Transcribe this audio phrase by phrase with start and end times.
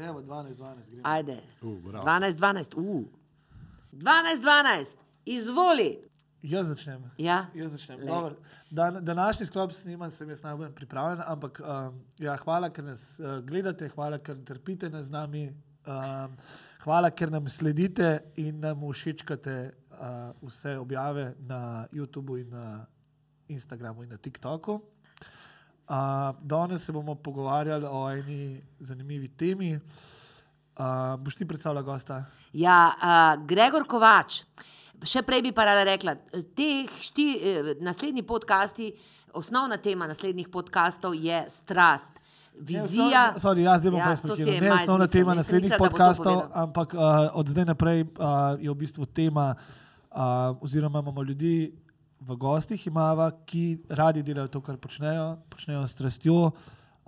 [0.00, 0.90] Evo, 12, 12.
[0.90, 1.02] gremo.
[1.04, 1.40] Ajde.
[1.62, 2.04] Uh, bravo.
[2.04, 3.04] 12, 12, uh.
[3.92, 5.98] 12, 12, izvoli.
[6.42, 7.02] Jaz začnem.
[7.18, 7.98] Ja, Jaz začnem.
[7.98, 8.06] Lej.
[8.06, 8.34] Dober.
[8.70, 13.38] Dan, današnji sklop snimam, sem jaz najbolj pripravljen, ampak um, ja, hvala, ker nas uh,
[13.44, 15.42] gledate, hvala, ker trpite nas z nami,
[15.86, 16.36] um,
[16.84, 19.56] hvala, ker nam sledite in nam všečkate
[19.90, 22.86] uh, vse objave na YouTubu in na
[23.48, 24.80] Instagramu in na TikToku.
[25.90, 25.96] Uh,
[26.40, 29.74] danes se bomo pogovarjali o eni zanimivi temi.
[29.74, 32.24] Uh, boš ti predstavljal gosta?
[32.52, 34.44] ja uh, Gregor Kovač.
[35.00, 36.12] Še prej bi pa rada rekla,
[36.54, 38.90] teh šti, eh, naslednji podcasti,
[39.32, 42.20] osnovna tema naslednjih podcastov je strast,
[42.52, 43.30] vizija.
[43.32, 46.50] Ne, sorry, jaz zdaj bom Ja, je Ne osnovna izmislil, tema naslednjih podkastov, povedal.
[46.52, 47.00] ampak uh,
[47.32, 51.72] od zdaj naprej uh, je v bistvu tema, uh, oziroma imamo ljudi
[52.20, 56.52] v gostih, imava, ki radi delajo to, kar počnejo, počnejo s strastjo.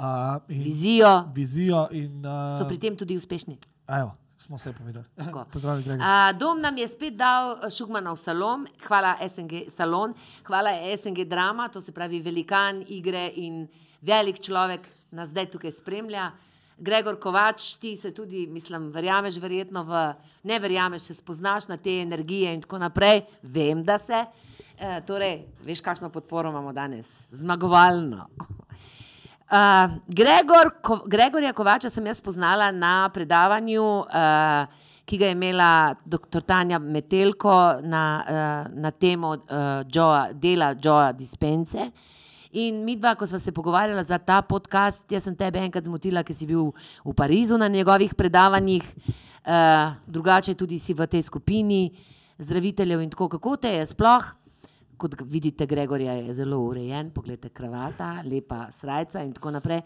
[0.03, 3.59] Uh, Vizijo, vizijo in, so uh, pri tem tudi uspešni.
[3.87, 5.05] evo, smo vse povedali.
[5.53, 6.07] Pozdravljen, Gregor.
[6.07, 10.15] A, dom nam je spet dal eh, Šugmanov salon, hvala SNG salon,
[10.47, 13.69] hvala SNG drama, to se pravi velikan igre in
[14.03, 16.31] velik človek nas zdaj tukaj spremlja.
[16.83, 20.01] Gregor Kovač, ti se tudi, mislim, verjameš verjetno v,
[20.49, 24.25] ne verjameš, se spoznaš na te energije in tako naprej, vem, da se.
[24.79, 28.27] E, torej, veš, kakšno podporo imamo danes, zmagovalno.
[29.53, 35.95] Uh, Gregor, Ko, Gregorja Kovača sem jaz spoznala na predavanju, uh, ki ga je imela
[36.09, 36.41] dr.
[36.41, 41.91] Tanja Metelko na, uh, na temo uh, Joa, dela Joa Dispense.
[42.53, 46.25] In mi dva, ko smo se pogovarjala za ta podcast, jaz sem tebe enkrat zmotila,
[46.25, 46.73] ker si bil
[47.05, 51.91] v Parizu na njegovih predavanjih, uh, drugače tudi si v tej skupini
[52.41, 54.33] zdraviteljev in tako, kako te je sploh
[55.03, 59.83] kot vidite, Gregorja je zelo urejen, pogledajte, kravata, lepa srajca in tako naprej.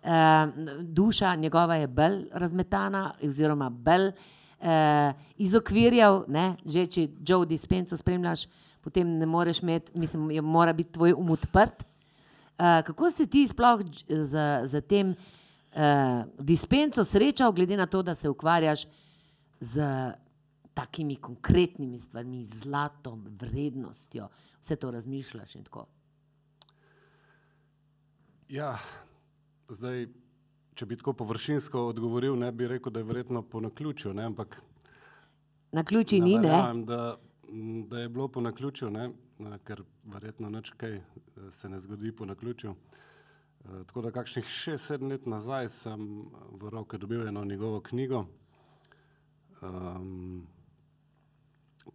[0.00, 0.48] Uh,
[0.80, 6.54] duša njegova je bolj razmetana, oziroma bolj uh, iz okvirjev, ne?
[6.64, 8.46] že če Joe Dispenso spremljaš,
[8.80, 11.84] potem ne moreš imeti, mislim, je, mora biti tvoj um odprt.
[11.84, 18.14] Uh, kako se ti sploh z, z tem uh, dispenso srečal, glede na to, da
[18.14, 18.86] se ukvarjaš
[19.60, 19.84] z
[20.74, 24.28] takimi konkretnimi stvarmi, zlatom, vrednostjo,
[24.60, 25.86] vse to razmišljaš in tako.
[28.48, 28.78] Ja,
[29.68, 30.08] zdaj,
[30.74, 34.62] če bi tako površinsko odgovoril, ne bi rekel, da je verjetno po naključju, ne, ampak
[35.72, 36.40] Na ključi ni, ne?
[36.40, 37.16] verjamem, da,
[37.86, 39.10] da je bilo po naključju, ne,
[39.64, 41.04] ker verjetno nič kaj eh,
[41.50, 42.74] se ne zgodi po naključju.
[42.74, 46.08] Eh, Tako da kakšnih šest, sedem let nazaj sem
[46.52, 48.24] v roke dobil eno njegovo knjigo.
[49.62, 50.46] Um,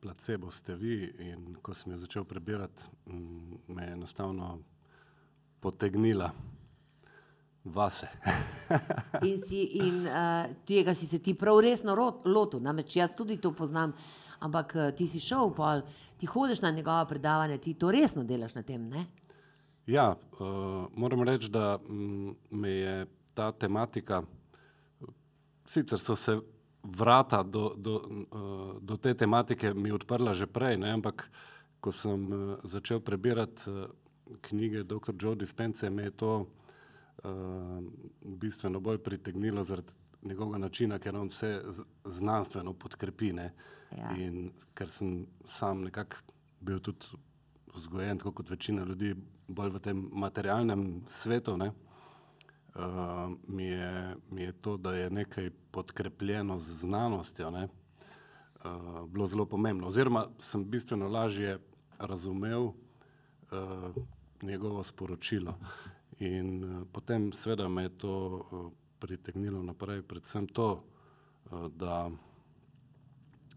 [0.01, 4.59] placebo ste vi in ko sem jo začel prebirati, m, me je enostavno
[5.59, 6.31] potegnila
[7.63, 8.07] vase.
[9.29, 13.51] In, si, in uh, tega si se ti prav resno lotil, namreč jaz tudi to
[13.57, 13.93] poznam,
[14.39, 15.81] ampak uh, ti si šel, pol,
[16.17, 19.05] ti hodiš na njegova predavanja, ti to resno delaš na tem, ne?
[19.87, 24.21] Ja, uh, moram reči, da mm, me je ta tematika,
[25.65, 26.37] sicer so se
[26.85, 31.29] vrata do, do, uh, do te tematike mi odprla že prej, ne, ampak
[31.79, 33.89] ko sem uh, začel prebirati uh,
[34.41, 35.13] knjige dr.
[35.19, 37.83] Joe Dispense, me je to uh,
[38.21, 39.93] bistveno bolj pritegnilo zaradi
[40.25, 41.61] njegovega načina, ker on vse
[42.05, 43.33] znanstveno podkrepi.
[43.33, 43.53] Ne,
[43.97, 44.11] Ja.
[44.17, 46.17] in ker sem sam nekako
[46.59, 47.05] bil tudi
[47.75, 49.13] vzgojen, tako kot večina ljudi,
[49.47, 51.71] bolj v tem materialnem svetu, ne,
[52.75, 59.27] uh, mi, je, mi je to, da je nekaj podkrepljeno z znanostjo, ne, uh, bilo
[59.27, 59.87] zelo pomembno.
[59.87, 61.59] Oziroma sem bistveno lažje
[61.99, 62.73] razumel uh,
[64.41, 65.57] njegovo sporočilo.
[66.19, 70.83] In uh, potem seveda me je to uh, pritegnilo naprej, predvsem to,
[71.51, 72.09] uh, da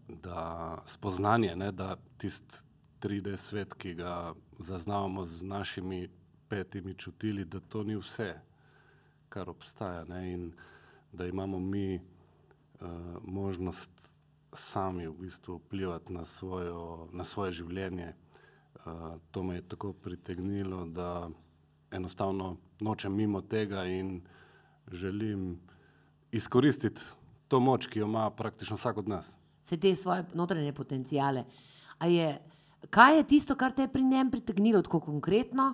[0.09, 2.55] da spoznanje, ne, da tisti
[3.01, 6.09] 3D svet, ki ga zaznavamo z našimi
[6.49, 8.35] petimi čutili, da to ni vse,
[9.29, 10.03] kar obstaja.
[10.03, 10.51] Ne, in
[11.11, 12.89] da imamo mi uh,
[13.23, 13.91] možnost
[14.53, 18.13] sami v bistvu vplivati na, svojo, na svoje življenje.
[18.85, 21.29] Uh, to me je tako pritegnilo, da
[21.91, 24.21] enostavno nočem mimo tega in
[24.91, 25.59] želim
[26.31, 27.01] izkoristiti
[27.47, 29.37] to moč, ki jo ima praktično vsak od nas.
[29.63, 31.43] vse te svoje notranje potencijale.
[32.01, 32.39] Je,
[32.89, 35.73] kaj je tisto, kar te je pri njem pritegnilo tako konkretno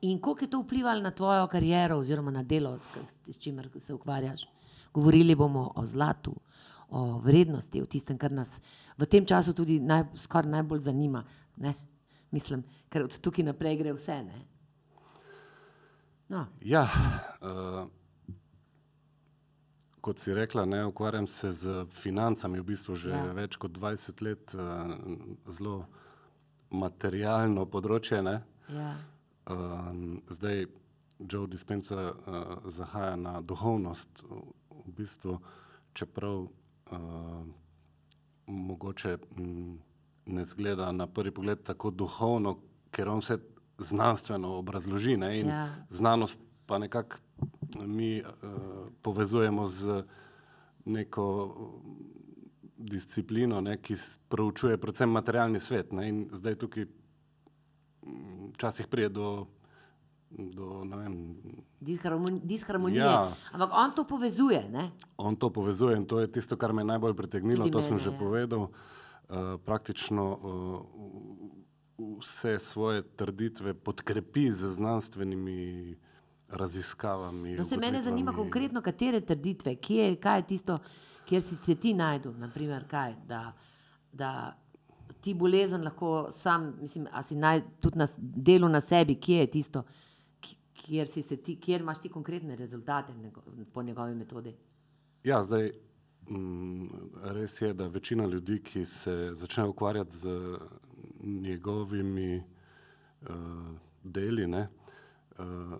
[0.00, 2.88] in koliko je to vplivalo na tvojo kariero oziroma na delo, s,
[3.26, 4.48] s, čimer se ukvarjaš?
[4.94, 6.34] Govorili bomo o zlatu,
[6.88, 8.60] o vrednosti, o tistem, kar nas
[8.98, 11.24] v tem času tudi naj, skoraj najbolj zanima.
[11.56, 11.74] Ne?
[12.30, 14.22] Mislim, ker od tukaj naprej gre vse.
[14.22, 14.44] Ne?
[16.28, 16.82] No, Ja,
[17.40, 17.86] uh,
[20.00, 23.22] kot si rekla, ne, ukvarjam se z financami v bistvu že ja.
[23.32, 24.96] več kot 20 let, uh,
[25.46, 25.84] zelo
[26.70, 28.22] materialno področje.
[28.22, 28.40] Ne.
[28.74, 28.94] Ja.
[29.50, 30.66] Um, zdaj
[31.18, 34.42] Joe Dispenza uh, zahaja na duhovnost, v,
[34.86, 35.38] bistvu,
[35.92, 36.50] čeprav uh,
[38.46, 39.78] mogoče m,
[40.26, 42.58] ne zgleda na prvi pogled tako duhovno,
[42.90, 43.38] ker on vse
[43.78, 45.16] znanstveno obrazloži.
[45.16, 45.68] Ne, in Ja.
[45.90, 47.16] Znanost pa nekako
[47.86, 48.28] mi uh,
[49.02, 50.02] povezujemo z
[50.84, 51.54] neko
[52.76, 53.94] disciplino, ne, ki
[54.28, 55.92] proučuje predvsem materialni svet.
[55.92, 57.05] Ne, in zdaj tukaj mm,
[58.54, 59.46] včasih pride do,
[60.30, 61.36] do vem,
[61.80, 63.00] Disharmon, disharmonije.
[63.00, 63.32] Ja.
[63.52, 64.68] Ampak on to povezuje.
[64.68, 64.90] Ne?
[65.16, 67.64] On to povezuje in to je tisto, kar me je najbolj pritegnilo.
[67.64, 68.18] Tudi to mene, sem že ja.
[68.18, 68.62] povedal.
[69.26, 70.40] Uh, praktično uh,
[72.20, 75.96] vse svoje trditve podkrepi z znanstvenimi
[76.48, 77.56] raziskavami.
[77.56, 80.78] No, se mene zanima konkretno, katere trditve, kje, je- kaj je tisto,
[81.26, 83.52] kjer si se ti najdel, naprimer, kaj, da,
[84.12, 84.56] da
[85.20, 89.50] ti bolezen lahko sam, mislim, a si naj, tudi na delu na sebi, kje je
[89.50, 89.82] tisto,
[90.86, 93.42] kjer, si ti, kjer imaš ti konkretne rezultate nego,
[93.72, 94.54] po njegovi metodi.
[95.24, 95.72] Ja, zdaj,
[96.30, 96.86] mm,
[97.34, 100.58] res je, da večina ljudi, ki se začne ukvarjati z
[101.22, 103.28] njegovimi uh,
[104.04, 104.68] deli, ne,
[105.38, 105.78] uh,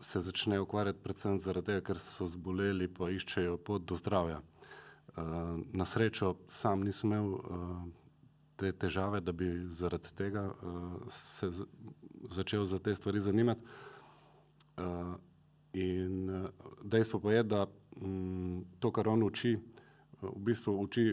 [0.00, 4.40] se začne ukvarjati predvsem zaradi tega, ker so zboleli, pa iščejo pot do zdravja.
[5.16, 7.99] Uh, na srečo sam nisem imel uh,
[8.60, 11.48] te težave, da bi zaradi tega uh, se
[12.30, 13.60] začel za te stvari zanimati.
[14.76, 15.14] Uh,
[15.72, 16.48] in uh,
[16.82, 17.66] dejstvo pa je, da
[18.00, 21.06] um, to, kar on uči, uh, v bistvu uči,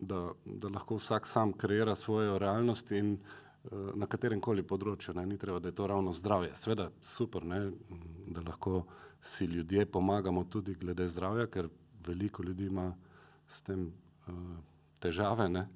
[0.00, 5.14] da, da lahko vsak sam kreira svojo realnost in uh, na katerem koli področju.
[5.18, 6.54] Ne, ni treba, da je to ravno zdravje.
[6.56, 8.00] Sveda, super, ne, m,
[8.32, 8.86] da lahko
[9.20, 11.68] si ljudje pomagamo tudi glede zdravja, ker
[12.06, 12.88] veliko ljudi ima
[13.48, 13.90] s tem
[14.28, 14.56] uh,
[15.00, 15.48] težave.
[15.52, 15.66] Ne.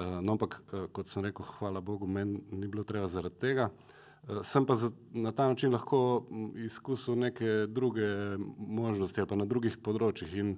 [0.00, 3.66] Uh, no, ampak, uh, kot sem rekel, hvala Bogu, meni ni bilo treba zaradi tega.
[4.24, 8.06] Uh, sem pa za, na ta način lahko m, izkusil neke druge
[8.56, 10.32] možnosti ali pa na drugih področjih.
[10.40, 10.54] In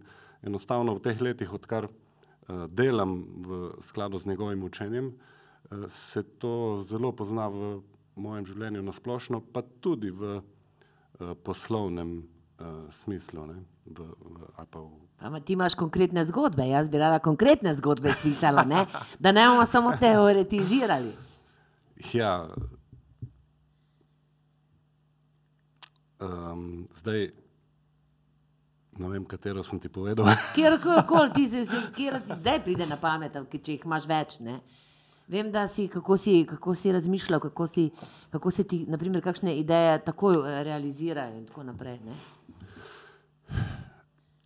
[0.46, 6.78] enostavno v teh letih, odkar uh, delam v skladu z njegovim učenjem, uh, se to
[6.86, 7.80] zelo pozna v
[8.14, 13.48] mojem življenju na splošno, pa tudi v uh, poslovnem uh, smislu.
[13.90, 17.70] V, v, ali pa v Pa ma- ti imaš konkretne zgodbe, jaz bi rada konkretne
[17.74, 18.86] zgodbe slišala, ne?
[19.18, 21.12] da ne bomo samo teoretizirali.
[22.14, 22.48] Ja.
[26.18, 27.30] Um, zdaj,
[28.98, 30.26] ne vem, katero sem ti povedal.
[30.56, 31.62] Kjerkoli ti se
[31.96, 34.40] kjer zdaj pride na pamet, če jih imaš več.
[34.42, 34.58] Ne?
[35.30, 37.90] Vem, da si kako, si, kako si razmišljal, kako, si,
[38.30, 42.00] kako se ti, naprimer, kakšne ideje takoj eh, realizirajo in tako naprej.
[42.04, 42.18] Ne?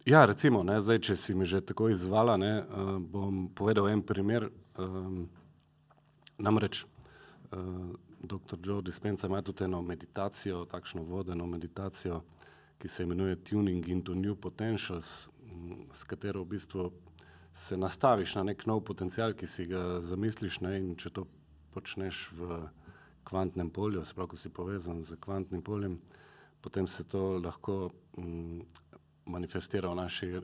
[0.06, 4.02] Ja, recimo, ne, zdaj, če si me že tako izvala, ne, uh, bom povedal en
[4.02, 4.50] primer.
[4.78, 5.26] Um,
[6.38, 8.58] namreč uh, dr.
[8.62, 12.22] Joe Dispenza ima tudi eno meditacijo, takšno vodeno meditacijo,
[12.78, 16.90] ki se imenuje Tuning into New Potentials, m, s katero v bistvu
[17.54, 20.60] se nastaviš na nek nov potencial, ki si ga zamisliš.
[20.60, 21.24] Ne, in če to
[21.72, 22.58] počneš v
[23.24, 25.96] kvantnem polju, sprav, ko si povezan z kvantnim poljem,
[26.60, 28.60] potem se to lahko m,
[29.26, 30.42] manifestira v naši eh,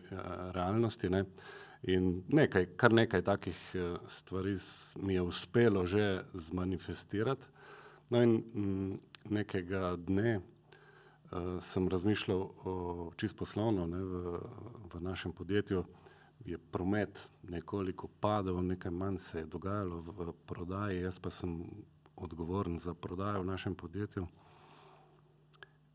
[0.53, 1.11] realnosti.
[1.11, 1.25] Ne.
[1.83, 4.57] In nekaj, kar nekaj takih eh, stvari
[5.03, 7.47] mi je uspelo že zmanifestirati.
[8.11, 8.99] No in mm,
[9.31, 10.43] nekega dne uh,
[11.61, 14.41] sem razmišljal o čist poslovno, ne, v,
[14.95, 15.85] v našem podjetju
[16.45, 21.63] je promet nekoliko padel, nekaj manj se je dogajalo v prodaji, jaz pa sem
[22.17, 24.27] odgovoren za prodajo v našem podjetju.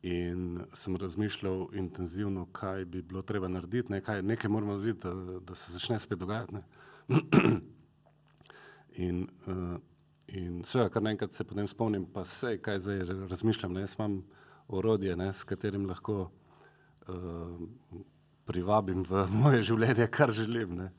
[0.08, 5.40] In sem razmišljal intenzivno, kaj bi bilo treba narediti, ne, kaj, nekaj moramo narediti, da,
[5.40, 6.62] da se začne spet dogajati.
[8.98, 9.76] In, uh,
[10.28, 13.76] in seveda, kar naenkrat se potem spomnim, pa vse, kaj zdaj razmišljam.
[13.76, 14.16] Ne, jaz imam
[14.68, 17.92] orodje, ne, s katerim lahko uh,
[18.50, 20.74] privabim v moje življenje, kar želim.
[20.80, 20.90] Ne.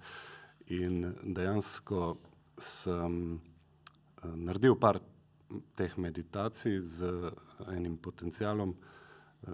[0.78, 2.12] In dejansko
[2.62, 5.00] sem uh, naredil par
[5.74, 7.32] teh meditacij z
[7.72, 8.76] enim potencialom,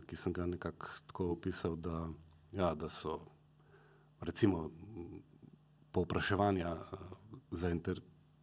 [0.07, 2.09] ki sem ga nekako tako opisal, da,
[2.53, 3.21] ja, da so
[4.21, 4.71] recimo
[5.93, 6.99] povpraševanja uh,
[7.50, 8.00] za inter,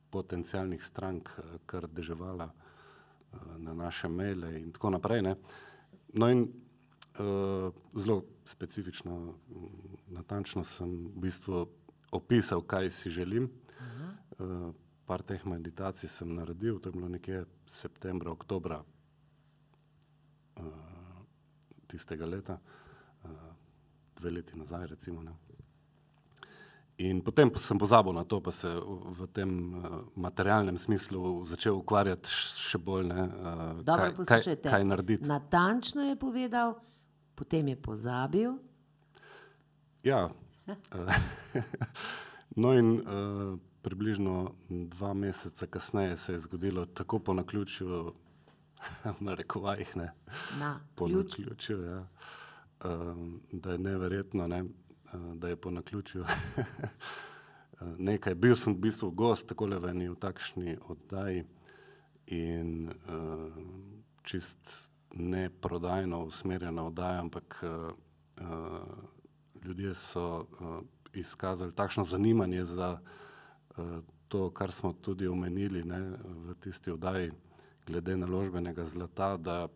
[0.09, 5.21] potencijalnih strank uh, kar deževala uh, na naše maile in tako naprej.
[5.21, 5.35] Ne.
[6.13, 6.41] No in
[7.19, 9.35] uh, zelo specifično, m,
[10.07, 11.65] natančno sem v bistvu
[12.11, 13.49] opisal, kaj si želim.
[14.39, 14.71] Uh,
[15.05, 18.83] par teh meditacij sem naredil, to je bilo nekje septembra, oktobra
[20.55, 20.90] uh,
[21.91, 23.47] tistega leta, uh,
[24.19, 24.87] dve leti nazaj.
[24.95, 25.35] Recimo, ne.
[27.01, 32.29] In potem sem pozabil na to, pa se v tem uh, materialnem smislu začel ukvarjati
[32.29, 34.69] še bolj, ne, uh, Dobro, kaj, kaj, poslušajte.
[34.69, 35.29] kaj narediti.
[35.29, 36.75] Natančno je povedal,
[37.33, 38.53] potem je pozabil.
[40.05, 40.29] Ja.
[40.69, 40.77] eh,
[42.61, 48.13] no, in uh, približno dva meseca kasneje se je zgodilo tako po naključju,
[49.19, 50.13] v narekovajih, ne,
[50.59, 51.37] Na po ključ.
[51.37, 52.07] naključju, ja,
[52.85, 54.63] um, da je neverjetno, ne,
[55.35, 56.25] da je po naključju.
[57.97, 61.45] Nekaj, bil sem v bistvu gost tako v eni v takšni oddaji
[62.27, 63.49] in uh,
[64.23, 67.89] čist ne prodajno usmerjena oddaja, ampak uh,
[68.41, 70.79] uh, ljudje so uh,
[71.13, 72.99] izkazali takšno zanimanje za
[73.77, 73.85] uh,
[74.27, 77.31] to, kar smo tudi omenili ne, v tisti oddaji,
[77.87, 79.67] glede naložbenega zlata, da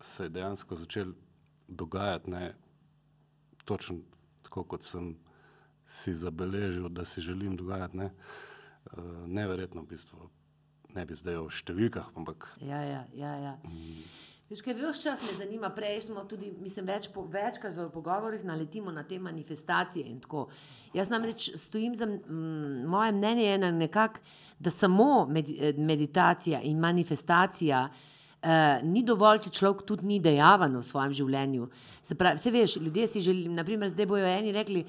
[0.00, 1.12] se je dejansko začel
[1.68, 2.52] dogajati ne,
[3.64, 3.98] točno
[4.42, 5.14] tako, kot sem
[5.86, 7.96] si zabeležil, da si želim dogajati.
[7.96, 8.10] Ne.
[8.92, 10.28] Uh, neverjetno v bistvu.
[10.94, 13.32] Ne bi zdaj o številkah, ampak Ja, ja, ja.
[13.40, 13.54] ja.
[14.50, 18.42] Veš, kaj vse čas me zanima, prej smo tudi, mislim, več po, večkrat v pogovorih
[18.44, 20.50] naletimo na te manifestacije in tako.
[20.92, 24.20] Jaz namreč stojim za, mm, moje mnenje je na nekak,
[24.58, 27.88] da samo med, eh, meditacija in manifestacija
[28.44, 31.68] Uh, ni dovolj, če človek tudi ni dejaven v svojem življenju.
[32.04, 34.82] Se pravi, vse veš, ljudje si želijo, naprimer, zdaj bojo eni rekli,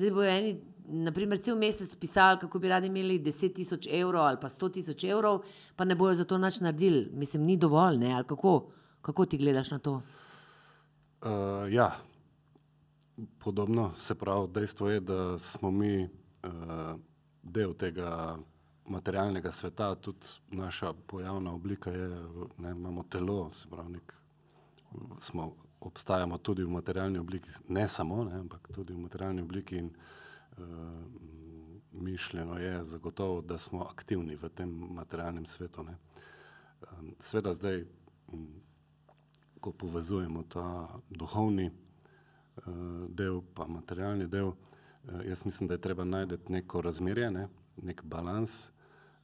[0.00, 0.54] zdaj bojo eni,
[0.88, 5.04] naprimer, cel mesec pisali, kako bi radi imeli 10 tisoč evrov ali pa 100 tisoč
[5.04, 5.42] evrov,
[5.76, 7.10] pa ne bojo za to nič naredili.
[7.12, 8.54] Mislim, ni dovolj, ne, ali kako,
[9.02, 9.92] kako ti gledaš na to?
[11.22, 11.92] Uh, ja,
[13.38, 16.50] podobno se pravi, dejstvo je, da smo mi uh,
[17.42, 18.38] del tega
[18.86, 22.08] materialnega sveta, tudi naša pojavna oblika je,
[22.58, 24.14] ne, imamo telo, se pravi, nek,
[25.18, 29.90] smo, obstajamo tudi v materialni obliki, ne samo, ne, ampak tudi v materialni obliki in
[30.58, 30.64] uh,
[31.92, 35.82] mišljeno je zagotovo, da smo aktivni v tem materialnem svetu.
[35.82, 35.96] Ne.
[36.98, 37.84] Um, Sveda zdaj,
[38.32, 38.46] m,
[39.62, 40.66] ko povezujemo ta
[41.10, 42.64] duhovni uh,
[43.08, 48.02] del, pa materialni del, uh, jaz mislim, da je treba najti neko razmerje, ne, nek
[48.04, 48.70] balans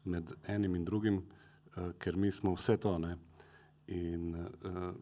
[0.04, 2.98] med enim in drugim, uh, ker mi smo vse to.
[2.98, 3.16] Ne.
[3.86, 4.94] In uh,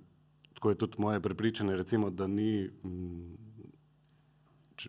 [0.55, 3.37] tako je tudi moje prepričanje, recimo, da ni m,
[4.77, 4.89] č,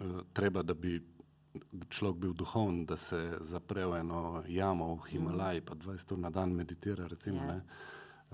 [0.00, 1.00] uh, treba, da bi
[1.88, 6.30] človek bil duhoven, da se zapre v eno jamo v Himalaji, pa 20 ur na
[6.30, 7.06] dan meditira.
[7.06, 7.60] Recimo, Ja.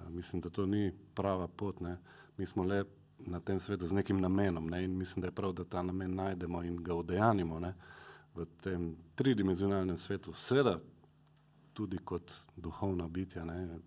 [0.08, 1.80] Mislim, da to ni prava pot.
[1.80, 1.96] Ne.
[2.36, 2.84] Mi smo le
[3.18, 4.84] na tem svetu z nekim namenom ne.
[4.84, 7.74] in mislim, da je prav, da ta namen najdemo in ga udejanimo ne.
[8.34, 10.32] v tem tridimenzionalnem svetu.
[10.34, 10.80] Seveda
[11.72, 13.78] tudi kot duhovna bitja, ne.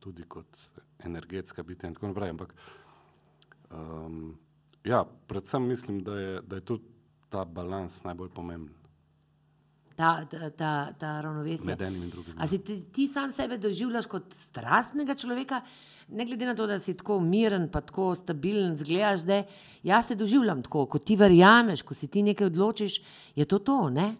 [0.00, 0.58] tudi kot
[0.98, 2.30] energetska bitja in tako naprej.
[2.30, 2.54] Ampak
[3.70, 4.38] um,
[4.84, 6.84] ja, predvsem mislim, da je, da je tudi
[7.28, 8.79] ta balans najbolj pomemben
[10.00, 11.66] Ta, ta, ta, ta ravnovesje.
[11.68, 12.34] med enim in drugim.
[12.40, 15.58] A si ti, ti sam sebe doživljaš kot strastnega človeka,
[16.08, 19.42] ne glede na to, da si tako miren, pa tako stabilen, zgledaš, da
[19.84, 22.96] jaz se doživljam tako, ko ti verjameš, ko si ti nekaj odločiš,
[23.36, 24.14] je to to, ne?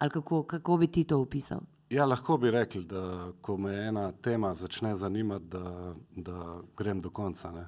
[0.00, 1.60] Ali kako, kako bi ti to opisal?
[1.90, 3.02] Ja, lahko bi rekli, da
[3.42, 6.38] ko me ena tema začne zanimati, da, da
[6.76, 7.50] grem do konca.
[7.52, 7.66] Ne.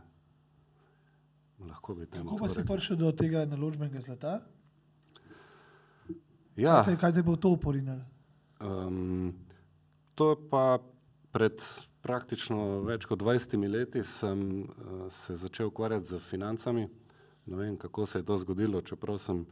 [1.69, 2.77] Lahko bi temu Kako pa si rekel.
[2.77, 4.41] prišel do tega naložbenega zlata?
[6.57, 8.05] Ja, Kaj te- Kaj te bo to uporinilo?
[8.61, 9.33] Um,
[10.15, 10.79] to pa
[11.33, 11.59] pred
[12.03, 16.89] praktično več kot 20 leti sem uh, se začel ukvarjati z financami.
[17.47, 19.47] Ne vem, kako se je to zgodilo, čeprav sem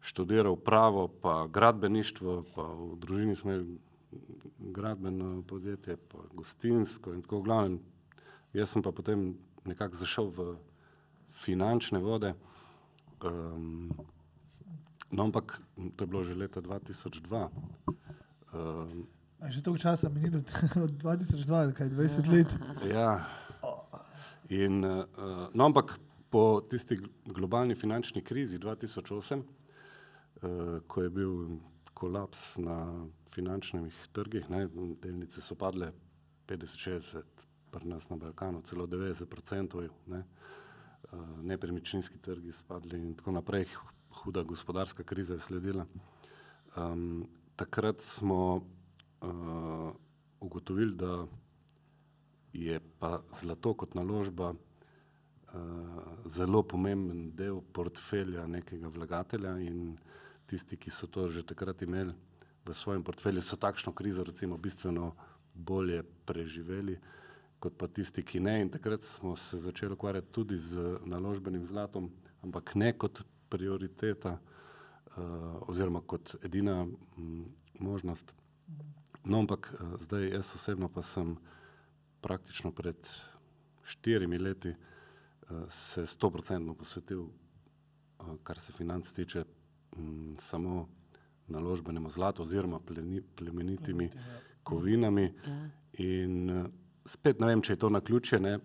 [0.00, 3.78] študiral pravo, pa gradbeništvo, pa v družini smo imeli
[4.58, 7.80] gradbeno podjetje, pa gostinsko in tako glavnem.
[8.52, 10.46] Jaz sem pa potem nekako zašel v
[11.32, 12.34] finančne vode.
[13.20, 13.90] Um,
[15.10, 15.60] no, ampak
[15.96, 17.48] to je bilo že leta 2002.
[18.52, 19.06] Um,
[19.40, 20.42] A je že toliko časa minilo,
[20.86, 22.50] od 2002, kaj 20 let.
[22.90, 23.28] Ja.
[24.48, 25.04] In, uh,
[25.54, 25.98] no, ampak
[26.30, 31.60] po tisti gl- globalni finančni krizi 2008, uh, ko je bil
[31.94, 34.68] kolaps na finančnih trgih, ne,
[35.02, 35.92] delnice so padle
[36.48, 37.22] 50-60,
[37.70, 43.68] pri nas na Balkanu celo 90%, ne, uh, nepremičninski trgi spadli in tako naprej,
[44.24, 45.86] huda gospodarska kriza je sledila.
[46.76, 49.92] Um, takrat smo uh,
[50.40, 51.26] ugotovili, da
[52.52, 54.56] je pa zlato kot naložba uh,
[56.26, 59.98] zelo pomemben del portfelja nekega vlagatelja in
[60.46, 62.14] tisti, ki so to že takrat imeli
[62.64, 65.14] v svojem portfelju, so takšno krizo recimo bistveno
[65.54, 66.98] bolje preživeli
[67.58, 68.60] kot pa tisti, ki ne.
[68.62, 72.10] In takrat smo se začeli ukvarjati tudi z naložbenim zlatom
[72.42, 74.42] ampak ne kot prioriteta uh,
[75.68, 76.86] oziroma kot edina
[77.78, 78.34] možnost.
[79.24, 81.36] No, ampak uh, zdaj jaz osebno pa sem
[82.20, 83.08] praktično pred
[83.82, 87.26] štirimi leti uh, se stoprocentno posvetil,
[88.42, 89.44] kar se financ tiče,
[90.38, 90.88] samo
[91.48, 92.80] naložbenemu zlatu oziroma
[93.36, 94.10] plemenitimi
[94.62, 95.32] kovinami.
[95.92, 96.66] In uh,
[97.06, 98.40] spet ne vem, če je to na ključje.
[98.40, 98.58] Ne,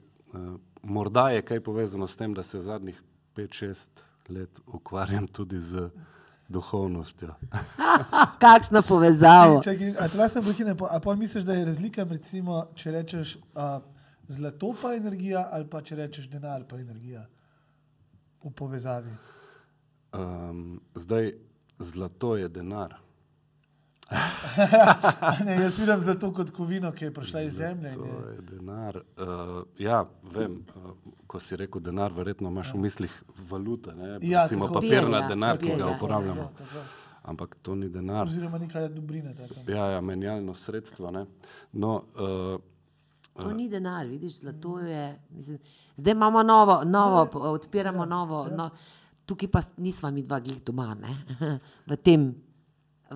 [0.82, 3.02] morda je kaj povezano s tem, da se zadnjih
[3.36, 5.90] 5-6 let ukvarjam tudi z
[6.50, 7.34] duhovnostjo.
[8.44, 9.62] Kakšna povezava.
[9.64, 13.36] Čakaj, a tla sem prekinem, a pol misliš, da je razlika, med recimo, če rečeš
[13.38, 13.80] uh,
[14.28, 17.26] zlato pa energija ali pa če rečeš denar pa energija
[18.44, 19.16] v povezavi?
[20.14, 21.34] Um, zdaj,
[21.80, 23.03] zlato je denar.
[25.46, 27.90] ne, jaz vidim zlato kot kovino, ki je prišla iz zemlje.
[27.90, 28.98] in To je- denar.
[28.98, 30.92] Uh, ja, vem, uh,
[31.28, 34.18] ko si rekel denar, verjetno imaš v mislih valute, ne?
[34.22, 34.74] Ja, recimo tako.
[34.74, 36.42] papirna Papir, ja, denar, ki papir, ga ja, uporabljamo.
[36.42, 36.86] Ja, tako.
[37.24, 38.28] Ampak to ni denar.
[38.28, 39.34] Oziroma neka dobrina.
[39.34, 39.72] Taka.
[39.72, 41.12] Ja, ja, menjalno sredstvo.
[41.12, 41.26] Ne?
[41.72, 42.62] No, uh,
[43.34, 45.20] To ni denar, vidiš, zlato je.
[45.30, 45.58] Mislim,
[45.96, 48.48] zdaj imamo novo, novo odpiramo novo.
[48.58, 48.70] No,
[49.26, 51.16] tukaj pa nisva mi dva glih doma, ne?
[51.90, 52.36] v, tem,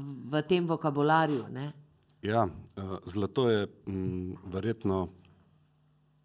[0.01, 1.48] v tem vokabularju.
[1.51, 1.72] Ne?
[2.25, 5.08] Ja, uh, zlato je m, verjetno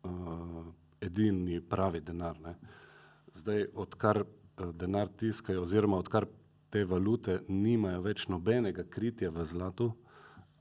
[0.05, 0.67] uh,
[1.01, 2.41] edini pravi denar.
[2.41, 2.55] Ne?
[3.33, 6.27] Zdaj, odkar uh, denar tiskajo, oziroma odkar
[6.73, 9.93] te valute nimajo več nobenega kritja v zlatu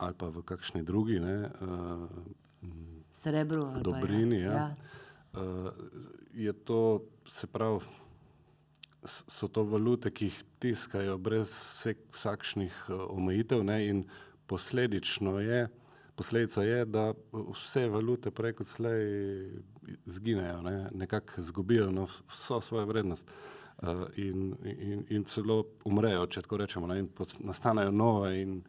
[0.02, 2.10] ali pa v kakšni drugi ne, uh,
[3.14, 4.54] Srebro ali pa, dobrini, ja.
[4.54, 4.76] ja.
[5.38, 5.70] Uh,
[6.34, 7.86] je to, se pravi,
[9.06, 14.04] so to valute, ki jih tiskajo brez vsek, vsakšnih uh, omejitev, ne, in
[14.48, 15.68] posledično je,
[16.16, 19.08] posledica je, da vse valute prej kot slej
[20.06, 23.32] zginejo, ne, nekako izgubijo no, vso svojo vrednost.
[23.82, 28.36] Uh, in, in, in celo umrejo, če tako rečemo, ne, in nastanejo nove.
[28.42, 28.60] In,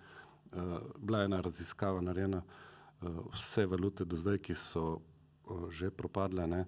[0.53, 5.91] uh, bila je ena raziskava narejena, uh, vse valute do zdaj, ki so uh, že
[5.91, 6.65] propadle, ne,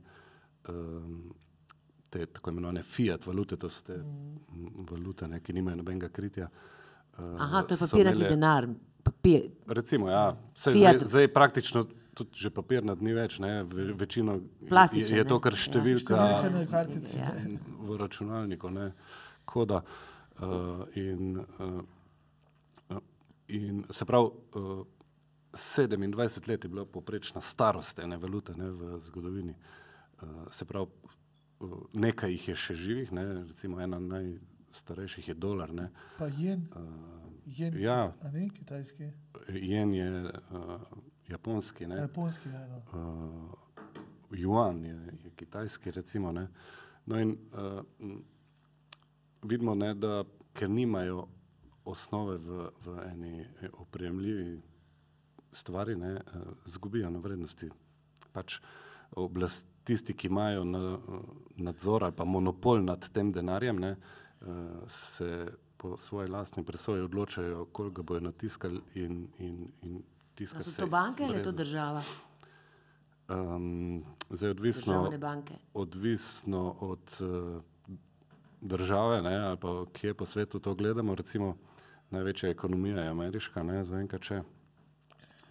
[0.69, 1.33] um,
[2.15, 4.87] te tako imenovane fiat valute, to so te mm.
[4.91, 6.47] valute, ne, ki nimajo nobenega kritja.
[7.19, 8.69] Uh, Aha, to je papirnati imele- denar.
[9.05, 9.51] Papir.
[9.69, 11.83] Recimo, ja, zdaj, zdaj praktično
[12.15, 15.63] tudi že papirnat ni več, ne, ve, večino je, Plastičen, je to kar Ja.
[15.65, 17.19] številka Številka na kartici.
[17.19, 17.33] Ja.
[17.85, 18.93] v računalniku, ne,
[19.45, 19.83] koda.
[20.35, 23.01] Uh, in, uh,
[23.49, 24.85] in se pravi, uh,
[25.55, 29.55] 27 let je bila poprečna starost ene valute ne, v zgodovini.
[30.23, 31.04] Uh, se pravi,
[31.93, 35.73] nekaj jih je še živih, ne, recimo ena najstarejših je dolar.
[35.73, 38.13] Ne, Pa jen, uh, jen ja.
[38.23, 39.11] a ne kitajski,
[39.49, 40.81] jen je uh,
[41.29, 41.87] japonski.
[41.87, 42.49] Ne, japonski.
[42.49, 42.83] Ja, no.
[42.93, 46.33] uh, juan je, je kitajski, recimo.
[46.33, 46.49] Ne.
[47.07, 47.83] No in uh,
[49.43, 51.29] vidimo, ne, da ker nimajo
[51.85, 54.61] osnove v, v eni eh, opremljivi
[55.53, 57.69] stvari, ne, uh, zgubijo na vrednosti.
[58.33, 58.61] Pač
[59.17, 60.99] oblast, tisti, ki imajo na,
[61.57, 63.97] nadzor ali pa monopol nad tem denarjem, ne,
[64.41, 64.49] uh,
[64.89, 65.47] se
[65.77, 70.03] po svoji lastni presoji odločajo, koliko ga bojo natiskali in, in, in
[70.35, 72.03] A tiska so to banke ali je to država?
[73.29, 75.11] Um, zdaj, odvisno,
[75.75, 77.63] odvisno od uh,
[78.61, 81.15] države, ne, ali pa kje po svetu to gledamo.
[81.15, 81.57] Recimo,
[82.11, 84.43] največja ekonomija je ameriška, ne, zaenkrat še.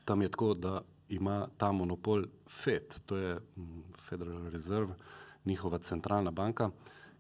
[0.06, 4.96] Tam je tako, da ima ta monopol FED, to je mm, Federal Reserve,
[5.46, 6.70] njihova centralna banka,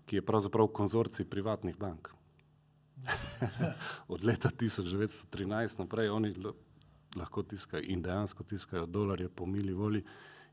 [0.06, 2.10] ki je pravzaprav konzorcij privatnih bank.
[4.14, 6.34] Od leta 1913 naprej oni
[7.16, 10.04] lahko tiskajo in dejansko tiskajo dolarje po mili volji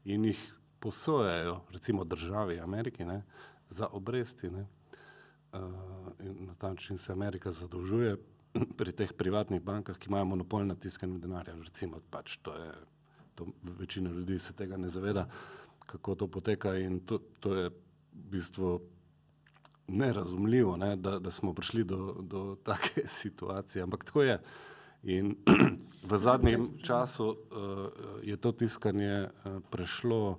[0.04, 3.22] in jih posojajo, recimo državi Ameriki, ne,
[3.68, 4.50] za obresti.
[4.50, 4.66] Ne.
[5.52, 5.60] Uh,
[6.20, 8.16] in na ta način se Amerika zadolžuje
[8.78, 11.54] pri teh privatnih bankah, ki imajo monopol na tiskanju denarja.
[11.54, 12.72] Recimo, pač to je,
[13.40, 15.29] to večina ljudi se tega ne zaveda,
[15.87, 17.72] kako to poteka in to, to je v
[18.12, 18.81] bistvu
[19.88, 24.38] nerazumljivo, ne, da, da smo prišli do, do take situacije, ampak tako je.
[25.03, 25.37] In
[26.11, 27.37] v zadnjem času uh,
[28.22, 30.38] je to tiskanje uh, prešlo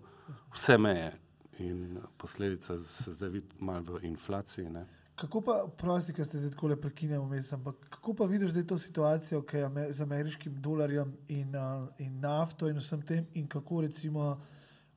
[0.53, 1.17] vse meje
[1.59, 4.69] in posledica se zdaj vidi malo v inflaciji.
[4.69, 4.85] Ne.
[5.21, 8.77] Kako pa, prosti, ker ste zdaj tako prekinjali vmes, ampak kako pa vidiš zdaj to
[8.77, 13.47] situacijo, ki je ame, z ameriškim dolarjem in, uh, in nafto in vsem tem, in
[13.47, 14.31] kako recimo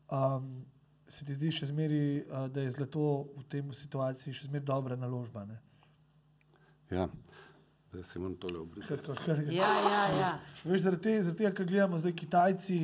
[0.09, 0.65] um,
[1.09, 3.05] se ti zdi še zmeri, uh, da je zlato
[3.37, 5.45] v tem situaciji še zmeri dobra naložba?
[5.45, 5.61] Ne?
[6.91, 7.09] Ja.
[7.95, 8.59] Zdaj si moram tole
[9.17, 10.31] kar- Ja, ja, ja.
[10.65, 12.79] Veš, zaradi te- zaradi tega, ker gledamo zdaj Kitajci,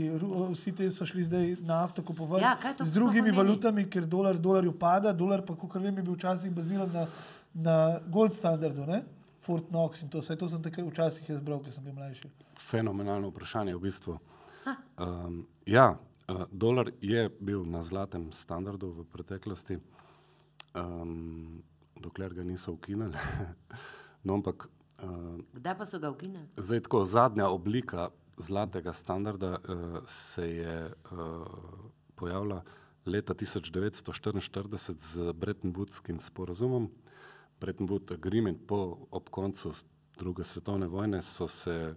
[0.52, 5.12] vsi ti so šli zdaj nafto kupovati Ja, z drugimi valutami, ker dolar dolarju pada,
[5.12, 7.06] dolar pa, kot vem, je bil včasih baziran na,
[7.52, 9.02] na gold standardu, ne?
[9.42, 12.30] Fort Knox in to, vse to sem takrat včasih jaz bral, ker sem bil mlajši.
[12.60, 14.18] Fenomenalno vprašanje v bistvu.
[14.96, 15.96] Um, ja,
[16.28, 19.80] uh, dolar je bil na zlatem standardu v preteklosti,
[20.74, 21.62] um,
[21.96, 23.16] dokler ga niso ukinili.
[24.24, 24.68] no, ampak
[25.02, 26.46] uh, Kdaj pa so ga ukinili?
[26.56, 31.46] zdaj tako zadnja oblika zlatega standarda uh, se je uh,
[32.14, 32.62] pojavila
[33.06, 36.90] leta 1944 z Bretton Woodskim sporazumom.
[37.60, 39.72] Bretton Woods Agreement po ob koncu
[40.18, 41.94] druge svetovne vojne so se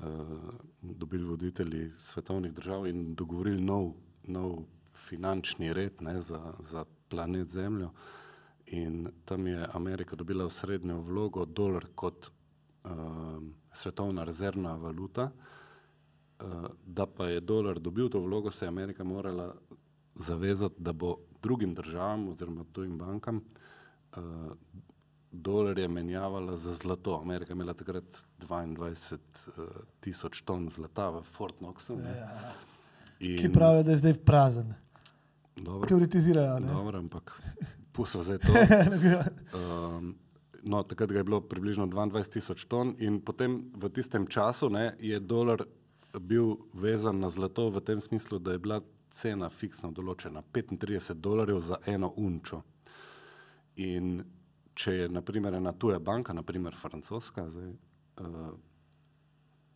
[0.00, 0.04] uh,
[0.82, 3.92] dobili voditelji svetovnih držav in dogovorili nov,
[4.24, 4.58] nov
[4.94, 7.90] finančni red ne, za, za planet Zemljo.
[8.66, 12.26] In tam je Amerika dobila osrednjo vlogo, dolar kot
[12.84, 12.90] uh,
[13.72, 15.30] svetovna rezervna valuta.
[16.40, 16.46] Uh,
[16.86, 19.54] da pa je dolar dobil to vlogo, se je Amerika morala
[20.14, 23.36] zavezati, da bo drugim državam oziroma tujim bankam
[24.16, 24.22] uh,
[25.32, 27.20] dolarje menjavala za zlato.
[27.22, 28.04] Amerika je imela takrat
[28.40, 29.14] 22
[29.58, 29.64] uh,
[30.00, 31.98] tisoč ton zlata v Fort Knoxu.
[32.00, 32.52] Ja.
[33.20, 34.74] In- Ki pravijo, da je zdaj prazen.
[35.56, 36.60] Dobro, Teoretizirajo.
[36.60, 37.42] dobro, ampak
[37.96, 38.52] pusto zdaj to.
[39.56, 40.14] Um,
[40.70, 44.92] no, takrat ga je bilo približno 22 tisoč ton, in potem v tistem času ne,
[45.00, 45.64] je dolar
[46.20, 48.80] bil vezan na zlato v tem smislu, da je bila
[49.10, 52.62] cena fiksno določena 35 dolarjev za eno unčo.
[53.80, 54.20] In
[54.76, 57.72] če je naprimer ena tuja banka, naprimer francoska, zdaj,
[58.20, 58.52] uh,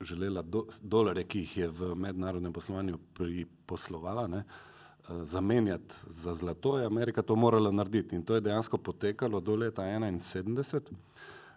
[0.00, 4.69] želela do, dolarje, ki jih je v mednarodnem poslovanju priposlovala, ne, eh,
[5.08, 8.16] zamenjati za zlato, je Amerika to morala narediti.
[8.16, 10.80] In to je dejansko potekalo do leta 1971,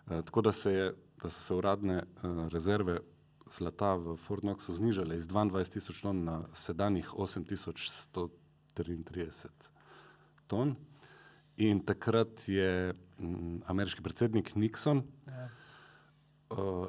[0.10, 2.04] eh, tako da, se je, da so se uradne eh,
[2.50, 3.00] rezerve
[3.52, 9.50] zlata v Fort Knoxu znižale iz 22 tisoč ton na sedanjih 8133
[10.48, 10.76] ton.
[11.58, 15.50] In takrat je mm, ameriški predsednik Nixon Ja.
[16.50, 16.88] uh,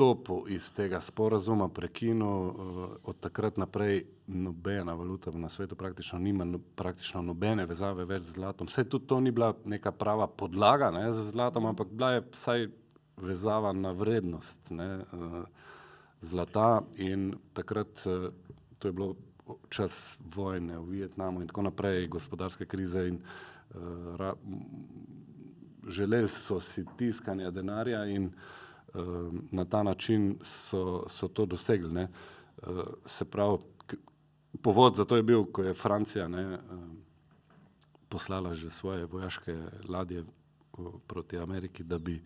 [0.00, 6.44] izstopil iz tega sporazuma, prekinil, uh, od takrat naprej nobena valuta na svetu praktično nima
[6.44, 8.66] no, praktično nobene vezave več z zlatom.
[8.66, 12.68] Vse tudi to ni bila neka prava podlaga ne, za zlatom, ampak bila je vsaj
[13.16, 15.44] vezava na vrednost ne, uh,
[16.20, 18.30] zlata in takrat uh,
[18.78, 19.16] to je bilo
[19.68, 24.32] čas vojne v Vietnamu in tako naprej, gospodarske krize in uh, ra,
[25.88, 28.59] želeli so si tiskanja denarja in uh,
[29.50, 31.92] na ta način so, so to dosegli.
[31.92, 32.08] ne.
[32.62, 33.58] Uh, se pravi,
[34.62, 36.60] povod za to je bil, ko je Francija ne, uh,
[38.08, 39.56] poslala že svoje vojaške
[39.88, 40.24] ladje
[41.06, 42.22] proti Ameriki, da bi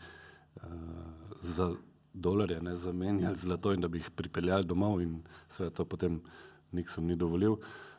[1.40, 1.74] za
[2.12, 6.20] dolarje ne zamenjali zlato in da bi jih pripeljali domov in seveda to potem
[6.72, 7.57] Nixon ni dovolil.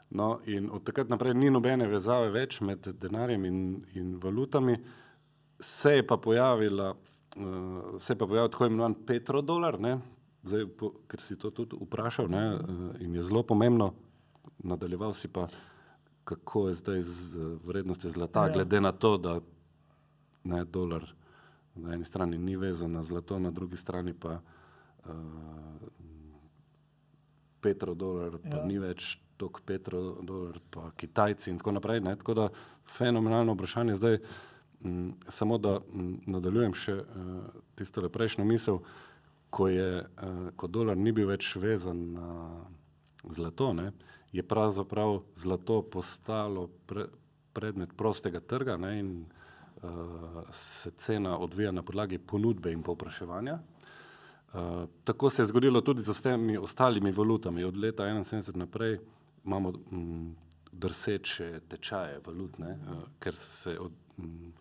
[0.10, 3.60] No, in od takrat naprej ni nobene vezave več med denarjem in,
[3.94, 4.78] in valutami.
[5.60, 6.94] Se je pa pojavila,
[7.36, 9.98] uh, se pa pojavil tako imenovan petrodolar, ne?
[10.44, 12.56] Zdaj, po, ker si to tudi vprašal ne?
[12.56, 13.94] uh, in je zelo pomembno,
[14.64, 15.48] nadaljeval si pa,
[16.24, 18.54] kako je zdaj z uh, vrednostjo zlata, Ja.
[18.54, 19.40] glede na to, da
[20.44, 21.06] ne, dolar
[21.76, 24.40] na eni strani ni vezan na zlato, na drugi strani pa
[25.06, 25.12] uh,
[27.62, 28.58] petrodolar, pa Ja.
[28.58, 28.66] ja.
[28.66, 32.00] ni več tok petrodolar, pa Kitajci in tako naprej.
[32.00, 32.16] Ne?
[32.16, 32.50] Tako da
[32.88, 33.96] fenomenalno vprašanje.
[33.96, 34.18] Zdaj,
[34.86, 38.80] m, samo da m, nadaljujem še uh, tisto prejšnjo misel,
[39.50, 42.32] ko, je, uh, ko dolar ni bil več vezan na
[43.30, 43.92] zlato, ne?
[44.36, 47.06] je pravzaprav zlato postalo pre,
[47.54, 49.00] predmet prostega trga ne?
[49.00, 53.60] in uh, se cena odvija na podlagi ponudbe in povpraševanja.
[54.54, 57.64] Uh, tako se je zgodilo tudi z vsemi ostalimi valutami.
[57.64, 59.00] Od leta 1971 naprej
[59.46, 60.36] imamo mm,
[60.72, 64.52] drseče tečaje valut, ne, uh, ker se od, mm,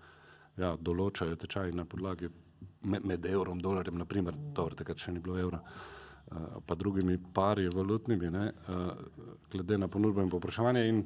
[0.56, 2.30] ja, določajo tečaji na podlagi
[2.82, 7.68] med, med evrom, dolarjem, naprimer, dobro, takrat še ni bilo evra, uh, pa drugimi pari
[7.72, 8.90] valutnimi, ne, uh,
[9.52, 10.88] glede na ponudbo in povpraševanje.
[10.88, 11.04] In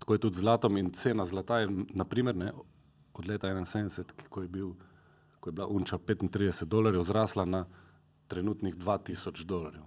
[0.00, 2.52] tako je tudi z zlatom in cena zlata je, naprimer, ne,
[3.14, 4.70] od leta 1971, ki- ko je bil
[5.40, 7.64] ko je bila unča 35 dolarjev, zrasla na
[8.28, 9.82] trenutnih 2000 dolarjev.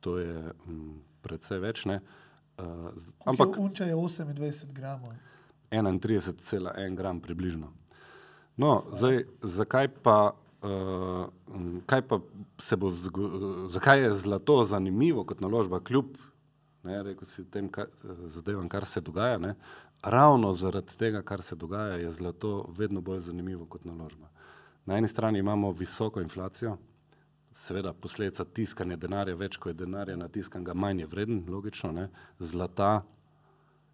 [0.00, 2.00] To je mm, precej več, ne?
[2.58, 2.90] Uh,
[3.24, 5.14] ampak unča je 28 gramov.
[5.70, 7.72] 31,1 gram približno.
[8.56, 11.26] No, zdaj, zakaj pa, uh,
[11.86, 12.20] kaj pa
[12.58, 12.90] se bo,
[13.68, 16.16] zakaj je zlato zanimivo kot naložba, kljub,
[16.82, 17.88] ne, rekel si tem kar,
[18.26, 19.54] zadevam, kar se dogaja, ne,
[20.02, 24.28] ravno zaradi tega, kar se dogaja, je zlato vedno bolj zanimivo kot naložba.
[24.86, 26.76] Na eni strani imamo visoko inflacijo,
[27.52, 32.08] seveda posledica tiskanja denarja, več kot je denarja natiskanega, manj je vreden, logično, ne?
[32.38, 33.02] zlata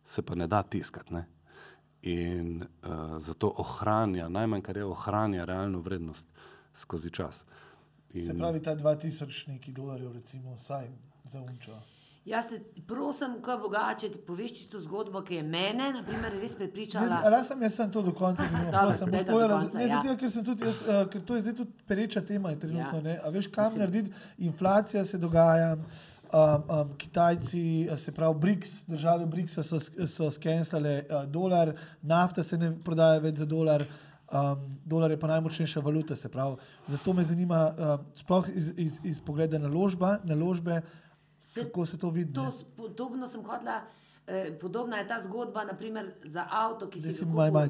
[0.04, 1.14] se pa ne da tiskati.
[1.14, 1.26] Ne?
[2.02, 6.26] In uh, zato ohranja, najmanj kar je, ohranja realno vrednost
[6.74, 7.44] skozi čas.
[8.14, 8.26] In...
[8.26, 10.88] Se pravi, ta 2000 neki dolarjev, recimo, vsaj
[11.24, 11.80] za unčo.
[12.28, 16.34] Jaz te prosim, ko Boga, če ti poveš čisto zgodbo, ki je mene, na primer,
[16.42, 17.22] res prepričala.
[17.24, 18.92] Ja, sem jaz sem to do konca videl.
[18.98, 19.94] sem boš povedala, ne ja.
[19.96, 23.06] zato, ker sem tudi, jaz, uh, ker to je zdaj tudi pereča tema, trenutno, ja.
[23.06, 23.16] ne.
[23.24, 24.12] A veš, kam narediti,
[24.44, 25.72] inflacija se dogaja,
[26.32, 32.58] um, um, Kitajci, se pravi, BRICS, države BRICS so, so skenslale uh, dolar, nafta se
[32.58, 33.84] ne prodaja več za dolar.
[34.28, 36.56] Um, dolar je pa najmočnejša valuta, pravi.
[36.86, 40.82] Zato me zanima, uh, sploh iz, iz, iz pogleda naložba, naložbe,
[41.40, 42.32] Se, Kako se to vidi?
[42.32, 43.80] To, podobno sem hodila.
[44.26, 47.68] Eh, podobna je ta zgodba naprimer, za avto, ki si ga imel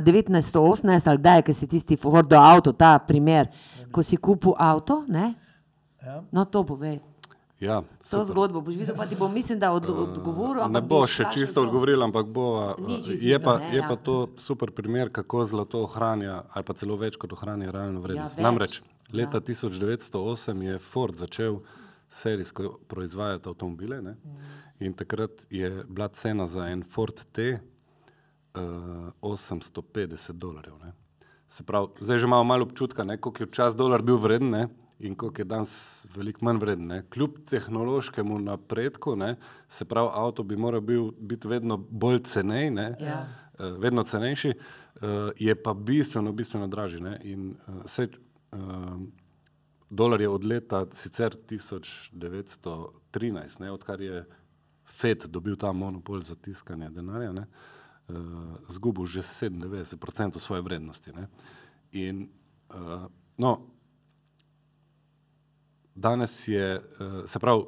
[0.00, 3.48] 1918, ali da je si tisti Ford avto, ta primer,
[3.92, 5.04] ko si kupil avto.
[6.04, 6.22] Ja.
[6.32, 7.00] No, to povej.
[7.62, 10.66] Ja, to zgodbo boš videl, pa ti bom mislim, da od, odgovoril.
[10.66, 12.74] Ne bo še čisto odgovoril, ampak bo.
[13.06, 13.86] Je, pa, ne, je ja.
[13.86, 18.40] pa to super primer, kako zlato ohranja, ali pa celo več kot ohranja realno vrednost.
[18.40, 18.80] Ja, Namreč,
[19.14, 19.46] Leta ja.
[19.46, 21.60] 1908 je Ford začel
[22.12, 24.16] serijsko proizvajati avtomobile ne?
[24.82, 28.60] in takrat je bila cena za en Ford T uh,
[29.22, 30.82] 850 dolarjev.
[30.82, 30.92] Ne?
[31.48, 34.68] Se pravi, zdaj že imamo malo občutka, koliko je včasih dolar bil vreden ne?
[35.02, 36.86] In koliko je danes veliko manj vreden.
[36.86, 37.02] Ne?
[37.10, 39.36] Kljub tehnološkemu napredku, ne?
[39.68, 43.26] se pravi, avto bi moral bil, biti vedno bolj cenej, ja.
[43.58, 45.02] uh, vedno cenejši, uh,
[45.36, 47.00] je pa bistveno, bistveno dražji.
[47.22, 47.74] In uh,
[48.52, 49.00] uh,
[49.90, 54.24] dolar je od leta sicer 1913, ne, odkar je
[54.86, 57.46] FED dobil ta monopol za tiskanje denarja, ne,
[58.08, 58.16] uh,
[58.68, 61.12] zgubil že 97% svoje vrednosti.
[61.12, 61.26] Ne.
[61.92, 62.28] In
[62.70, 63.02] uh,
[63.38, 63.71] no,
[65.94, 67.62] danes je, uh, se pravi,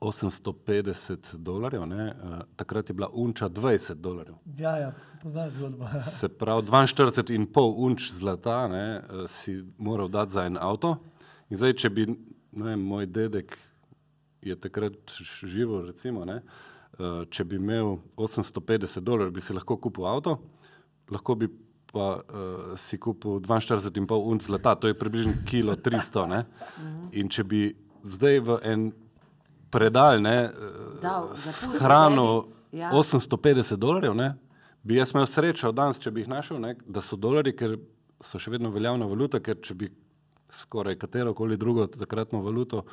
[0.00, 4.34] 850 dolarjev, ne, uh, takrat je bila unča 20 dolarjev.
[4.58, 5.86] Ja, ja poznaš zgodbo.
[6.20, 10.96] Se pravi, 42,5 unč zlata ne, uh, si moral dati za en avto.
[11.50, 12.06] In zdaj, če bi
[12.52, 13.58] ne, moj dedek
[14.42, 14.94] je takrat
[15.42, 16.42] živel, recimo, ne,
[17.30, 20.36] če bi imel 850 dolarjev, bi si lahko kupil avto,
[21.10, 21.48] lahko bi
[21.92, 26.26] pa uh, si kupil 42,5 unč zlata, to je približno kilo 300.
[26.28, 26.44] Ne.
[27.16, 27.62] In če bi
[28.04, 28.90] zdaj v en
[29.70, 30.50] predal, ne,
[31.02, 32.90] Dal, s hrano ja.
[32.92, 34.34] 850 dolarjev, ne,
[34.82, 37.76] bi jaz imel srečo danes, če bi jih našel, ne, da so dolari, ker
[38.24, 39.90] so še vedno veljavna valuta, ker če bi
[40.50, 42.84] skoraj katero koli drugo takratno valuto.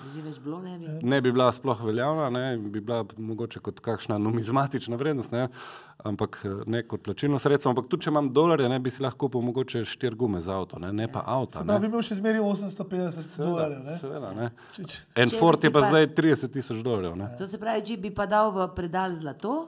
[0.44, 0.88] Bilo, ne, bi.
[1.02, 5.48] ne bi bila sploh veljavna, ne bi bila mogoče kot kakšna numizmatična vrednost, ne,
[5.98, 7.70] ampak ne kot plačilno sredstvo.
[7.70, 10.80] Ampak tudi, če imam dolarje, ne bi si lahko kupil mogoče štiri gume za avto,
[10.80, 11.64] ne, ne pa avto.
[11.64, 13.88] Ne bi imel še zmeri 850 dolarjev.
[14.02, 14.50] Seveda, ne.
[15.16, 17.16] En Ford je pa, pa zdaj 30 tisoč dolarjev.
[17.20, 17.32] Ne.
[17.40, 19.66] To se pravi, če bi pa dal v predal zlato.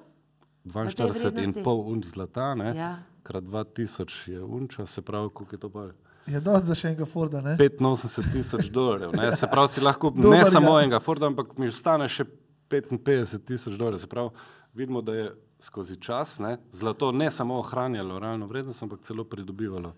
[0.67, 2.91] 42 in pol unč zlata, ne, ja.
[3.23, 5.87] krat 2000 je unča, se pravi, koliko je to pa.
[6.27, 7.41] Je dosti za še enega Forda.
[7.41, 7.55] Ne?
[7.57, 9.15] 85 tisoč dolarjev.
[9.15, 9.31] Ne?
[9.35, 12.27] Se pravi, si lahko ne samo enega Forda, ampak mi stane še
[12.71, 14.01] 55 tisoč dolarjev.
[14.03, 19.01] Se pravi, vidimo, da je skozi čas ne, zlato ne samo ohranjalo realno vrednost, ampak
[19.01, 19.95] celo pridobivalo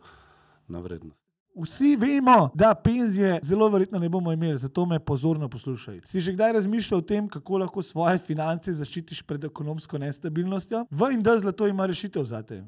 [0.67, 1.19] na vrednost.
[1.59, 6.01] Vsi vemo, da penzije zelo verjetno ne bomo imeli, zato me pozorno poslušaj.
[6.05, 10.85] Si že kdaj razmišljal o tem, kako lahko svoje finance zaščitiš pred ekonomsko nestabilnostjo?
[10.91, 12.63] V in da zlato ima rešitev za te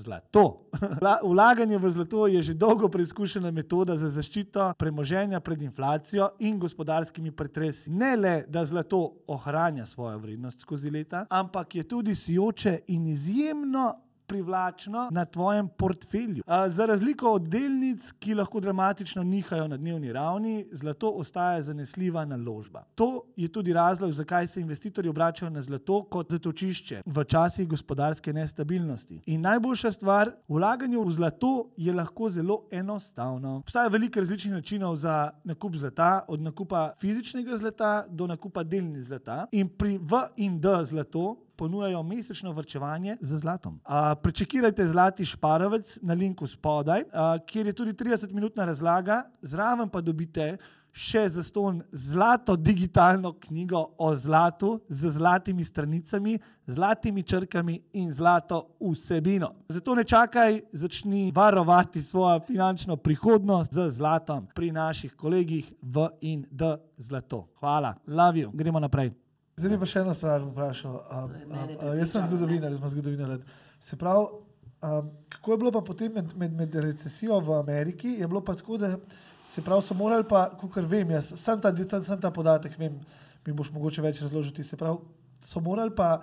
[0.00, 0.70] zlato.
[1.32, 7.32] Vlaganje v zlato je že dolgo preizkušena metoda za zaščito premoženja pred inflacijo in gospodarskimi
[7.32, 7.90] pretresi.
[7.90, 14.09] Ne le, da zlato ohranja svojo vrednost skozi leta, ampak je tudi sijoče in izjemno
[14.30, 16.42] privlačno na tvojem portfelju.
[16.68, 22.84] Za razliko od delnic, ki lahko dramatično nihajo na dnevni ravni, zlato ostaja zanesljiva naložba.
[22.94, 28.32] To je tudi razlog, zakaj se investitorji obračajo na zlato kot zatočišče v časih gospodarske
[28.32, 29.20] nestabilnosti.
[29.26, 33.56] In najboljša stvar, vlaganje v zlato je lahko zelo enostavno.
[33.56, 39.46] Obstaja veliko različnih načinov za nakup zlata, od nakupa fizičnega zlata do nakupa delnic zlata.
[39.52, 43.76] In pri V in D zlato ponujajo mesečno vrčevanje z zlatom.
[43.84, 50.00] Uh, prečekirajte zlati šparovec na linku spodaj, uh, kjer je tudi 30-minutna razlaga, zraven pa
[50.00, 50.54] dobite
[50.92, 58.64] še za ston zlato digitalno knjigo o zlatu z zlatimi stranicami, zlatimi črkami in zlato
[58.80, 59.52] vsebino.
[59.68, 66.46] Zato ne čakaj, začni varovati svojo finančno prihodnost z zlatom pri naših kolegih v in
[66.50, 67.46] D zlato.
[67.60, 69.29] Hvala, lavijo, gremo naprej.
[69.60, 71.00] Zdaj bi pa še eno stvar vprašal.
[71.12, 73.42] Um, um, jaz sem zgodovinar, jaz sem zgodovinar.
[73.80, 74.46] Se pravi,
[74.80, 78.08] Um, kako je bilo pa potem med, med, med recesijo v Ameriki?
[78.08, 78.96] Je bilo pa tako, da
[79.44, 82.96] se pravi, so morali pa, kot vem, jaz sem ta, ta, sem ta podatek, vem,
[83.44, 84.64] mi boš mogoče več razložiti.
[84.64, 85.02] Se pravi,
[85.44, 86.22] so morali pa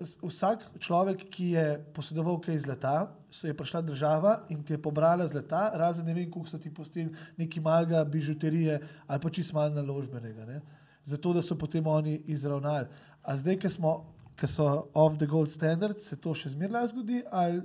[0.00, 2.94] vsak človek, ki je posedoval kaj iz leta,
[3.28, 6.58] so je prišla država in ti je pobrala z leta, razen ne vem, koliko so
[6.58, 10.48] ti postili neki malga bižuterije ali pa čist malo naložbenega.
[10.48, 10.62] Ne?
[11.04, 12.86] Zato, da so potem oni izravnali.
[13.22, 13.94] A zdaj, ki smo,
[14.36, 17.62] ki so off the gold standard, se to še zmeraj zgodi ali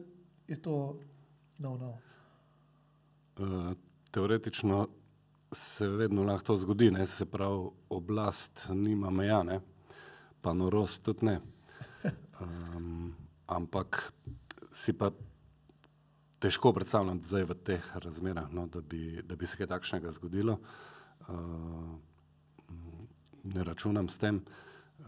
[0.47, 0.78] je to
[1.60, 1.97] no, no.
[3.39, 3.76] Eh,
[4.12, 4.88] Teoretično
[5.52, 7.06] se vedno lahko to zgodi, ne?
[7.06, 9.60] se pravi, oblast nima meja, ne?
[10.41, 11.39] pa norost tudi ne.
[12.41, 13.13] Um,
[13.58, 14.13] ampak
[14.71, 15.12] si pa
[16.39, 20.60] težko predstavljam zdaj v teh razmerah, no, da, bi, da bi se kaj takšnega zgodilo.
[21.28, 21.97] Uh,
[23.54, 24.42] ne računam s tem.
[25.00, 25.06] Uh,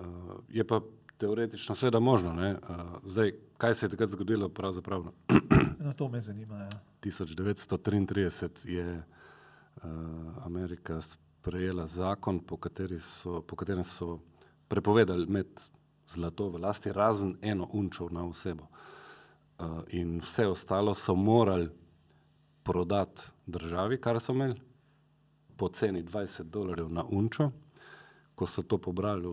[0.50, 0.82] je pa
[1.18, 2.34] teoretično seveda možno.
[2.34, 2.54] ne.
[2.54, 2.60] Uh,
[3.04, 4.50] zdaj, kaj se je takrat zgodilo?
[4.50, 5.06] Pravzaprav
[5.80, 6.58] No, to me zanima.
[6.58, 6.70] Ja.
[7.02, 9.84] 1933 je uh,
[10.46, 12.60] Amerika sprejela zakon, po,
[13.02, 14.20] so, po katerem so
[14.68, 15.48] prepovedali med
[16.10, 18.68] zlato v lasti, razen eno unčo na osebo.
[19.60, 21.70] Uh, in vse ostalo so morali
[22.64, 24.62] prodati državi, kar so imeli,
[25.58, 27.52] po ceni 20 dolarjev na unčo.
[28.40, 29.24] Ko so to pobrali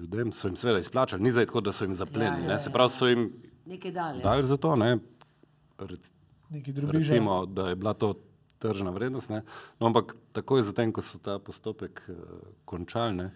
[0.00, 2.46] ljudem, so jim seveda izplačali, ni zdaj tako, da so jim zaplenili.
[2.46, 3.26] Ja, ja, Ja, Se pravi, so jim
[3.66, 4.22] Nekaj dalje.
[4.22, 4.94] dali za to, ne,
[5.78, 6.12] rec,
[6.92, 8.14] recimo, da je bila to
[8.58, 9.30] tržna vrednost.
[9.30, 9.42] Ne?
[9.80, 12.16] No, ampak takoj zatem, ko so ta postopek uh,
[12.64, 13.28] končali, ne,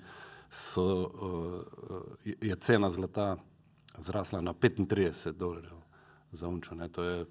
[0.50, 3.36] so, uh, je, cena zlata
[3.98, 5.80] zrasla na 35 dolarjev
[6.32, 6.74] za unčo.
[6.74, 6.88] Ne?
[6.88, 7.26] To je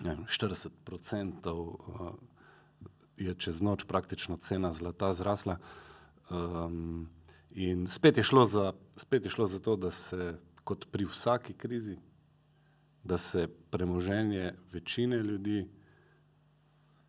[0.00, 2.14] ne vem, 40 odstotkov, uh,
[3.16, 5.56] je čez noč praktično cena zlata zrasla.
[6.30, 7.08] Um,
[7.54, 10.34] in spet je, za, spet je šlo za to, da se
[10.64, 11.96] kot pri vsaki krizi
[13.06, 15.68] da se premoženje večine ljudi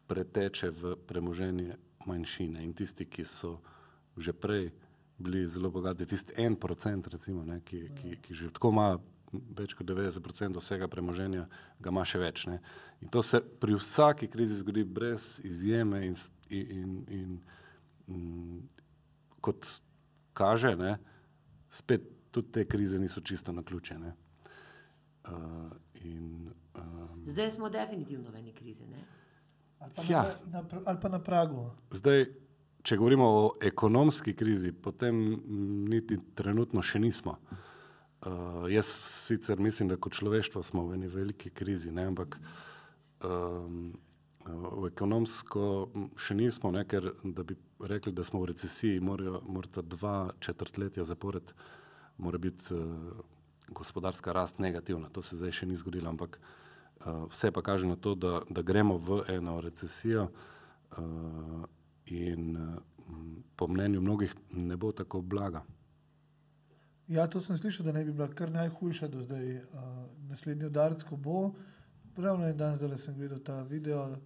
[0.07, 1.75] preteče v premoženje
[2.05, 2.63] manjšine.
[2.63, 3.57] In tisti, ki so
[4.17, 4.71] že prej
[5.17, 8.87] bili zelo bogati, tisti en procent, recimo, ne, ki, ki, ki že tako ima
[9.57, 11.45] več kot 90% vsega premoženja,
[11.79, 12.45] ga ima še več.
[12.47, 12.61] Ne.
[13.01, 16.15] In to se pri vsaki krizi zgodi brez izjeme in,
[16.49, 17.37] in, in,
[18.07, 18.25] in
[19.47, 19.67] kot
[20.35, 20.97] kaže, ne,
[21.71, 24.11] spet tudi te krize niso čisto naključene.
[25.27, 25.71] Uh,
[26.03, 28.85] in, um, Zdaj smo definitivno v eni krizi.
[28.87, 29.01] Ne?
[29.79, 30.21] Ali pa, Ja.
[30.45, 31.65] na, na, ali pa na pragu.
[31.91, 32.25] zdaj,
[32.83, 35.17] če govorimo o ekonomski krizi, potem
[35.89, 37.35] niti trenutno še nismo.
[38.17, 38.87] Uh, jaz
[39.27, 42.39] sicer mislim, da kot človeštvo smo v eni veliki krizi, ne, ampak
[43.21, 43.91] um,
[44.47, 45.63] v ekonomsko
[46.19, 51.03] še nismo, ne, ker da bi rekli, da smo v recesiji, morajo, morata dva četrtletja
[51.03, 51.53] zapored
[52.39, 52.81] biti uh,
[53.69, 55.09] gospodarska rast negativna.
[55.09, 58.61] To se zdaj še ni zgodilo, ampak uh, vse pa kaže na to, da, da
[58.61, 61.65] gremo v eno recesijo uh,
[62.05, 62.77] in uh,
[63.55, 65.63] po mnenju mnogih ne bo tako blaga.
[67.07, 69.61] Ja, to sem slišal, da naj bi bila kar najhujša do zdaj.
[69.71, 71.53] Uh, naslednji udarec, ko bo,
[72.17, 74.17] ravno en dan zdaj sem gledal ta video.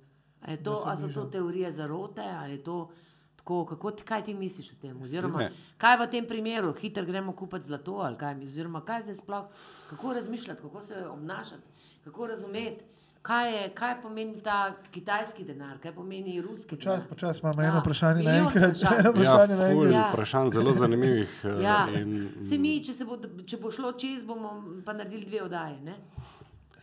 [0.41, 2.89] A, to, a so to teorije zarote, ali je to
[3.35, 5.01] tako, kako kaj ti misliš o tem?
[5.01, 5.51] Oziroma, Ne.
[5.77, 9.45] kaj v tem primeru, hitro gremo kupiti zlato, ali kaj, oziroma kaj zdaj sploh,
[9.89, 11.61] kako razmišljati, kako se obnašati,
[12.03, 12.83] kako razumeti,
[13.21, 14.57] kaj, je, kaj pomeni ta
[14.91, 17.07] kitajski denar, kaj pomeni ruski Počas, denar.
[17.09, 18.63] počas imamo Ja, eno vprašanje naenkrat.
[18.63, 19.93] Eno Ja, vprašanje ful naenkrat.
[19.93, 20.09] Ja.
[20.09, 21.41] vprašanj zelo zanimivih.
[21.45, 25.25] eh, Ja, in, se mi, če, se bo, če bo šlo čez, bomo pa naredili
[25.25, 25.77] dve oddaje.
[25.81, 25.95] Ne?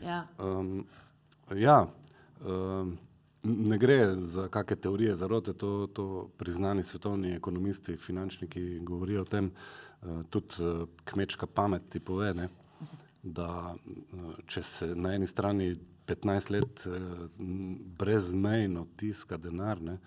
[0.01, 0.27] Ja.
[0.39, 0.87] Um,
[1.51, 1.87] ja,
[2.41, 2.99] um,
[3.43, 9.51] ne gre za kakšne teorije zarote, to, to priznani svetovni ekonomisti, finančniki govorijo o tem,
[10.03, 12.49] uh, tudi uh, kmečka pamet ti pove, ne,
[13.23, 16.95] da uh, če se na eni strani 15 let uh,
[17.99, 19.99] brezmejno tiska denar ne,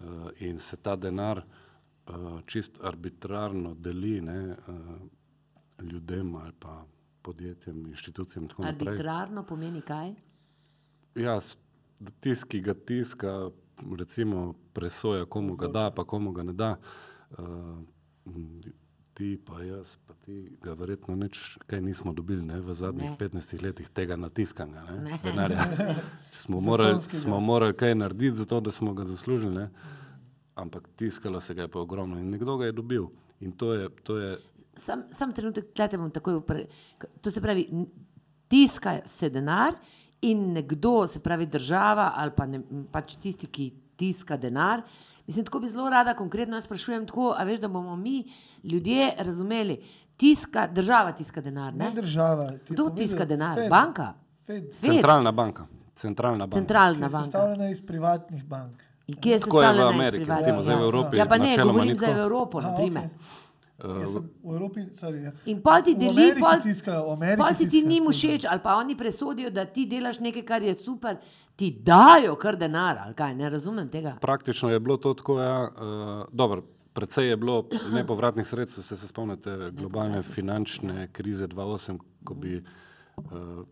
[0.00, 6.84] uh, in se ta denar uh, čist arbitrarno deli ne, uh, ljudem ali pa
[7.22, 8.88] podjetjem, inštitucijam in tako naprej.
[8.88, 10.14] Arbitrarno pomeni kaj?
[11.14, 11.40] Ja,
[12.20, 13.50] tisk, ki ga tiska,
[13.98, 16.76] recimo, presoja, komu ga da, pa komu ga ne da.
[17.38, 17.78] Uh,
[19.14, 23.16] ti, pa jaz, pa ti ga verjetno nič kaj nismo dobili ne, v zadnjih Ne.
[23.20, 23.28] ne.
[23.28, 25.00] 15 letih tega natiskanja Ne.
[25.00, 25.64] ne, denarja.
[26.42, 29.70] Smo morali, smo morali kaj narediti, zato da smo ga zaslužili, ne.
[30.54, 33.06] ampak tiskalo se ga je pa ogromno in nekdo ga je dobil.
[33.40, 34.38] In to je, to je
[34.74, 36.66] Sam, sam trenutek, tlete bom takoj upre.
[37.20, 37.66] To se pravi,
[38.48, 39.74] tiska se denar
[40.22, 42.60] in nekdo, se pravi država ali pa ne,
[42.92, 43.66] pač tisti, ki
[43.96, 44.82] tiska denar.
[45.26, 48.24] Mislim, tako bi zelo rada konkretno jaz sprašujem, tako, a veš, da bomo mi
[48.64, 49.82] ljudje razumeli.
[50.16, 51.74] tiska, država tiska denar.
[51.74, 51.90] Ne Ne?
[51.90, 52.50] država.
[52.58, 53.54] ti Kdo tiska denar?
[53.54, 53.70] Fed.
[53.70, 54.12] Banka?
[54.46, 54.74] Fed.
[54.74, 54.90] Fed.
[54.90, 55.64] Centralna banka.
[55.94, 56.54] Centralna banka.
[56.54, 57.22] Centralna banka.
[57.22, 58.82] sestavljena iz privatnih bank.
[59.06, 60.84] In kje je Tako je v sestavljena iz Ameriki, privatnih recimo zdaj v bank?
[60.84, 62.22] Evropi Ja, pa ne, načeloma govorim ni zdaj v tako.
[62.22, 63.04] Evropo, Aha, na primer.
[63.04, 63.39] okej.
[63.82, 65.32] V Evropi, sorry, ja.
[65.50, 68.62] In pol ti deli, pol, tiskajo, v Ameriki pol si ti tiskajo njim všeč, ali
[68.64, 71.16] pa oni presodijo, da ti delaš nekaj, kar je super,
[71.56, 74.16] ti dajo kar denar, ali kaj, ne razumem tega.
[74.20, 76.62] Praktično je bilo to tako, ja, uh, dobro,
[76.92, 82.64] predvsej je bilo nepovratnih sredstev, se, se spomnite globalne finančne krize 2008, ko bi uh,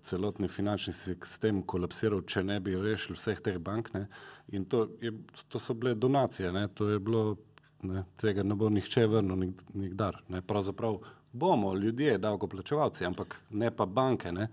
[0.03, 3.93] celotni finančni sistem kolapsiral, če ne bi rešili vseh teh bank.
[3.95, 4.07] Ne.
[4.53, 5.13] In to, je,
[5.49, 6.69] to so bile donacije, ne.
[6.69, 7.37] to je bilo,
[7.83, 10.23] ne, tega ne bo nihče vrnil nik, nikdar.
[10.29, 10.43] Ne.
[10.43, 10.99] Pravzaprav
[11.33, 14.33] bomo ljudje, davkoplačevalci, ampak ne pa banke.
[14.33, 14.49] Ne.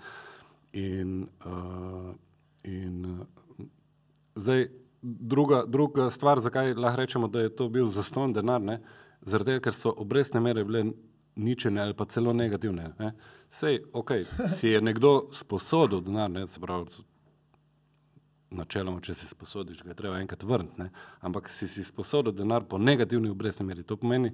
[0.74, 2.12] In, uh,
[2.64, 3.66] in uh,
[4.36, 4.68] zdaj,
[5.02, 8.80] druga, druga stvar, zakaj lahko rečemo, da je to bil zaston denar, ne?
[9.26, 10.84] zaradi tega, ker so obrestne mere bile
[11.36, 12.92] ničene ali pa celo negativne.
[13.00, 13.12] Ne?
[13.50, 14.12] Sej, ok,
[14.56, 17.04] si je nekdo sposodil denar, ne, se pravi,
[18.58, 20.90] načeloma, če si sposodiš, ga je treba enkrat vrniti, ne?
[21.22, 23.84] ampak si si sposodil denar po negativni obrestni meri.
[23.84, 24.32] To pomeni,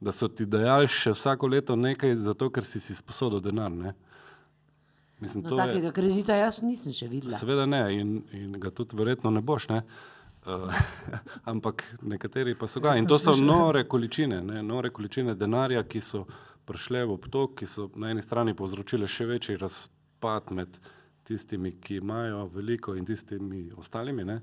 [0.00, 3.70] da so ti dajali še vsako leto nekaj, zato ker si si sposodil denar.
[3.72, 3.94] Ne?
[5.20, 7.36] Mislim, No, to je- takega kredita jaz nisem še videla.
[7.38, 9.68] Seveda ne, in, in ga tudi verjetno ne boš.
[9.70, 9.82] Ne?
[10.44, 10.68] Uh,
[11.52, 12.96] ampak nekateri pa so ga.
[12.96, 14.62] In to so nore količine, ne?
[14.62, 16.26] nore količine denarja, ki so
[16.68, 20.76] prišle v obtok, ki so na eni strani povzročile še večji razpad med
[21.24, 24.24] tistimi, ki imajo veliko in tistimi ostalimi.
[24.24, 24.40] Ne?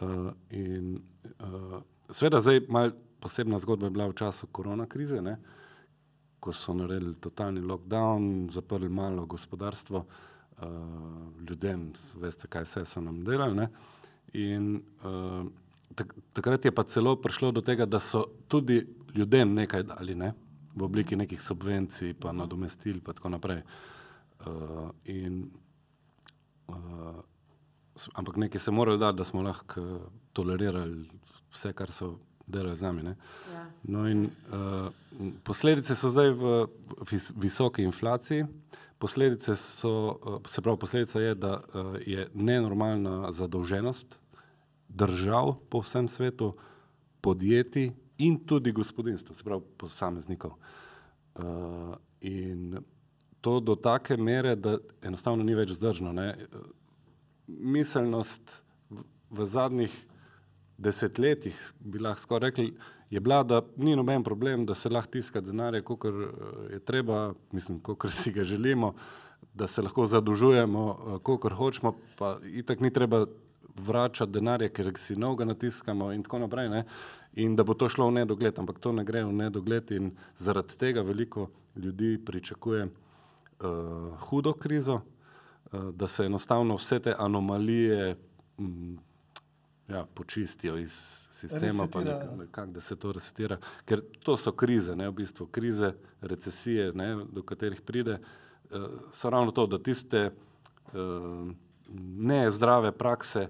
[0.00, 0.96] Uh, in
[1.40, 1.78] uh,
[2.10, 5.38] seveda zdaj mal posebna zgodba je bila v času korona krize, ne?
[6.40, 10.66] ko so naredili totalni lockdown, zaprli malo gospodarstvo, uh,
[11.48, 13.56] ljudem, veste, kaj vse so nam delali.
[13.58, 13.68] Ne?
[14.38, 15.48] In uh,
[15.94, 18.84] tak, takrat je pa celo prišlo do tega, da so tudi
[19.14, 20.32] ljudem nekaj dali, ne?
[20.78, 23.64] v obliki nekih subvencij, pa nadomestil, pa tako naprej.
[24.46, 25.48] Uh, in,
[26.68, 27.20] uh,
[28.14, 30.00] ampak nekaj se morajo dati, da smo lahko eh,
[30.32, 31.08] tolerirali
[31.52, 33.02] vse, kar so delali z nami.
[33.02, 33.16] Ne?
[33.52, 33.66] Ja.
[33.82, 34.88] No in, uh,
[35.44, 36.66] posledice so zdaj v
[37.10, 38.46] vis, visoki inflaciji.
[38.98, 44.20] Posledice so, uh, se pravi, posledica je, da uh, je nenormalna zadolženost
[44.88, 46.54] držav po vsem svetu,
[47.20, 50.56] podjetij in tudi gospodinstv, se pravi posameznikov.
[51.34, 52.78] Uh, in
[53.48, 56.12] to do take mere, da enostavno ni več vzdržno.
[56.12, 56.34] Ne?
[57.48, 58.58] Miselnost
[59.30, 59.94] v, zadnjih
[60.76, 62.66] desetletjih, bi lahko skoraj rekli,
[63.08, 66.04] je bila, da ni noben problem, da se lahko tiska denarje, kot
[66.74, 68.92] je treba, mislim, kot si ga želimo,
[69.56, 70.84] da se lahko zadolžujemo,
[71.24, 73.24] kot hočemo, pa itak ni treba
[73.80, 76.68] vračati denarja, ker si novega natiskamo in tako naprej.
[76.68, 76.84] Ne?
[77.40, 80.76] In da bo to šlo v nedogled, ampak to ne gre v nedogled in zaradi
[80.76, 82.90] tega veliko ljudi pričakuje
[83.60, 85.00] uh, hudo krizo,
[85.72, 88.16] uh, da se enostavno vse te anomalije
[88.58, 88.96] mm,
[89.88, 90.92] ja, počistijo iz
[91.30, 92.30] sistema, pa Resetirajo.
[92.30, 93.56] nek, nekak, da se to resetira.
[93.84, 98.18] Ker to so krize, ne, v bistvu krize, recesije, ne, do katerih pride,
[98.70, 100.30] uh, so ravno to, da tiste
[100.92, 101.52] uh,
[102.18, 103.48] nezdrave prakse,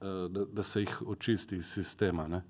[0.00, 2.28] uh, da, da se jih očisti iz sistema.
[2.28, 2.42] Ne.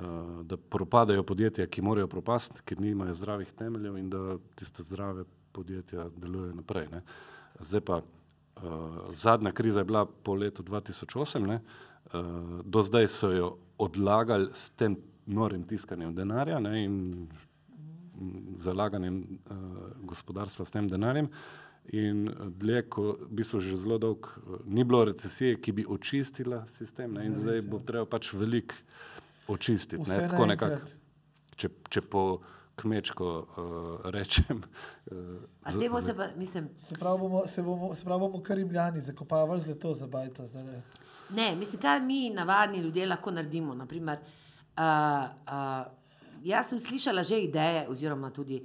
[0.00, 5.24] Uh, da propadajo podjetja, ki morajo propasti, ker nimajo zdravih temeljev, in da tiste zdrave
[5.58, 6.86] podjetja delujejo naprej.
[6.92, 7.02] Ne.
[7.60, 8.62] Zdaj pa uh,
[9.12, 11.60] zadnja kriza je bila po letu 2008, ne.
[12.12, 14.96] Uh, do zdaj so jo odlagali s tem
[15.26, 17.26] norim tiskanjem denarja ne, in
[18.56, 19.56] zalaganjem uh,
[20.08, 21.28] gospodarstva s tem denarjem.
[21.88, 22.26] In
[22.60, 27.24] dlje, ko v bistvu že zelo dolgo ni bilo recesije, ki bi očistila sistem, ne,
[27.26, 28.76] in zdaj bo treba pač veliko
[29.48, 30.04] očistiti.
[30.10, 30.80] Ne, tako nekako,
[31.56, 32.24] če, če po
[32.78, 34.62] kmečko uh, rečem.
[35.10, 39.00] Uh, bo se pa, mislim, Se pravi, bomo, se bomo, se pravi, bomo kar imljani
[39.00, 40.80] zakopavali zlato za bajta zdaj.
[41.30, 43.74] Ne, mislim, kaj mi, navadni ljudje, lahko naredimo.
[43.74, 44.84] Naprimer, uh,
[45.46, 45.86] uh,
[46.42, 48.62] jaz sem slišala že ideje, oziroma tudi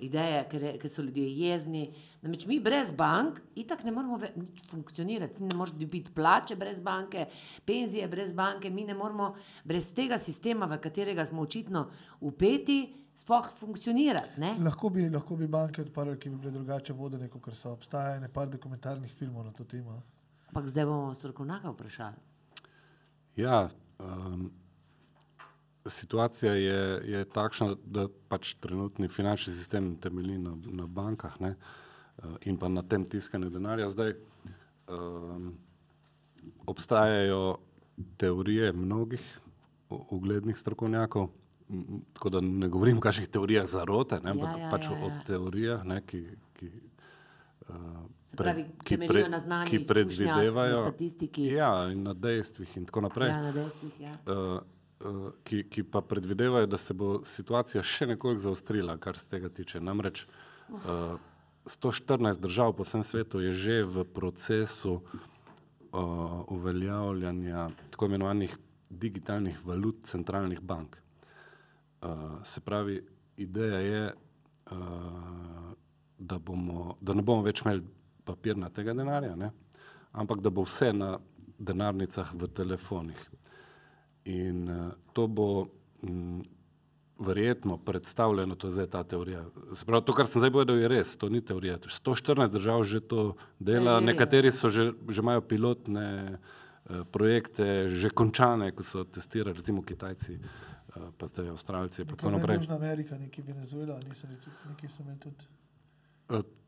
[0.00, 1.92] ideje, ker, je- ker so ljudje jezni.
[2.22, 5.34] Namreč mi brez bank itak ne moremo ve- nič funkcionirati.
[5.34, 7.26] Ti ne moreš dobiti plače brez banke,
[7.64, 9.34] penzije brez banke, mi ne moremo
[9.64, 11.88] brez tega sistema, v katerega smo očitno
[12.20, 12.80] upeti,
[13.14, 14.40] sploh funkcionirati.
[14.40, 14.56] Ne?
[14.60, 17.70] Lahko bi, lahko bi banke odprli, ki bi bile drugače vodene, kot so.
[17.70, 20.02] Obstaja ene par dokumentarnih filmov na to temo.
[20.48, 22.16] Ampak zdaj bomo strokovnjaka vprašali.
[23.36, 23.68] Ja,
[23.98, 24.50] um,
[25.88, 26.80] situacija je,
[27.12, 32.68] je takšna, da pač trenutni finančni sistem temelji na, na bankah ne, uh, in pa
[32.68, 33.88] na tem tiskanju denarja.
[33.88, 34.14] Zdaj
[34.88, 35.54] um,
[36.66, 37.58] obstajajo
[38.16, 39.22] teorije mnogih
[39.90, 41.28] uglednih strokovnjakov,
[42.12, 45.08] tako da ne govorim o kakšnih teorijah zarote, ne, ampak Ja, ja, pač ja, o
[45.08, 45.20] ja.
[45.26, 46.22] teorijah, ne, ki,
[46.58, 46.70] ki,
[48.26, 51.46] Se pravi, ki, temeljijo na znanju, ki izkušnjah, na predvidevajo statistiki.
[51.46, 53.28] Ja, in na dejstvih in tako naprej.
[53.28, 54.12] Ja, na dejstvih, ja.
[54.26, 54.75] Uh, uh,
[55.44, 59.80] ki, ki pa predvidevajo, da se bo situacija še nekoliko zaostrila, kar se tega tiče.
[59.80, 61.16] Namreč uh,
[61.66, 68.56] 114 držav po vsem svetu je že v procesu uh, uveljavljanja tako imenovanih
[68.90, 70.96] digitalnih valut centralnih bank.
[72.02, 73.02] Uh, se pravi,
[73.36, 74.12] ideja je,
[74.70, 74.78] uh,
[76.18, 77.84] da, bomo, da ne bomo več imeli
[78.24, 79.50] papirnatega denarja, ne?
[80.12, 81.18] ampak da bo vse na
[81.58, 83.18] denarnicah v telefonih.
[84.26, 85.66] In uh, to bo
[86.02, 86.42] m,
[87.18, 89.44] verjetno predstavljeno, to je zdaj ta teorija.
[89.74, 91.78] Se pravi, to, kar sem zdaj povedal, je res, to ni teorija.
[91.78, 94.06] 114 držav že to dela, že res.
[94.06, 100.36] nekateri so že, že imajo pilotne uh, projekte, že končane, ko so testirali, recimo Kitajci,
[100.36, 102.56] uh, pa zdaj Avstralci, pa tako naprej.
[102.66, 105.46] Južna Amerika, neki Venezuela, nisem rekel, neki so imeli tudi.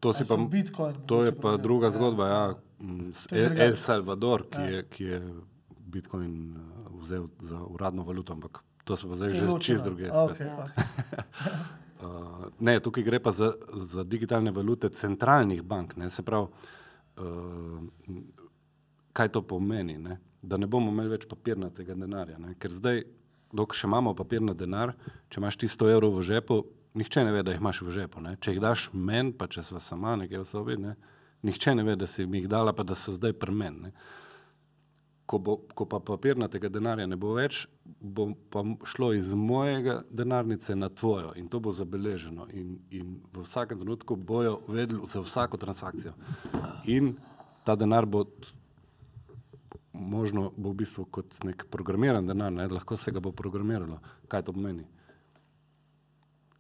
[0.01, 2.27] To, pa, Bitcoin to je pa druga zgodba.
[2.27, 2.35] Ja.
[2.35, 2.55] ja.
[2.79, 3.61] Mm, El.
[3.61, 4.71] El Salvador, ki, Ja.
[4.71, 5.19] je, ki je
[5.91, 10.25] Bitcoin uh, vzel za uradno valuto, ampak to so pa zdaj že čist druge Ja.
[10.25, 10.49] okej.
[11.99, 15.97] Uh, ne, tukaj gre pa za, za digitalne valute centralnih bank.
[15.97, 16.47] Ne, se pravi,
[17.19, 17.83] uh,
[19.13, 19.99] kaj to pomeni?
[19.99, 20.21] Ne?
[20.43, 22.39] Da ne bomo imeli več papirnatega denarja.
[22.39, 22.55] Ne?
[22.55, 23.03] Ker zdaj,
[23.51, 24.95] dokler še imamo papirni denar,
[25.29, 26.61] če imaš ti 100 evrov v žepu,
[26.95, 28.23] nihče ne ve, da jih imaš v žepu.
[28.23, 28.37] Ne?
[28.39, 30.95] Če jih daš meni, pa če sva sama nekje v sobi, ne?
[31.43, 33.89] nihče ne ve, da si mi jih dala, pa da so zdaj pri meni.
[33.89, 33.93] ne.
[35.29, 40.77] Ko, bo, ko pa papirnatega denarja ne bo več, bo pa šlo iz mojega denarnice
[40.77, 42.47] na tvojo in to bo zabeleženo.
[42.57, 46.15] In, in v vsakem trenutku bojo vedeli za vsako transakcijo.
[46.89, 47.13] In
[47.65, 48.25] ta denar bo
[49.93, 52.69] možno, bo v bistvu kot nek programiran denar, ne?
[52.69, 54.01] lahko se ga bo programiralo.
[54.29, 54.87] Kaj to pomeni?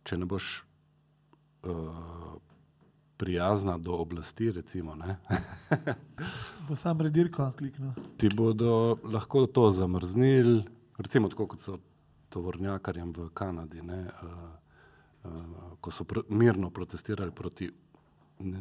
[0.05, 0.51] Če ne boš
[1.65, 2.28] uh,
[3.19, 5.17] prijazna do oblasti, recimo, ne?
[6.69, 7.91] Bo sam redirko kliknil.
[8.17, 10.63] ti bodo lahko to zamrznili,
[10.99, 11.79] recimo tako kot so
[12.29, 14.31] tovornjakarjem v Kanadi, ne, uh,
[15.25, 17.71] uh, ko so pr mirno protestirali proti
[18.41, 18.59] ne,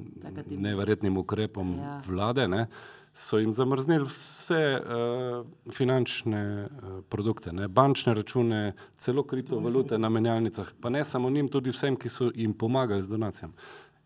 [0.49, 1.83] neverjetnim ukrepom Ja.
[1.83, 2.01] ja.
[2.07, 2.67] vlade, ne,
[3.13, 10.73] so jim zamrznili vse uh, finančne uh, produkte, ne, bančne račune, celo kriptovalute na menjalnicah,
[10.81, 13.53] pa ne samo njim, tudi vsem, ki so jim pomagali z donacijami.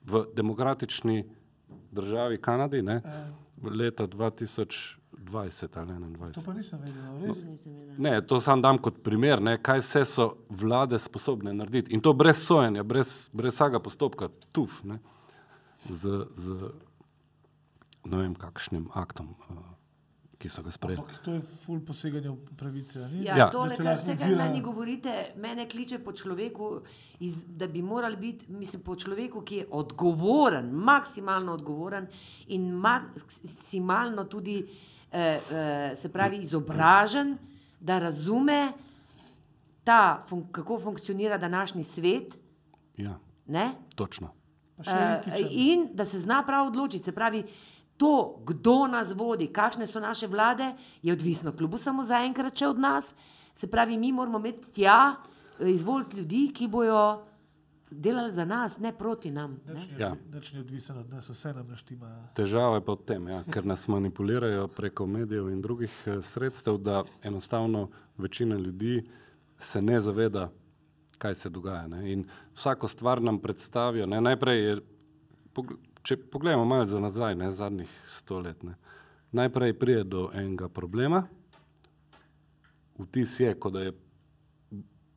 [0.05, 1.23] V demokratični
[1.91, 3.01] državi Kanadi, ne,
[3.63, 5.93] leta 2020 ali
[6.33, 6.45] To 2021.
[6.45, 7.43] pa nisem vedel, res.
[7.43, 7.95] Nisem vedela.
[7.97, 11.93] Ne, to sam dam kot primer, ne, kaj vse so vlade sposobne narediti.
[11.93, 14.99] In to brez sojenja, brez, brez vsakega postopka, tuf, ne,
[15.89, 16.71] z, z
[18.05, 19.70] ne vem kakšnim aktom, uh,
[20.41, 21.01] ki so ga sprejeli.
[21.01, 22.99] Ampak to je ful poseganje v pravice.
[23.11, 23.25] Ni?
[23.25, 23.45] Ja, Ja.
[23.45, 24.37] Da Tole, te kar nadzira.
[24.39, 26.81] meni govorite, mene kliče po človeku,
[27.19, 32.07] iz, da bi morali biti, mislim, po človeku, ki je odgovoren, maksimalno odgovoren
[32.47, 34.65] in maksimalno tudi,
[35.11, 37.37] eh, eh, se pravi, izobražen,
[37.79, 38.71] da razume,
[39.83, 42.37] ta, fun kako funkcionira današnji svet.
[42.97, 43.71] Ja, Ne?
[43.95, 44.33] točno.
[44.77, 44.85] Uh,
[45.49, 47.03] in da se zna prav odločiti.
[47.03, 47.43] Se pravi,
[48.01, 50.71] to, kdo nas vodi, kakšne so naše vlade,
[51.05, 53.13] je odvisno, kljub samo zaenkrat, če od nas.
[53.53, 55.15] Se pravi, mi moramo imeti tja,
[55.59, 57.03] eh, izvoliti ljudi, ki bojo
[57.91, 59.59] delali za nas, ne proti nam.
[59.67, 59.73] Ne?
[59.73, 60.15] Ni, Ja.
[60.33, 62.09] nič ni odvisen od nas, vse nam naštima.
[62.33, 66.77] Težava je pa v tem, ja, ker nas manipulirajo preko medijev in drugih eh, sredstev,
[66.77, 69.03] da enostavno večina ljudi
[69.59, 70.49] se ne zaveda,
[71.17, 71.87] kaj se dogaja.
[71.87, 72.13] Ne.
[72.13, 72.25] In
[72.55, 74.05] vsako stvar nam predstavijo.
[74.05, 74.21] Ne.
[74.21, 74.79] Najprej je,
[76.03, 78.75] če pogledamo malo za nazaj, ne, zadnjih sto let, ne.
[79.31, 81.23] najprej pride do enega problema,
[82.99, 83.93] vtis je, kot da je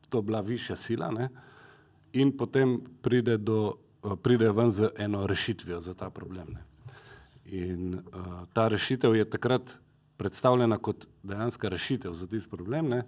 [0.09, 1.29] to bila višja sila, ne?
[2.13, 3.75] in potem pride, do,
[4.23, 6.47] pride ven z eno rešitvijo za ta problem.
[6.53, 6.63] Ne?
[7.45, 9.75] In uh, ta rešitev je takrat
[10.17, 13.03] predstavljena kot dejanska rešitev za tisti problem, ne?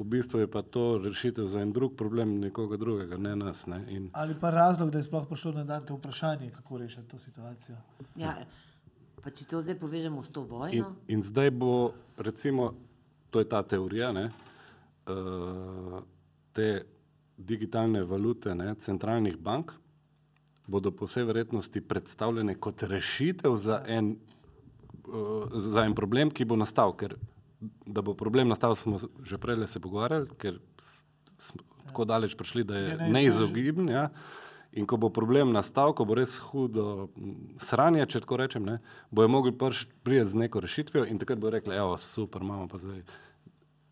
[0.00, 3.66] V bistvu je pa to rešitev za en drug problem nekoga drugega, ne nas.
[3.66, 3.84] Ne?
[3.88, 7.18] In, Ali pa razlog, da je sploh prišlo na dan to vprašanje, kako rešiti to
[7.18, 7.76] situacijo.
[8.16, 8.38] Ja,
[9.20, 12.72] pa če to zdaj povežemo s to in, vojno, in zdaj bo, recimo,
[13.30, 14.30] to je ta teorija, ne?
[15.10, 16.00] Uh,
[16.56, 16.84] te
[17.36, 19.72] digitalne valute ne, centralnih bank
[20.66, 24.14] bodo po vsej verjetnosti predstavljene kot rešitev za en,
[25.08, 26.96] uh, za en problem, ki bo nastal.
[26.96, 27.18] Ker
[27.90, 30.58] da bo problem nastal, smo že prej se pogovarjali, ker
[31.36, 33.12] smo tako daleč prišli, da Je je neizbežen.
[33.12, 33.88] neizogiben.
[33.90, 34.08] Ja.
[34.72, 37.08] In ko bo problem nastal, ko bo res hudo
[37.58, 38.76] sranje, če tako rečem, ne,
[39.10, 43.02] bojo mogli priti z neko rešitvijo in takrat bo rekli, evo, super, imamo pa zdaj.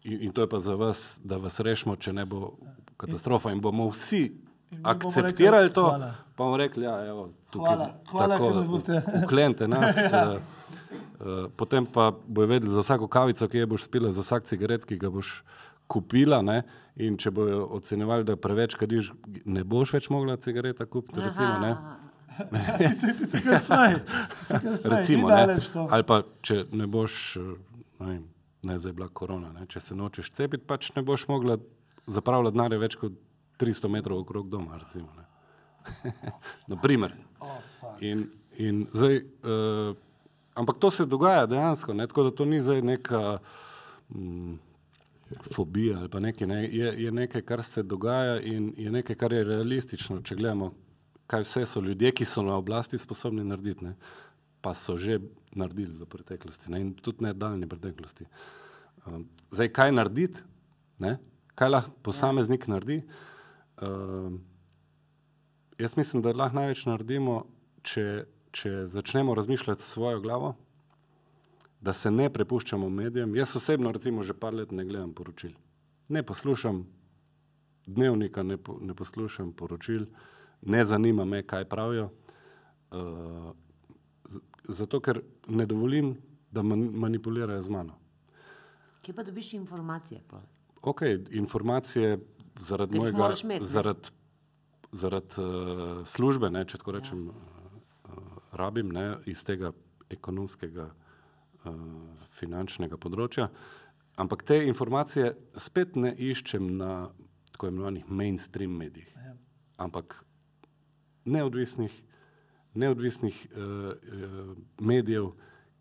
[0.04, 2.54] in, in to je pa za vas, da vas rešimo, če ne bo
[2.96, 4.22] katastrofa in bomo vsi
[4.70, 6.14] In akceptirali to, hvala.
[6.30, 9.96] pa bomo rekli, ja, evo, tukaj Hvala, hvala, tako, ker nas boste- uklente nas.
[10.12, 10.38] Ja.
[11.20, 14.84] uh, potem pa bojo vedeli za vsako kavico, ki jo boš spila, za vsak cigaret,
[14.84, 15.42] ki ga boš
[15.88, 16.42] kupila.
[16.42, 16.62] Ne?
[16.96, 19.12] In če bojo ocenjevali, da preveč kadiš,
[19.46, 21.20] ne boš več mogla cigareta kupiti.
[21.22, 21.76] Recimo, ne?
[23.18, 23.96] Ti se kar smej,
[24.84, 25.28] recimo,
[25.90, 27.48] ali pa če ne boš, eh,
[27.98, 28.20] ne, vem,
[28.62, 31.56] ne zdaj je bila korona, ne, če se nočeš cepiti, pač ne boš mogla
[32.06, 33.16] zapravljati denarja več kot
[33.58, 34.78] 300 metrov okrog doma.
[34.78, 35.26] Recimo, ne.
[36.72, 37.16] Naprimer.
[38.06, 39.98] In, in zdaj, uh,
[40.58, 43.38] ampak to se dogaja dejansko, ne, tako da to ni zdaj neka
[44.08, 44.54] mm,
[45.54, 49.32] fobija ali pa nekaj, ne, je, je nekaj, kar se dogaja in je nekaj, kar
[49.32, 50.72] je realistično, če gledamo,
[51.28, 53.94] kaj vse so ljudje, ki so na oblasti sposobni narediti, ne,
[54.60, 55.20] pa so že
[55.56, 58.26] naredili v preteklosti ne, in tudi ne daljni preteklosti.
[59.06, 60.42] Um, zdaj, kaj narediti,
[60.98, 61.18] ne,
[61.54, 63.02] kaj lahko posameznik naredi?
[63.82, 64.40] Um,
[65.78, 67.34] Jaz mislim, da lahko največ naredimo,
[67.86, 68.02] če,
[68.52, 70.54] če začnemo razmišljati s svojo glavo,
[71.80, 73.36] da se ne prepuščamo medijem.
[73.36, 75.52] Jaz osebno, recimo, že par let ne gledam poročil.
[76.08, 76.86] Ne poslušam
[77.86, 80.06] dnevnika, ne, po, ne poslušam poročil,
[80.62, 82.10] ne zanima me, kaj pravijo.
[82.90, 83.52] Uh,
[84.64, 86.16] zato, ker ne dovolim,
[86.50, 87.98] da man, manipulirajo z mano.
[89.02, 90.22] Kje pa dobiš informacije?
[90.28, 90.40] pol?
[90.82, 92.18] Ok, informacije
[92.60, 94.10] zaradi mojega, imeti, zaradi,
[94.92, 97.57] zaradi uh, službe, ne, če tako rečem, ja.
[98.58, 99.72] Uh, rabim ne, iz tega
[100.10, 101.76] ekonomskega, uh,
[102.38, 103.48] finančnega področja.
[104.18, 107.10] Ampak te informacije spet ne iščem na
[107.52, 109.34] tako imenovanih mainstream medijih, Ja.
[109.78, 110.24] ampak
[111.24, 111.94] neodvisnih,
[112.74, 115.32] neodvisnih uh, uh, medijev,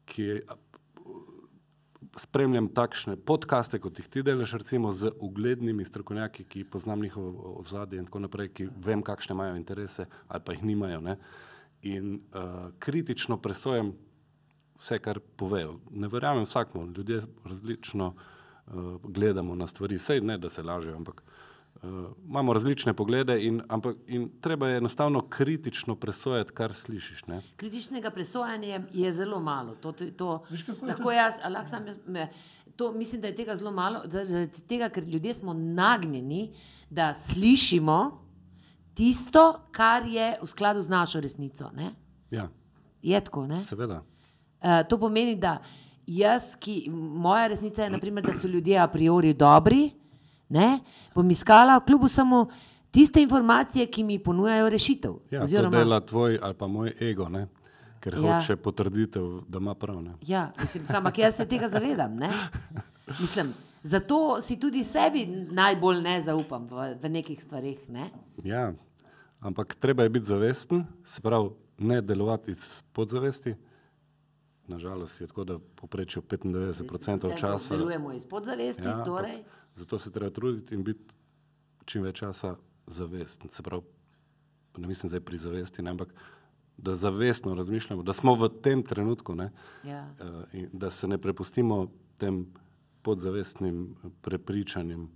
[0.07, 0.41] ki
[2.17, 7.99] spremljam takšne podkaste, kot jih ti delaš, recimo z uglednimi strokovnjaki, ki poznam njihovo ozadje
[7.99, 11.01] in tako naprej, ki vem, kakšne imajo interese ali pa jih nimajo.
[11.01, 11.17] Ne?
[11.81, 13.93] In uh, kritično presojam
[14.79, 15.79] vse, kar povejo.
[15.91, 18.73] Ne verjamem vsakmu, ljudje različno uh,
[19.03, 21.89] gledamo na stvari, sej ne, da se lažejo, ampak uh,
[22.27, 27.25] imamo različne poglede in, ampak, in treba je enostavno kritično presojati, kar slišiš.
[27.27, 27.41] Ne?
[27.55, 29.75] Kritičnega presojanja je zelo malo.
[29.75, 32.29] To, to, to, je lahko jaz, lahko sam jaz, me,
[32.75, 36.53] to mislim, da je tega zelo malo, zaradi tega, ker ljudje smo nagnjeni,
[36.89, 38.26] da slišimo
[38.97, 41.69] tisto, kar je v skladu z našo resnico.
[41.75, 41.93] Ne?
[42.33, 42.47] Ja,
[43.01, 43.57] Je tako, ne?
[43.61, 44.01] seveda.
[44.57, 45.59] Uh, to pomeni, da
[46.09, 49.91] jaz, ki, moja resnica je, naprimer, da so ljudje a priori dobri,
[50.49, 50.79] ne,
[51.15, 52.47] bom iskala kljub vsemu
[52.91, 55.13] tiste informacije, ki mi ponujajo rešitev.
[55.31, 57.47] Ja, to Oziroma, dela tvoj ali pa moj ego, ne?
[57.99, 58.39] ker Ja.
[58.39, 60.01] hoče potrditev, da ima prav.
[60.03, 60.13] Ne?
[60.21, 62.15] ja, mislim, sam, ampak jaz se tega zavedam.
[62.15, 62.29] Ne?
[63.19, 67.89] Mislim, zato si tudi sebi najbolj ne zaupam v, v nekih stvarih.
[67.89, 68.09] Ne?
[68.43, 68.73] Ja,
[69.39, 73.55] ampak treba je biti zavesten, se pravi, ne delovati iz podzavesti.
[74.67, 77.77] Nažalost je tako, da poprečju 95% časa.
[77.77, 78.87] delujemo iz podzavesti.
[78.87, 79.43] Ja, torej,
[79.75, 81.13] zato se treba truditi in biti
[81.85, 82.55] čim več časa
[82.87, 83.49] zavesten.
[83.49, 83.83] Se pravi,
[84.77, 86.13] ne mislim zdaj pri zavesti, ne, ampak
[86.77, 89.51] da zavestno razmišljamo, da smo v tem trenutku, ne,
[89.83, 90.13] ja.
[90.19, 92.45] eh, in da se ne prepustimo tem
[93.01, 95.07] podzavestnim prepričanjem,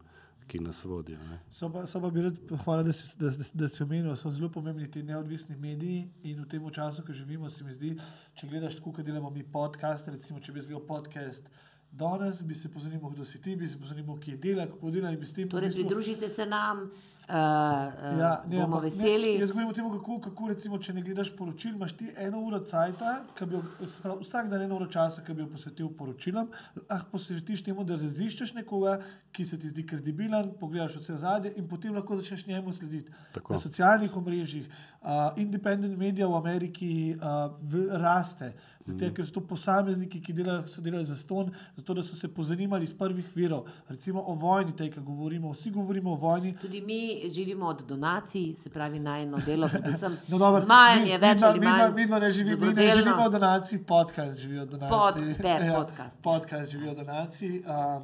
[0.47, 1.17] ki nas vodijo.
[1.29, 1.39] Ne.
[1.49, 4.29] So pa, so pa bi rad pohvalil, da, si- da, da, da si omenil, so
[4.29, 7.95] zelo pomembni ti neodvisni mediji in v tem času, ko živimo, se mi zdi,
[8.35, 11.51] če gledaš tako, kot delamo mi podcast, recimo, če bi jaz gledal podcast
[11.91, 15.69] danes, bi se pozanimal, kdo si ti, bi se pozanimal, kje dela, kako dela Torej,
[15.69, 16.91] bistvu- pridružite se nam, uh,
[17.29, 19.33] uh, Ja, ne, bomo ampak veseli.
[19.33, 22.39] Ne, jaz govorim o tem, kako, kako recimo, če ne gledaš poročil, imaš ti eno
[22.39, 23.59] uro cajta, ki bi
[24.03, 26.47] pravi, vsak dan eno uro časa, ki bi jo posvetil poročilom,
[26.89, 31.67] lahko posvetiš temu, da raziščeš nekoga, ki se ti zdi kredibilen, pogledaš vse zadje in
[31.67, 33.11] potem lahko začneš njemu slediti.
[33.33, 33.53] Tako.
[33.53, 34.67] Na socialnih omrežjih,
[35.01, 37.21] uh, independent media v Ameriki uh,
[37.61, 39.13] v, raste, zato Mhm.
[39.13, 42.83] ker so to posamezniki, ki delajo, so delali za ston, zato da so se pozanimali
[42.83, 46.55] iz prvih virov, recimo o vojni, tej, ki govorimo, vsi govorimo o vojni.
[46.57, 51.37] Tudi mi živimo od donacij, se pravi najno delo, predvsem No, dobro, zmajanje, mi- več
[51.37, 51.93] midva- ali manj.
[51.95, 54.89] Midva ne, živi, mi ne živimo od donacij, podcast živi od donacij.
[54.89, 56.21] Pod- per podcast.
[56.21, 57.63] podcast živi od donacij um,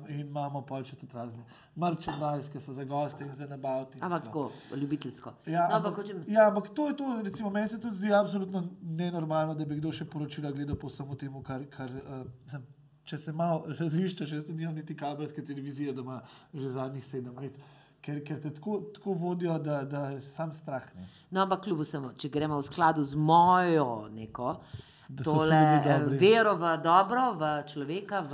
[0.09, 1.43] in imamo pol še tudi razne
[1.77, 3.97] merchandise, ki so za goste in za nabaviti.
[3.97, 5.33] in Ampak tako, ljubiteljsko.
[5.45, 8.63] Ja, no, ampak, ampak ja, ampak to je to, recimo, meni se tudi zdi absolutno
[8.81, 11.65] nenormalno, da bi kdo še poročila gledal po samo temu, kar.
[11.69, 12.65] kar uh, sem,
[13.07, 16.17] če se malo raziščeš, jaz tudi nimam niti kabelske televizije doma
[16.53, 17.55] že zadnjih sedem let,
[18.03, 20.83] ker, ker te tako, tako vodijo, da, da je sam strah.
[20.95, 21.07] Ne.
[21.31, 24.57] no, ampak kljub vsemu, če gremo v skladu z mojo neko
[25.07, 28.33] Da tole, eh, vero v dobro, v človeka, v,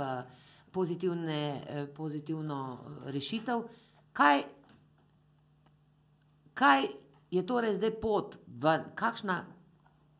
[0.74, 3.62] pozitivne, eh, pozitivno eh, rešitev.
[4.12, 4.42] Kaj,
[6.54, 6.86] kaj
[7.30, 9.44] je torej zdaj pot ven, kakšna,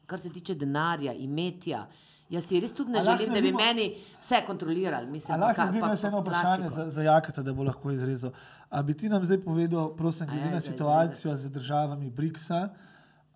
[0.06, 1.86] kar se tiče denarja, imetja?
[2.30, 5.10] Jaz si res tudi ne želim, da bi naredimo- meni vse kontrolirali.
[5.10, 8.32] Mislim, lahko jaz pa eno vprašanje za, za Jakata, da bo lahko izrezal.
[8.70, 12.68] A bi ti nam zdaj povedal, prosim, glede na situacijo z državami BRICS-a,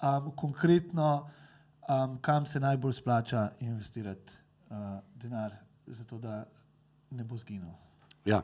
[0.03, 1.29] um, konkretno,
[1.89, 4.39] um, kam se najbolj splača investirati
[4.71, 4.77] uh,
[5.15, 5.55] denar,
[5.87, 6.45] zato da
[7.11, 7.73] ne bo zginil?
[8.25, 8.43] Ja.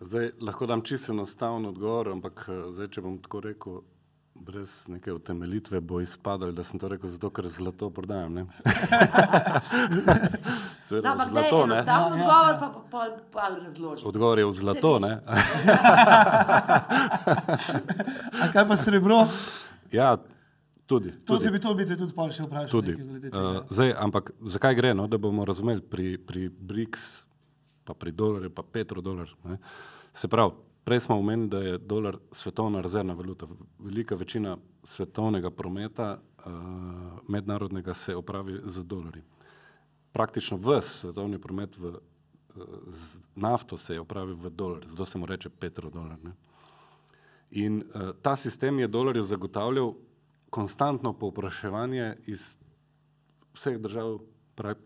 [0.00, 3.82] Zdaj, lahko dam čisto enostaven odgovor, ampak eh, zdaj, če bom tako rekel,
[4.34, 8.34] brez neke utemeljitve, bo izpadalo, da sem to rekel zato, ker zlato prodajam.
[8.34, 8.46] ne.
[10.86, 11.76] Seveda, No, ampak da zlato, ne.
[11.76, 14.08] Ja, odgovor, pa, pa, pa, pa razložim.
[14.08, 15.20] Odgovor je v zlato, ne.
[18.42, 19.26] A kaj pa srebro?
[19.92, 20.16] ja,
[20.86, 21.10] tudi.
[21.12, 21.44] To tudi.
[21.44, 22.70] se bi to bi te tudi pol še vprašal.
[22.72, 22.96] Tudi.
[22.98, 23.30] nekaj.
[23.30, 27.24] Uh, zdaj, ampak zakaj gre, no, da bomo razumeli pri, pri BRICS,
[27.84, 29.30] pa pri dolarju, pa petrodolar.
[29.44, 29.58] Ne?
[30.12, 30.52] Se pravi,
[30.84, 33.46] prej smo omenili, da je dolar svetovna rezervna valuta.
[33.78, 36.52] Velika večina svetovnega prometa uh,
[37.28, 39.22] mednarodnega se opravi z dolarji.
[40.12, 45.18] Praktično vse svetovni promet v, uh, z nafto se je opravil v dolar, zato se
[45.18, 46.18] mu reče petrodolar.
[46.22, 46.32] Ne?
[47.50, 49.94] In uh, ta sistem je dolarju zagotavljal
[50.50, 52.58] konstantno povpraševanje iz
[53.54, 54.18] vseh držav,
[54.56, 54.76] pra-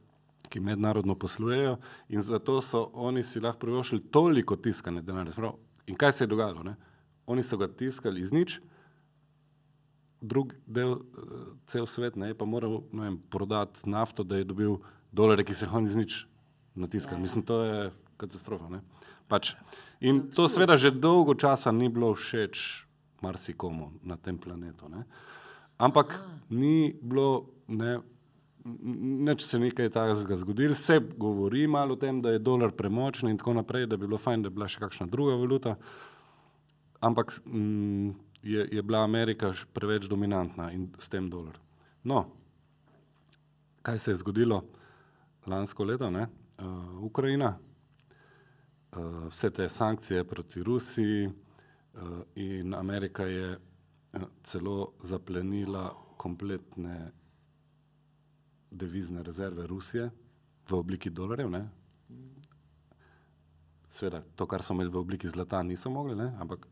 [0.49, 1.77] ki mednarodno poslujejo,
[2.09, 5.33] in zato so oni si lahko privoščili toliko tiskane denarja.
[5.33, 6.63] Se pravi, In kaj se je dogajalo?
[6.63, 6.75] Ne?
[7.27, 8.61] Oni so ga tiskali iz nič,
[10.21, 14.79] drug del, eh, cel svet ne, je pa moral vem, prodati nafto, da je dobil
[15.13, 16.27] dolare, ki se jih on iz nič
[16.75, 17.21] natiskali.
[17.21, 18.69] Mislim, to je katastrofa.
[18.69, 18.81] Ne?
[19.29, 19.55] Pač.
[20.01, 22.87] In to seveda že dolgo časa ni bilo všeč
[23.23, 24.89] marsikomu na tem planetu.
[24.89, 25.07] Ne?
[25.79, 26.19] Ampak
[26.51, 28.01] ni bilo, ne,
[29.27, 33.39] neč se nekaj takega zgodilo, se govori malo o tem, da je dolar premočen in
[33.39, 35.77] tako naprej, da bi bilo fajn, da bi bila še kakšna druga valuta,
[37.01, 38.11] ampak mm,
[38.43, 41.59] je, je bila Amerika preveč dominantna in s tem dolar.
[42.05, 42.27] No,
[43.83, 44.63] kaj se je zgodilo
[45.47, 46.27] lansko leto, ne?
[46.59, 47.59] Uh, Ukrajina,
[48.97, 51.33] uh, vse te sankcije proti Rusiji uh,
[52.35, 57.13] in Amerika je uh, celo zaplenila kompletne
[58.77, 60.11] devizne rezerve Rusije
[60.69, 61.51] v obliki dolarjev.
[61.51, 61.69] Ne?
[63.89, 66.33] Sveda, to, kar so imeli v obliki zlata, niso mogli, ne?
[66.41, 66.67] ampak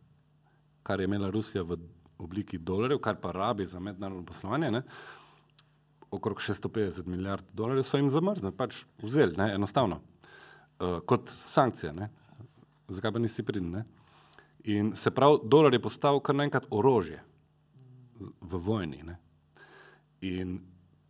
[0.83, 1.79] kar je imela Rusija v
[2.19, 4.83] obliki dolarjev, kar pa rabi za mednarodno poslovanje, ne?
[6.11, 9.55] okrog 650 milijard dolarjev so jim zamrznili, pač vzeli, ne?
[9.55, 10.01] enostavno,
[10.79, 11.93] uh, kot sankcije.
[11.93, 12.11] Ne?
[12.89, 13.71] Zakaj pa nisi pridn?
[13.71, 13.85] ne?
[14.65, 17.23] In se pravi, dolar je postal kar naenkrat orožje
[18.41, 19.03] v vojni.
[19.05, 19.19] Ne?
[20.25, 20.59] In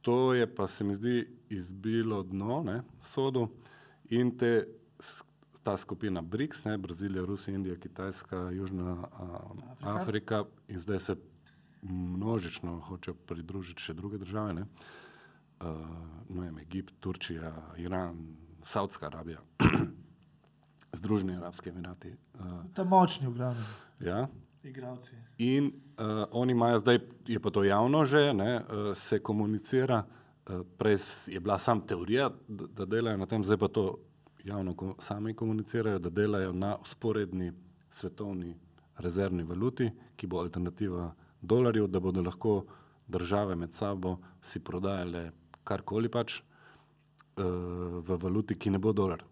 [0.05, 3.48] to je pa se mi zdi izbilo dno, ne, sodu.
[4.12, 4.66] In te,
[5.62, 9.40] ta skupina BRICS, ne, Brazilija, Rusija, Indija, Kitajska, Južna a,
[9.80, 9.94] Afrika.
[9.94, 10.44] Afrika.
[10.68, 11.16] In zdaj se
[11.82, 14.66] množično hočejo pridružiti še druge države, ne,
[15.64, 15.80] uh,
[16.28, 18.20] ne vem, Egipt, Turčija, Iran,
[18.62, 19.40] Saudska Arabija,
[21.00, 22.12] Združeni Arabski Emirati.
[22.34, 23.72] Uh, Ta močni, v glavnem,
[24.05, 24.26] ja,
[24.68, 25.16] igravci.
[25.38, 30.60] In uh, oni imajo zdaj, je pa to javno že, ne, uh, se komunicira, uh,
[30.78, 33.98] prej s- je bila sam teorija, da, da delajo na tem, zdaj pa to
[34.44, 37.52] javno ko, sami komunicirajo, da delajo na usporedni
[37.90, 38.54] svetovni
[38.98, 42.64] rezervni valuti, ki bo alternativa dolarju, da bodo lahko
[43.08, 45.30] države med sabo si prodajale
[45.64, 47.44] karkoli pač uh,
[48.04, 49.24] v valuti, ki ne bo dolar.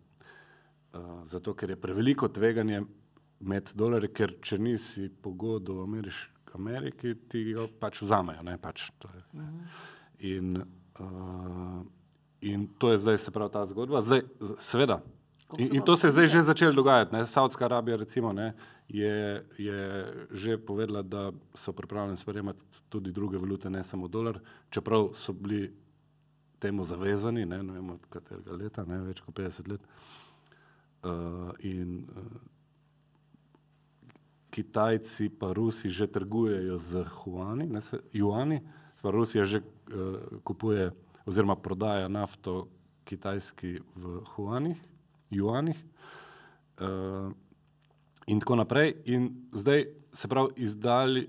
[0.92, 2.82] Uh, zato, ker je preveliko tveganje
[3.42, 8.44] med dolarji, ker če nisi pogodil v Ameriš, Ameriki, ti ga pač vzamejo.
[8.46, 9.48] Ne, pač, to je, ne.
[10.28, 10.54] In,
[11.00, 11.80] uh,
[12.44, 14.04] in to je zdaj, se pravi, ta zgodba.
[14.04, 14.22] Zdaj,
[14.60, 15.00] seveda.
[15.58, 17.16] In, in to se je zdaj že začelo dogajati.
[17.16, 17.26] Ne.
[17.26, 18.52] Saudska Arabija recimo, ne,
[18.88, 19.80] je, je
[20.30, 24.40] že povedala, da so pripravljeni sprejemati tudi druge valute, ne samo dolar,
[24.70, 25.72] čeprav so bili
[26.58, 29.80] temu zavezani, ne, ne vem od katerega leta, ne, več kot 50 let.
[31.02, 32.51] Uh, in uh,
[34.52, 38.60] Kitajci pa Rusi že trgujejo z huani, ne, se, juani,
[39.00, 40.90] pravi, Rusija že uh, kupuje
[41.26, 42.68] oziroma prodaja nafto
[43.08, 44.76] kitajski v huanih,
[45.30, 45.78] juanih
[46.80, 47.32] uh,
[48.26, 48.94] in tako naprej.
[49.04, 51.26] In zdaj se pravi, izdali,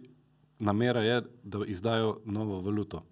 [0.60, 3.04] namera je, da izdajo novo valuto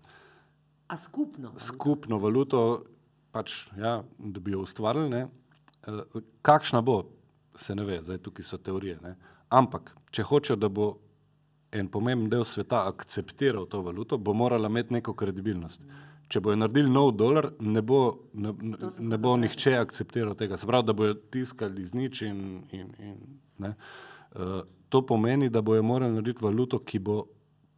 [0.92, 1.54] A skupno?
[1.58, 2.84] skupno valuto,
[3.32, 5.10] pač, ja, da bi jo ustvarili.
[5.10, 5.28] Ne?
[5.88, 7.06] Eh, Kakšna bo,
[7.56, 8.98] se ne ve, zdaj tukaj so teorije.
[9.00, 9.16] Ne?
[9.50, 10.94] Ampak, če hočejo, da bo
[11.72, 15.82] en pomemben del sveta akceptiral to valuto, bo morala imeti neko kredibilnost.
[16.32, 18.02] če bojo naredili nov dolar, ne bo,
[18.34, 20.58] ne, ne, ne bo nihče akceptiral tega.
[20.58, 22.40] Se pravi, da bojo tiskali z nič in,
[22.72, 23.18] in, in
[23.60, 23.74] ne.
[24.32, 27.18] Uh, to pomeni, da bojo morali narediti valuto, ki bo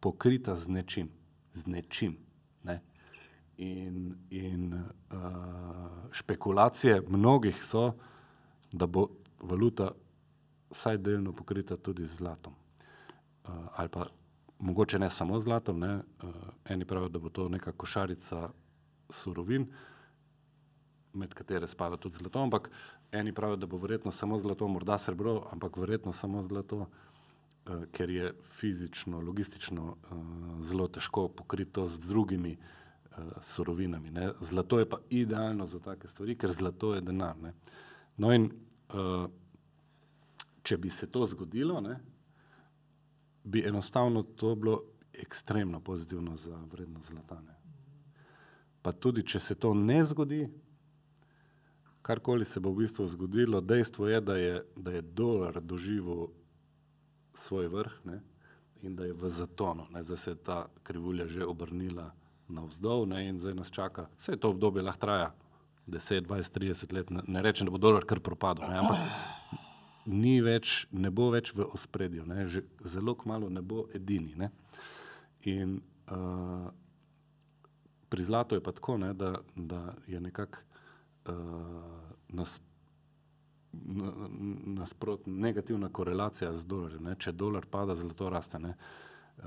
[0.04, 1.10] pokrita z nečim.
[1.54, 2.14] Z nečim
[2.66, 2.78] ne.
[3.58, 7.92] In, in uh, špekulacije mnogih so,
[8.70, 9.08] da bo
[9.42, 9.90] valuta
[10.74, 12.52] vsaj delno pokrita tudi z zlatom.
[13.44, 14.06] Uh, ali pa
[14.58, 15.94] mogoče ne samo z zlatom, ne.
[15.94, 16.30] Uh,
[16.64, 18.48] eni pravijo, da bo to neka košarica
[19.10, 19.68] surovin,
[21.14, 22.70] med katere spada tudi zlato, ampak
[23.12, 28.10] eni pravijo, da bo verjetno samo zlato, morda srebro, ampak verjetno samo zlato, uh, ker
[28.10, 30.18] je fizično, logistično uh,
[30.64, 34.10] zelo težko pokrito z drugimi uh, surovinami.
[34.10, 34.32] Ne.
[34.40, 37.38] Zlato je pa idealno za take stvari, ker zlato je denar.
[37.38, 37.54] Ne.
[38.16, 38.50] No in
[38.90, 39.30] uh,
[40.64, 41.98] če bi se to zgodilo, ne,
[43.44, 44.80] bi enostavno to bilo
[45.12, 47.40] ekstremno pozitivno za vrednost zlata.
[47.40, 47.54] Ne.
[48.82, 50.46] Pa tudi, če se to ne zgodi,
[52.02, 56.26] karkoli se bo v bistvu zgodilo, dejstvo je, da je, da je dolar doživel
[57.34, 58.20] svoj vrh ne,
[58.82, 62.10] in da je v zatonu, ne, zdaj se je ta krivulja že obrnila
[62.48, 65.30] navzdol ne, in zdaj nas čaka, vse to obdobje lahko traja
[65.86, 69.00] 10, 20, 30 let, ne, ne rečem, da bo dolar kar propadel, ne, ampak
[70.06, 74.34] ni več, ne bo več v ospredju, ne, že zelo kmalo ne bo edini.
[74.36, 74.50] Ne.
[75.48, 75.80] In
[76.12, 76.68] uh,
[78.08, 80.58] pri zlatu je pa tako, ne, da, da je nekako
[81.28, 81.34] uh,
[82.28, 82.60] nas,
[83.72, 84.28] na-
[84.80, 87.04] nasprot, negativna korelacija z dolarjem.
[87.04, 87.14] Ne.
[87.16, 88.58] Če dolar pada, zlato raste.
[88.58, 88.74] Ne.
[89.38, 89.44] Uh,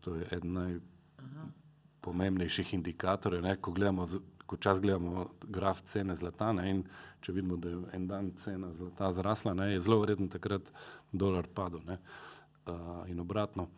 [0.00, 3.42] to je eden najpomembnejših indikatorjev.
[3.44, 3.56] Ne.
[3.60, 4.20] Ko, gledamo, z-
[4.50, 6.80] ko čas gledamo graf cene zlata ne, in
[7.22, 10.72] če vidimo, da je en dan cena zlata zrasla, ne, je zelo verjetno takrat
[11.12, 11.84] dolar padel.
[11.86, 12.00] Ne.
[12.66, 13.68] Uh, in obratno.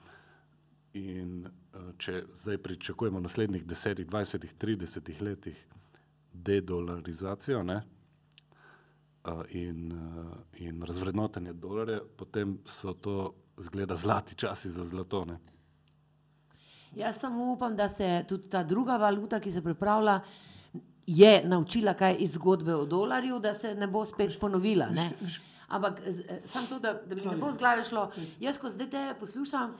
[0.97, 5.59] In uh, če zdaj pričakujemo v naslednjih 10, 20, 30 letih
[6.33, 7.77] dedolarizacijo ne,
[9.29, 10.31] uh, in, uh,
[10.65, 13.17] in razvrednotenje dolarja, potem so to,
[13.61, 15.27] zgleda, zlati časi za zlato.
[15.29, 15.37] Ne.
[16.97, 20.17] Jaz samo upam, da se tudi ta druga valuta, ki se pripravlja,
[21.07, 24.87] je naučila kaj iz zgodbe o dolarju, da se ne bo spet ponovila.
[24.87, 25.11] Ne?
[25.69, 26.01] Ampak
[26.45, 28.11] samo to, da, da mi ne bo z glave šlo.
[28.41, 29.75] Jaz, ko zdaj te poslušam,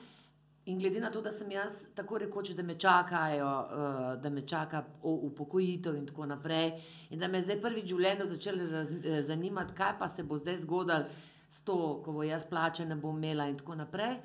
[0.65, 4.47] in glede na to, da sem jaz tako rekoč, da me čakajo, uh, da me
[4.47, 6.71] čaka upokojitev in tako naprej,
[7.09, 10.37] in da me je zdaj prvič v življenju začelo eh, zanimati, kaj pa se bo
[10.37, 11.05] zdaj zgodilo
[11.49, 14.17] s to, ko bo jaz plače ne bom imela in tako naprej.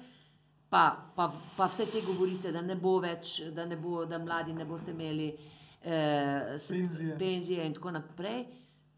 [0.71, 0.85] Pa,
[1.17, 4.67] pa, pa vse te govorice, da ne bo več, da, ne bo, da mladi ne
[4.69, 5.33] boste imeli
[5.85, 7.19] eh, Penzije.
[7.19, 8.45] penzije in tako naprej.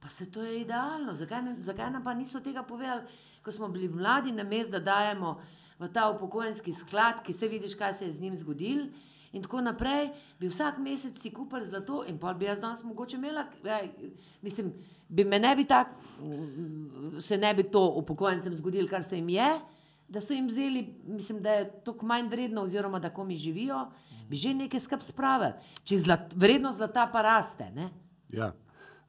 [0.00, 1.14] Pa se to je idealno.
[1.14, 3.02] Zakaj, ne, zakaj nam pa niso tega povedali,
[3.44, 5.40] ko smo bili mladi, na mestu, da dajemo
[5.78, 8.86] v ta upokojenski sklad, ki se vidiš, kaj se je z njim zgodilo.
[9.32, 10.08] In tako naprej,
[10.40, 13.90] bi vsak mesec si kupili zlato, in pa bi jaz danes mogoče imela, ej,
[14.42, 14.72] mislim,
[15.08, 15.90] bi me ne bi tako,
[17.20, 19.50] se ne bi to upokojencem zgodilo, kar se jim je,
[20.10, 23.84] da so jim vzeli, mislim, da je to manj vredno, oziroma da komi živijo,
[24.28, 25.52] bi že nekaj skrb spravili.
[25.82, 27.70] Če zlat, vrednost zlata pa raste.
[27.70, 27.90] Ne?
[28.30, 28.52] Ja.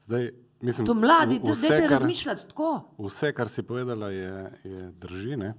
[0.02, 0.30] Zdaj,
[0.62, 2.70] mislim, To mladi, da vse, dajte kar- razmišljati tako.
[3.00, 4.32] Vse, kar si povedala, je,
[4.64, 5.36] je drži.
[5.38, 5.54] Ne?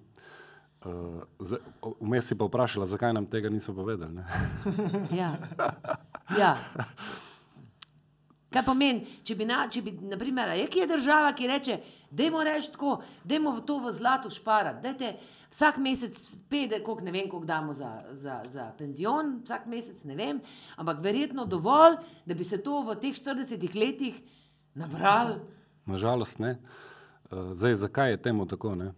[0.82, 0.90] Uh,
[1.38, 4.22] zdaj, o- vmes si pa vprašala, zakaj nam tega niso povedali.
[5.12, 5.36] Ja.
[6.38, 6.56] Ja.
[8.52, 11.78] Kaj pomeni, če bi, na, če bi naprimer, je kje država, ki reče,
[12.10, 15.14] dajmo reči tako, dajmo v to v zlato šparati, dajte
[15.52, 16.16] vsak mesec
[16.48, 20.40] pede, koliko ne vem, koliko damo za, za, za penzion, vsak mesec ne vem,
[20.76, 21.96] ampak verjetno dovolj,
[22.26, 24.20] da bi se to v teh 40 letih
[24.74, 25.40] nabrali.
[25.86, 26.56] Nažalost ne.
[27.30, 28.74] Uh, zdaj, zakaj je temu tako?
[28.74, 28.92] Ne?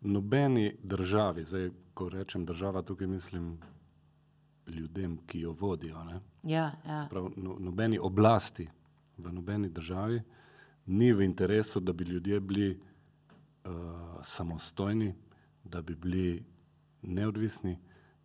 [0.00, 3.58] Nobeni državi, zdaj, ko rečem država, tukaj mislim
[4.66, 6.04] ljudem, ki jo vodijo.
[6.04, 6.20] Ne?
[6.42, 6.96] Ja, ja.
[6.96, 8.68] Se Prav, no, nobeni oblasti
[9.18, 10.22] v nobeni državi
[10.86, 12.70] ni v interesu, da bi ljudje bili
[13.64, 13.72] uh,
[14.22, 15.14] samostojni,
[15.64, 16.44] da bi bili
[17.02, 17.78] neodvisni,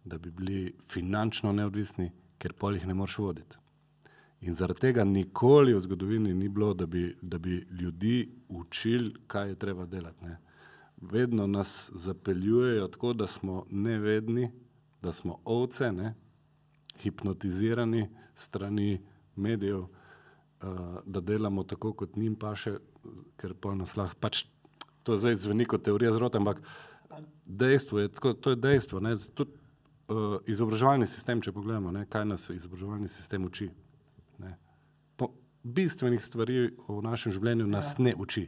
[0.05, 3.57] da bi bili finančno neodvisni, ker pol jih ne moreš voditi.
[4.41, 9.49] In zaradi tega nikoli v zgodovini ni bilo, da bi, da bi ljudi učili, kaj
[9.49, 10.25] je treba delati.
[10.25, 10.37] Ne.
[11.01, 14.51] Vedno nas zapeljujejo tako, da smo nevedni,
[15.01, 16.13] da smo ovce, ne,
[16.97, 19.01] hipnotizirani strani
[19.35, 19.85] medijev,
[20.63, 22.77] uh, da delamo tako, kot njim paše,
[23.37, 24.45] ker pa nas lahko pač.
[25.03, 26.61] To zdaj zveni kot teorija zrota, ampak
[27.45, 28.99] dejstvo je, tako, to je dejstvo.
[28.99, 29.51] Ne, Tudi
[30.07, 33.69] uh, izobraževalni sistem, če pogledamo, ne, kaj nas izobraževalni sistem uči.
[34.43, 34.55] Ne.
[35.15, 35.31] Po
[35.63, 38.47] bistvenih stvari v našem življenju nas ne uči.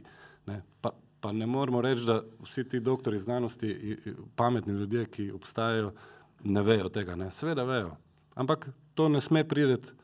[0.50, 0.60] Ne.
[0.80, 3.96] Pa, pa ne moremo reči, da vsi ti doktori znanosti,
[4.36, 5.94] pametni ljudje, ki obstajajo,
[6.44, 7.16] ne vejo tega.
[7.16, 7.30] Ne.
[7.34, 7.94] Seveda vejo,
[8.34, 9.96] ampak to ne sme priti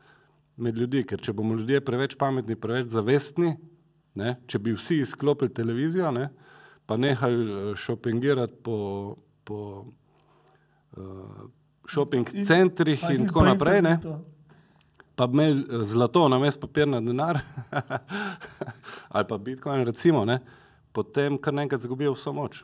[0.57, 3.53] med ljudi, ker če bomo ljudje preveč pametni, preveč zavestni,
[4.17, 6.29] ne, če bi vsi izklopili televizijo, ne,
[6.89, 8.77] pa nehali eh, šopingirati po,
[9.45, 9.59] po
[10.97, 11.45] uh,
[11.87, 13.97] šoping In- centrih in in tako naprej, ne,
[15.15, 17.39] pa bi imeli eh, zlato na mest papirna denar.
[19.15, 20.39] Ali pa bitcoin, recimo, ne,
[20.91, 22.63] potem kar naenkrat izgubijo vso moč.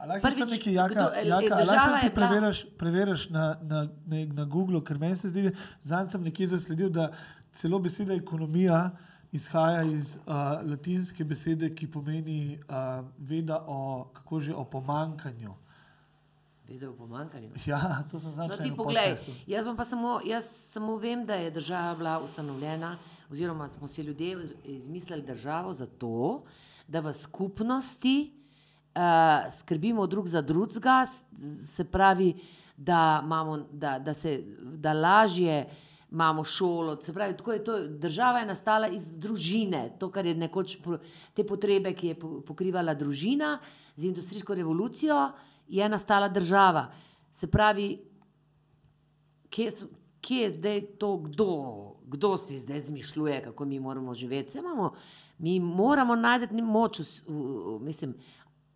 [0.00, 3.78] Lahko Prvič, sem nekaj jaka, kdo- jaka, a država lahko ti preveriš, preveriš na, na,
[4.06, 5.50] na, na Googlu, ker meni se zdi,
[5.82, 7.10] zadnjič sem nekje zasledil, da
[7.52, 8.90] celo beseda ekonomija
[9.30, 10.32] izhaja iz uh,
[10.64, 12.74] latinske besede, ki pomeni uh,
[13.20, 13.78] veda o,
[14.12, 15.54] kako že, o pomankanju.
[16.66, 17.50] Vedel o pomankanju.
[17.66, 17.80] Ja,
[18.10, 21.94] to sem No, znašel ti poglej, jaz, pa samo, jaz samo vem, da je država
[21.94, 22.96] bila ustanovljena,
[23.28, 26.42] oziroma smo si ljudje iz- izmislili državo zato,
[26.88, 28.32] da v skupnosti
[29.58, 31.04] skrbimo drug za drugega,
[31.64, 32.34] se pravi,
[32.76, 35.66] da, imamo, da, da, se, da lažje
[36.10, 36.96] imamo šolo.
[37.02, 40.78] Se pravi, tako je to, država je nastala iz družine, to, kar je nekoč
[41.34, 43.58] te potrebe, ki je po- pokrivala družina,
[43.96, 45.30] z industrijsko revolucijo
[45.68, 46.90] je nastala država.
[47.32, 48.00] Se pravi,
[49.50, 49.86] kje, so,
[50.20, 51.50] kje je zdaj to, kdo,
[52.06, 54.52] kdo si zdaj zmišljuje, kako mi moramo živeti.
[54.52, 54.92] Se imamo,
[55.38, 58.14] mi moramo najti moč, v, v, mislim,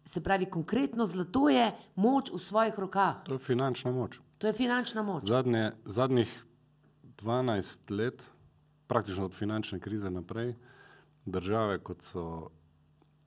[0.05, 3.22] se pravi, konkretno zlato je moč v svojih rokah.
[3.24, 4.20] To je finančna moč.
[4.38, 5.22] To je finančna moč.
[5.24, 6.44] Zadnje, zadnjih
[7.22, 8.30] 12 let,
[8.86, 10.55] praktično od finančne krize naprej,
[11.24, 12.50] države kot so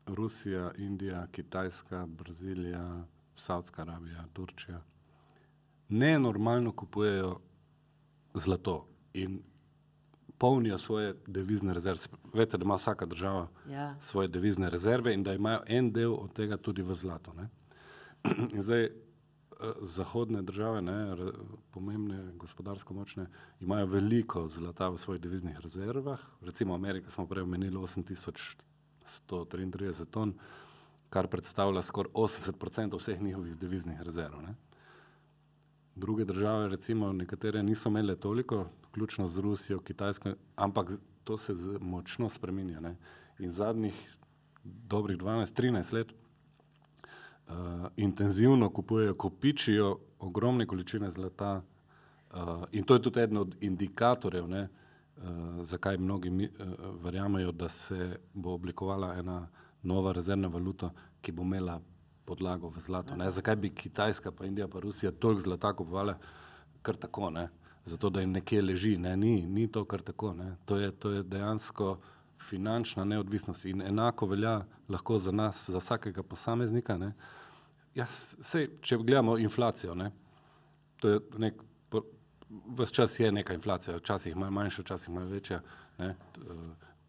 [0.06, 3.06] Rusija, Indija, Kitajska, Brazilija,
[3.36, 4.82] Saudska Arabija, Turčija,
[5.90, 7.40] nenormalno kupujejo
[8.34, 9.42] zlato in
[10.38, 12.00] polnijo svoje devizne rezerve.
[12.34, 13.96] Veste, da ima vsaka država Ja.
[14.00, 17.34] svoje devizne rezerve in da imajo en del od tega tudi v zlato.
[17.34, 17.50] Ne?
[18.54, 18.90] In zdaj eh,
[19.82, 21.16] zahodne države, ne,
[21.72, 23.26] pomembne, gospodarsko močne,
[23.60, 26.20] imajo veliko zlata v svojih deviznih rezervah.
[26.42, 30.34] Recimo Amerika smo prej omenili 8133 ton,
[31.10, 34.42] kar predstavlja skoraj 80% vseh njihovih deviznih rezerv.
[34.42, 34.56] Ne.
[35.96, 38.68] Druge države, recimo, nekatere niso imele toliko,
[38.98, 40.92] vključno z Rusijo, Kitajsko, ampak
[41.24, 42.80] to se močno spreminja.
[42.80, 42.96] Ne.
[43.40, 43.94] In zadnjih
[44.64, 47.54] dobrih 12-13 let uh,
[47.96, 51.62] intenzivno kupujejo, kopičijo ogromne količine zlata.
[52.34, 54.68] Uh, in to je tudi eden od indikatorjev, ne,
[55.18, 55.24] uh,
[55.62, 59.48] zakaj mnogi mi, uh, verjamejo, da se bo oblikovala ena
[59.84, 60.90] nova rezervna valuta,
[61.22, 61.82] ki bo imela
[62.26, 63.16] podlago v zlato.
[63.16, 63.32] Ne.
[63.32, 66.14] Zakaj bi Kitajska, pa Indija, pa Rusija toliko zlata kupovali
[66.82, 67.50] kar tako, ne.
[67.88, 68.98] Zato da jim nekje leži.
[68.98, 69.18] Ne.
[69.18, 70.34] Ni, ni to kar tako.
[70.34, 70.56] Ne.
[70.66, 71.98] To, je, to je dejansko
[72.50, 76.98] finančna neodvisnost in enako velja lahko za nas, za vsakega posameznika.
[76.98, 77.14] Ne.
[77.98, 80.12] Ja, sej, če gledamo inflacijo, ne,
[81.02, 81.62] to je nek,
[82.78, 85.62] vse čas je neka inflacija, včasih malo manjša, včasih malo večja.
[85.98, 86.60] Ne, eh,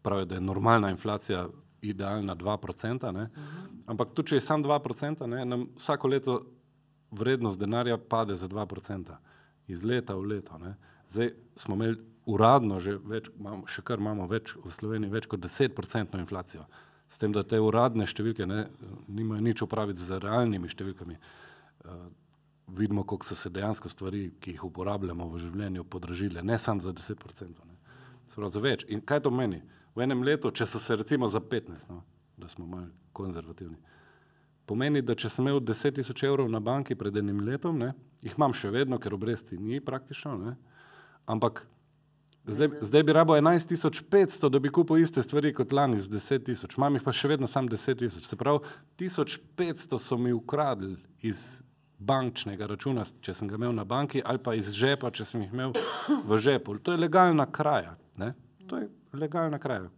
[0.01, 1.47] pravijo, da je normalna inflacija
[1.81, 3.29] idealna 2%, ne,
[3.85, 6.39] ampak tudi če je samo 2%, ne, nam vsako leto
[7.11, 9.17] vrednost denarja pade za 2%,
[9.69, 10.57] iz leta v leto.
[10.61, 10.75] Ne.
[11.09, 11.97] Zdaj smo imeli
[12.29, 16.67] uradno, že več, imamo, še kar imamo več v Sloveniji, več kot 10% inflacijo.
[17.09, 18.67] S tem, da te uradne številke ne,
[19.07, 21.17] nimajo nič opraviti z realnimi številkami.
[21.17, 22.03] Uh,
[22.75, 26.93] vidimo, koliko so se dejansko stvari, ki jih uporabljamo v življenju, podražile, ne samo za
[26.93, 27.49] 10%.
[27.65, 27.77] Ne.
[28.35, 28.85] Pravi, za več.
[28.93, 29.63] In kaj to meni?
[29.97, 32.03] V enem letu, če so se recimo za 15, no,
[32.37, 33.79] da smo malo konzervativni,
[34.69, 37.91] pomeni, da če sem imel 10 tisoč evrov na banki pred enim letom, ne,
[38.21, 40.55] jih imam še vedno, ker obresti ni praktično, ne,
[41.29, 41.63] ampak
[42.45, 46.77] zdaj, zdaj bi rabo 11.500, da bi kupil iste stvari kot lani z 10 tisoč,
[46.77, 48.27] imam jih pa še vedno sam 10 tisoč.
[48.29, 48.61] Se pravi,
[48.99, 51.61] 1500 so mi ukradli iz
[51.99, 55.53] bančnega računa, če sem ga imel na banki, ali pa iz žepa, če sem jih
[55.53, 55.75] imel
[56.25, 56.77] v žepu.
[56.83, 57.97] To je legalna kraja.
[58.17, 58.33] Ne?
[58.71, 59.89] To je legalna kraja.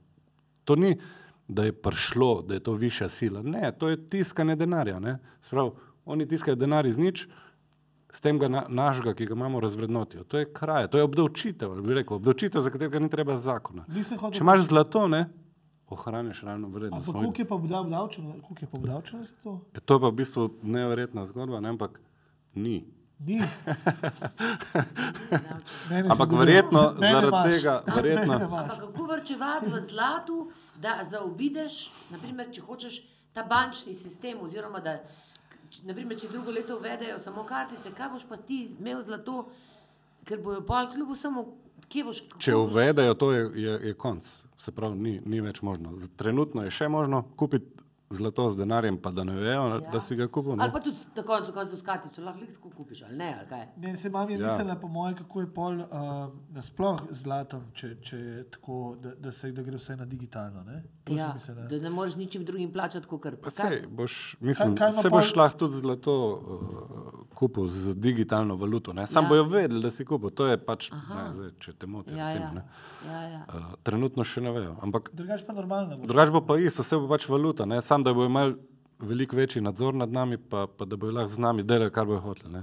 [0.65, 0.95] To ni,
[1.51, 3.41] da je prišlo, da je to višja sila.
[3.43, 4.99] Ne, to je tiskanje denarja.
[4.99, 5.17] ne.
[5.41, 5.71] Se Pravi,
[6.05, 7.27] oni tiskajo denar iz nič,
[8.09, 10.23] s tem ga na, našega, ki ga imamo, razvrednotijo.
[10.23, 13.85] To je kraja, to je obdavčitev, bi rekel, obdavčitev, za katerega ni treba zakona.
[14.31, 15.25] Če imaš zlato, ne,
[15.89, 17.09] ohraniš realno vrednost.
[17.09, 19.59] Ampak koliko je pa obda- obdavčeno, koliko je pa obdavčeno za to?
[19.73, 21.99] Ja, To je pa v bistvu neverjetna zgodba, ne, ampak
[22.55, 22.85] ni.
[23.19, 23.37] Ni.
[26.09, 28.33] Ampak verjetno zaradi tega, verjetno-.
[28.35, 30.37] Ampak kako vrčevati v zlatu,
[30.81, 31.79] da zaobideš,
[32.09, 33.01] naprimer, če hočeš
[33.33, 34.97] ta bančni sistem, oziroma da,
[35.83, 39.45] naprimer, če drugo leto uvedejo samo kartice, kaj boš pa ti imel zlato,
[40.25, 41.45] ker bojo pol kljub samo,
[41.87, 42.23] kje boš.
[42.37, 44.27] Če boš- uvedejo, to je, je, je konc.
[44.57, 45.93] Se pravi, ni, ni več možno.
[46.15, 47.71] Trenutno je še možno kupiti
[48.11, 49.79] zlato z denarjem, pa da ne vejo, ja.
[49.91, 50.51] da si ga kupil.
[50.51, 50.71] Ali Ne?
[50.71, 53.35] pa tudi na koncu, koncu s kartico, lahko tako kupiš, ali ne?
[53.39, 53.67] Ali kaj?
[53.77, 54.45] Ne, se mam je Ja.
[54.45, 54.51] ja.
[54.51, 55.87] mislila, po mojem, kako je pol uh,
[56.49, 60.63] nasploh z zlatom, če, če je tako, da, da, se, da gre vse na digitalno.
[60.63, 60.83] Ne?
[61.03, 61.67] To Ja, sem mislila.
[61.67, 65.09] da ne moreš ničim drugim plačati, kot kar Pa Sej, boš, mislim, kaj ima se
[65.09, 68.93] boš lahko tudi zlato uh, kupil z digitalno valuto.
[68.93, 69.07] Ne?
[69.07, 69.25] Sam Ja.
[69.25, 69.29] ja.
[69.29, 70.29] bojo vedeli, da si kupil.
[70.29, 72.13] To je pač, ne, zdaj, če te moti.
[72.13, 72.51] Ja, recimo, ja.
[72.51, 72.63] ne.
[73.05, 73.41] Ja, ja.
[73.49, 74.75] Uh, trenutno še ne vejo.
[74.81, 75.97] Ampak Drugač pa normalno.
[75.97, 76.05] bo.
[76.05, 77.65] drugače bo pa isto, vse bo pač valuta.
[77.65, 77.81] Ne?
[77.81, 78.55] Sam da bojo imeli
[78.99, 82.19] veliko večji nadzor nad nami, pa, pa da bojo lahko z nami delali, kar bojo
[82.21, 82.61] hoteli.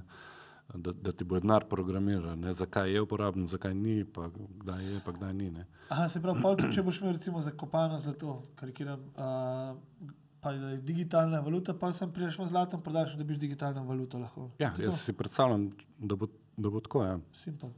[0.69, 2.53] Da, da ti bo denar programiral, ne?
[2.53, 5.51] zakaj je uporaben, zakaj ni, pa kdaj je, pa kdaj ni.
[5.51, 5.65] Ne?
[5.89, 10.11] Aha, se pravi, pol, če boš imel recimo zakopano zlato, karikiram, uh,
[10.41, 14.51] pa je digitalna valuta, pa sem priješ v zlatom, prodaš, da biš digitalno valuto lahko.
[14.59, 17.05] Ja, To je jaz si predstavljam, da bo, da bo tako.
[17.05, 17.17] Ja.
[17.33, 17.71] Simple.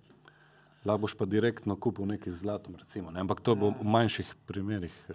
[0.85, 3.21] Lahko boš pa direktno kupil nekaj z zlatom, recimo, ne?
[3.21, 4.99] ampak to bo v manjših primerih.
[5.09, 5.15] eh,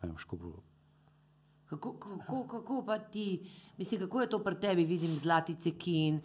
[0.00, 0.56] Ne vem, boš kupil.
[1.70, 6.20] Kako, kako, kako pa ti, mislim, kako je to pri tebi, vidim zlatice kin,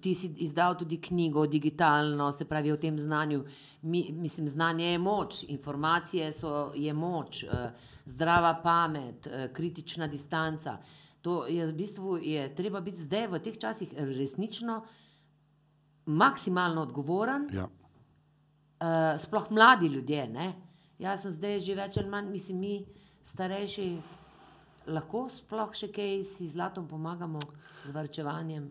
[0.00, 3.44] ti si izdal tudi knjigo digitalno, se pravi o tem znanju.
[3.82, 7.70] Mi, mislim, znanje je moč, informacije so je moč, eh,
[8.06, 10.78] zdrava pamet, eh, kritična distanca.
[11.22, 14.84] To je v bistvu je treba biti zdaj v teh časih resnično
[16.06, 17.64] maksimalno odgovoren, Ja.
[17.64, 20.28] uh, sploh mladi ljudje.
[20.28, 20.52] Ne?
[20.98, 22.86] Jaz sem zdaj že več ali manj, mislim, mi
[23.22, 23.88] starejši
[24.86, 27.40] lahko sploh še kaj si zlatom pomagamo,
[27.86, 28.70] z varčevanjem.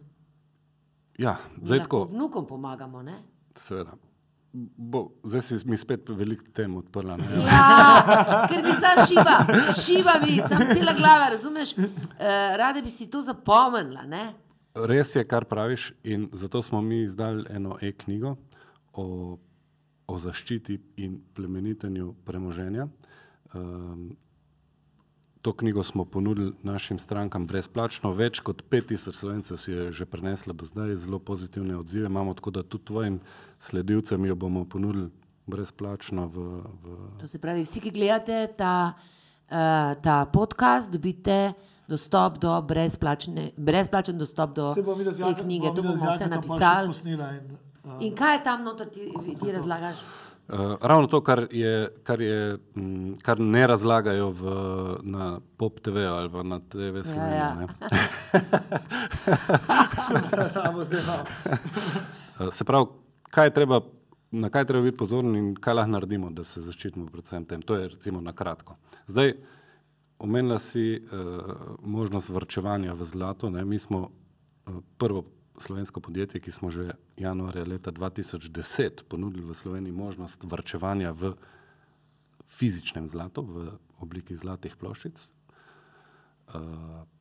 [1.20, 3.01] Ja, zdaj tako, Vnukom pomagamo.
[3.01, 3.22] Ne?
[3.55, 3.91] seveda.
[4.78, 7.18] Bo, zdaj si mi spet veliko tem odprla.
[7.20, 7.41] Ne?
[7.43, 9.36] Ja, ker bi se šiva,
[9.76, 11.76] šiva bi, sem cela glava, razumeš?
[11.78, 11.89] Uh,
[12.55, 14.05] rada bi si to zapomnila.
[14.07, 14.30] Ne?
[14.76, 18.36] Res je, kar praviš, in zato smo mi izdali eno e-knjigo
[18.93, 19.05] o,
[20.07, 22.88] o zaščiti in plemenitenju premoženja.
[23.55, 24.09] Um,
[25.45, 30.53] to knjigo smo ponudili našim strankam brezplačno, več kot 5000 slovencev si je že preneslo
[30.57, 33.19] do zdaj, zelo pozitivne odzive imamo, tako da tudi tvojim
[33.59, 35.11] sledilcem jo bomo ponudili
[35.45, 36.25] brezplačno.
[36.33, 36.47] V,
[36.81, 36.97] v...
[37.21, 41.53] To se pravi, vsi, ki gledate ta, uh, ta podcast, dobite
[41.87, 45.75] dostop do brezplačne, brezplačen dostop do te knjige.
[45.77, 46.89] To bomo vse napisali.
[47.05, 50.01] In, uh, In kaj je tam noter, ti, ti razlagaš?
[50.47, 54.51] Uh, ravno to, kar, je, kar, je, m, kar ne razlagajo v,
[55.01, 57.37] na Pop TV ali pa na TV Slovenija.
[57.37, 57.67] ja.
[57.67, 57.67] Ja.
[62.39, 62.85] Uh, se pravi,
[63.29, 63.81] kaj treba,
[64.31, 67.61] na kaj treba biti pozoren in kaj lahko naredimo, da se zaščitimo pred vsem tem.
[67.61, 68.77] To je recimo na kratko.
[69.07, 69.33] Zdaj,
[70.19, 71.41] omenila si uh,
[71.81, 73.49] možnost vrčevanja v zlato.
[73.49, 73.65] Ne?
[73.65, 75.25] Mi smo uh, prvo
[75.58, 81.34] slovensko podjetje, ki smo že januarja leta 2010 ponudili v Sloveniji možnost vrčevanja v
[82.47, 85.32] fizičnem zlatu, v obliki zlatih ploščic,
[86.47, 86.62] uh,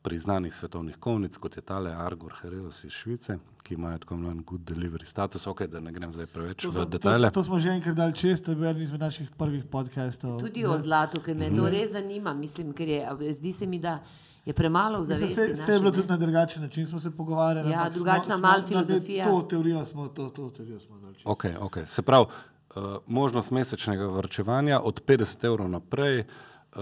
[0.03, 4.61] priznanih svetovnih kovnic, kot je tale Argor Hereus iz Švice, ki imajo tako imenovan good
[4.62, 5.47] delivery status.
[5.47, 7.30] Ok, da ne grem zdaj preveč To, v so- to, detajle.
[7.30, 10.41] to smo že enkrat dali čez, to je bil eden izmed naših prvih podcastov.
[10.41, 12.35] Tudi o zlatu, ker me to res zanima.
[12.35, 13.01] Mislim, ker je,
[13.32, 14.03] zdi se mi, da
[14.45, 15.34] je premalo v zavesti.
[15.34, 17.70] se, se je bilo tudi na drugačen način, smo se pogovarjali.
[17.70, 19.24] Ja, drugačna smo- malo filozofija.
[19.24, 21.14] To teorijo smo, to, to teorijo smo dali.
[21.16, 21.86] Okay, okay.
[21.86, 22.26] Se pravi,
[22.70, 26.24] uh, možnost mesečnega vrčevanja od 50 evrov naprej.
[26.72, 26.80] Uh,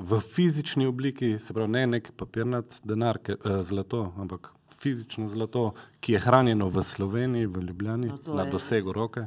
[0.00, 5.72] v fizični obliki, se pravi, ne nek papirnat denar, ke, uh, zlato, ampak fizično zlato,
[6.00, 9.26] ki je hranjeno v Sloveniji, v Ljubljani, No, na je- dosegu roke.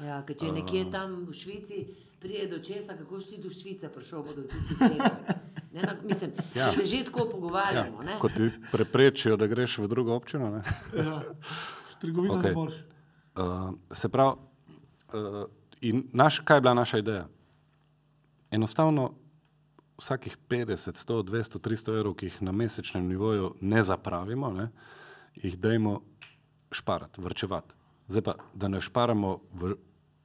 [0.00, 1.86] Ja, ker če je nekje tam v Švici
[2.18, 4.96] prije do česa, kako si do Švice prišel, bodo tisti.
[5.72, 6.70] Ne, na, mislim, ja.
[6.72, 8.02] Se že tako pogovarjamo.
[8.02, 8.18] Ja.
[8.18, 10.50] Ko ti preprečijo, da greš v drugo občino.
[10.50, 10.62] Ne?
[10.96, 11.22] Ja,
[11.92, 12.42] v trgovino okay.
[12.42, 12.74] Ne moreš.
[13.38, 14.36] Uh, se pravi,
[15.14, 15.44] uh,
[15.80, 17.28] in naš, kaj je bila naša ideja?
[18.50, 19.12] Enostavno,
[20.00, 24.70] vsakih 50, 100, 200, 300 evrov, ki jih na mesečnem nivoju ne zapravimo, ne,
[25.36, 26.00] jih dajmo
[26.72, 27.74] šparati, vrčevati.
[28.08, 29.74] Zdaj pa, da ne šparamo v,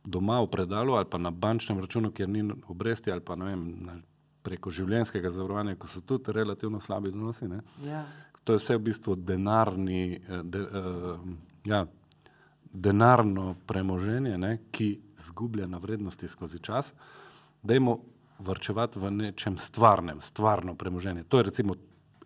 [0.04, 3.66] doma v predalu ali pa na bančnem računu, kjer ni obresti ali pa ne vem,
[3.86, 4.00] na,
[4.46, 7.50] preko življenjskega zavarovanja, ko so tudi relativno slabi donosi.
[7.50, 7.62] Ne.
[7.86, 8.06] Ja.
[8.46, 11.24] To je vse v bistvu denarni, eh, de, uh,
[11.66, 11.86] ja,
[12.76, 14.90] denarno premoženje, ne, ki
[15.28, 16.94] zgublja na vrednosti skozi čas.
[17.64, 18.00] Dajmo
[18.40, 21.24] vrčevati v nečem stvarnem, stvarno premoženje.
[21.24, 21.76] To je recimo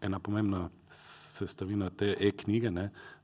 [0.01, 2.71] ena pomembna sestavina te e-knjige,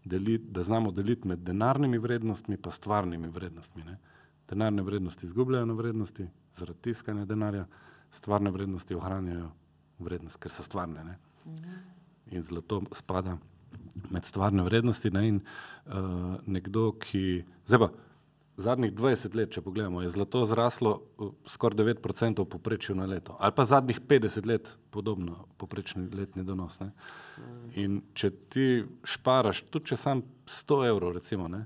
[0.06, 3.84] deli, da znamo deliti med denarnimi vrednostmi in stvarnimi vrednostmi.
[3.84, 3.98] Ne.
[4.50, 7.66] Denarne vrednosti izgubljajo na vrednosti zaradi tiskanja denarja,
[8.16, 9.52] stvarne vrednosti ohranjajo
[10.00, 11.04] vrednost, ker so stvarne.
[11.04, 11.18] Ne.
[12.32, 13.38] In zlato spada
[14.12, 15.12] med stvarne vrednosti.
[15.14, 15.44] Ne, in,
[15.86, 17.44] uh, nekdo, ki.
[17.68, 17.90] Zdaj pa,
[18.58, 23.38] zadnjih 20 let, če pogledamo, je zlato zraslo uh, skoraj 9% v povprečju na leto.
[23.40, 26.80] Ali pa zadnjih 50 let podobno povprečni letni donos.
[26.84, 26.92] Ne?
[27.82, 28.68] In če ti
[29.04, 31.66] šparaš, tudi če sam 100 evrov, recimo, ne,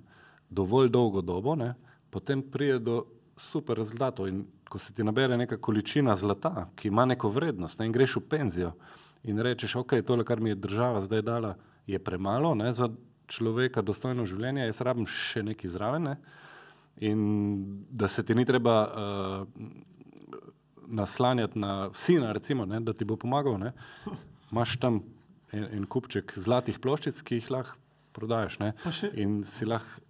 [0.49, 1.76] dovolj dolgo dobo, ne,
[2.09, 3.03] potem pride do
[3.39, 4.27] super rezultatov.
[4.31, 8.20] In ko se ti nabere neka količina zlata, ki ima neko vrednost, ne, in greš
[8.20, 8.74] v penzijo
[9.24, 11.56] in rečeš, ok, tole, kar mi je država zdaj dala,
[11.88, 12.90] je premalo ne, za
[13.28, 16.08] človeka dostojno življenje, jaz rabim še nekaj zraven.
[16.08, 16.16] Ne,
[17.10, 17.20] in
[17.91, 19.68] da se ti ni treba uh,
[20.88, 23.60] naslanjati na sina, recimo, ne, da ti bo pomagal.
[23.62, 23.74] Ne,
[24.52, 25.04] imaš tam
[25.52, 27.78] en, en kupček zlatih ploščic, ki jih lahko
[28.16, 28.60] prodajaš.
[28.64, 28.74] Ne,
[29.14, 30.06] in si lahko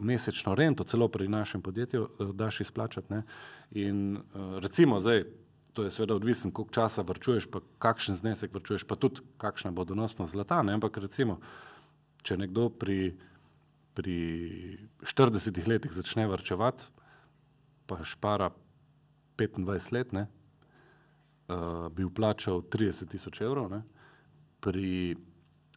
[0.00, 3.12] mesečno rento, celo pri našem podjetju, eh, daš izplačati.
[3.12, 3.22] Ne?
[3.70, 5.24] In uh, recimo zdaj,
[5.72, 9.84] to je seveda odvisno, koliko časa vrčuješ, pa kakšen znesek vrčuješ, pa tudi kakšna bo
[9.84, 10.62] donosnost zlata.
[10.62, 10.74] Ne?
[10.74, 11.38] Ampak recimo,
[12.22, 13.14] če nekdo pri,
[13.94, 14.18] pri
[15.06, 16.90] 40 letih začne vrčevati,
[17.86, 18.50] pa špara
[19.38, 20.26] 25 let, ne?
[21.48, 23.70] uh, bi vplačal 30 tisoč evrov.
[23.70, 23.82] Ne?
[24.60, 25.16] Pri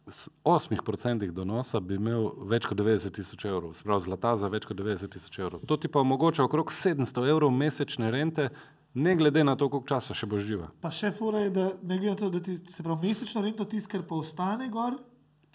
[0.06, 4.76] 8% donosa bi imel več kot 90 tisoč evrov, se pravi zlata za več kot
[4.76, 5.62] 90 tisoč evrov.
[5.68, 8.50] To ti pa omogoča okrog 700 evrov mesečne rente,
[8.94, 10.68] ne glede na to, koliko časa še boš živa.
[10.84, 13.64] Pa še fura je, da ne glede na to, da ti se pravi mesečno rento
[13.64, 15.00] tisto, kar pa ostane gor,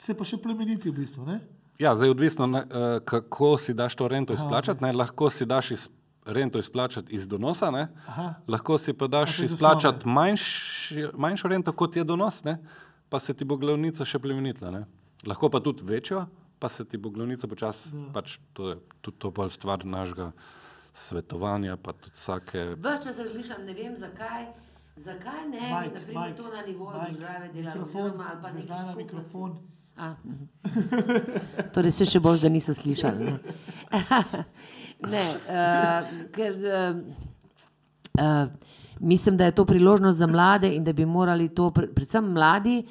[0.02, 1.30] se pa še plemeniti v bistvu.
[1.30, 1.40] Ne?
[1.80, 4.84] Ja, zdaj odvisno, na, uh, kako si daš to rento izplačati.
[4.84, 4.92] Ne?
[4.98, 5.88] Lahko si daš iz,
[6.26, 7.70] rento izplačati iz donosa?
[8.08, 8.34] Aha.
[8.48, 12.58] lahko si pa daš izplačati manjši, manjšo rento, kot je donos, ne?
[13.10, 14.72] Pa se ti bo glavnica še plemenitla.
[14.72, 14.86] Ne?
[15.28, 16.26] Lahko pa tudi večjo,
[16.60, 18.12] pa se ti bo glavnica počasi, Ja.
[18.14, 20.32] pač to je tudi to bolj stvar našega
[20.94, 22.66] svetovanja, pa tudi vsake.
[22.78, 24.48] Ves čas razmišljam, ne vem zakaj.
[25.00, 28.52] Zakaj ne bi naprimer, Mike, to na nivoju Mike, države delali, mikrofon, oziroma ali pa
[28.52, 29.58] nekih na mikrofon.
[30.00, 30.16] A,
[31.74, 33.26] torej se še bolj, da niso slišali.
[33.26, 33.40] Ne,
[35.14, 37.00] ne uh, ker uh,
[38.20, 38.52] uh,
[39.00, 42.86] mislim, da je to priložnost za mlade in da bi morali to, pre, predvsem mladi,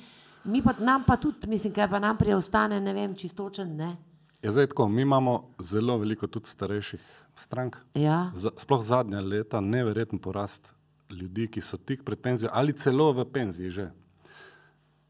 [0.44, 3.96] mi pa, nam pa tudi, mislim, kaj pa nam preostane, ne vem, čistočen, ne.
[4.42, 7.00] Je zdaj tako, mi imamo zelo veliko tudi starejših
[7.34, 7.76] strank.
[7.94, 10.74] Ja, Za, sploh zadnja leta, neverjeten porast
[11.10, 13.90] ljudi, ki so tik pred penzijo ali celo v penziji že.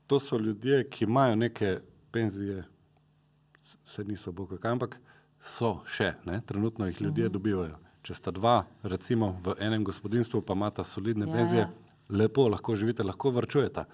[0.07, 1.79] To so ljudje, ki imajo neke
[2.11, 2.65] penzije,
[3.85, 4.97] se niso bog kaj, ampak
[5.41, 6.41] so še, ne?
[6.47, 7.33] trenutno jih ljudje uh -huh.
[7.33, 7.79] dobivajo.
[8.09, 11.97] Če sta dva, recimo v enem gospodinstvu, pa imata solidne Ja, penzije, ja.
[12.09, 13.85] lepo lahko živite, lahko vrčujete.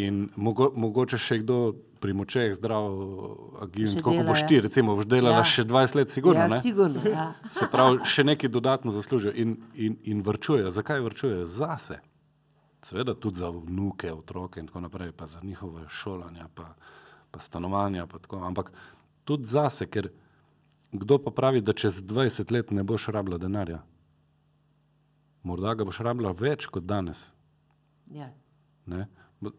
[0.00, 1.58] In mogo, mogoče še kdo
[2.00, 2.88] pri močeh zdrav,
[3.66, 5.44] agilen, tako kot boš ti, recimo, boš delala ja.
[5.52, 6.46] še 20 let, sigurno.
[6.46, 6.62] ja ne?
[6.64, 7.04] sigurno.
[7.04, 7.28] Ja.
[7.52, 10.72] Se pravi, še nekaj dodatno zaslužijo in, in, in vrčujejo.
[10.72, 11.44] Zakaj vrčujejo?
[11.44, 12.00] Zase.
[12.88, 16.72] Seveda tudi za vnuke, otroke in tako naprej, pa za njihove šolanja, pa,
[17.28, 18.08] pa stanovanja.
[18.08, 18.40] Pa tako.
[18.48, 18.72] Ampak
[19.28, 20.08] tudi zase, ker
[20.92, 23.82] kdo pa pravi, da čez 20 let ne boš rabila denarja?
[25.42, 27.30] Morda ga boš rabila več kot danes.
[28.10, 28.30] Ja.
[28.86, 29.06] Ne?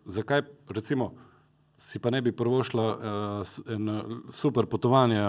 [0.06, 1.14] Zakaj, recimo,
[1.78, 5.22] si pa ne bi prvošla uh, eno super potovanje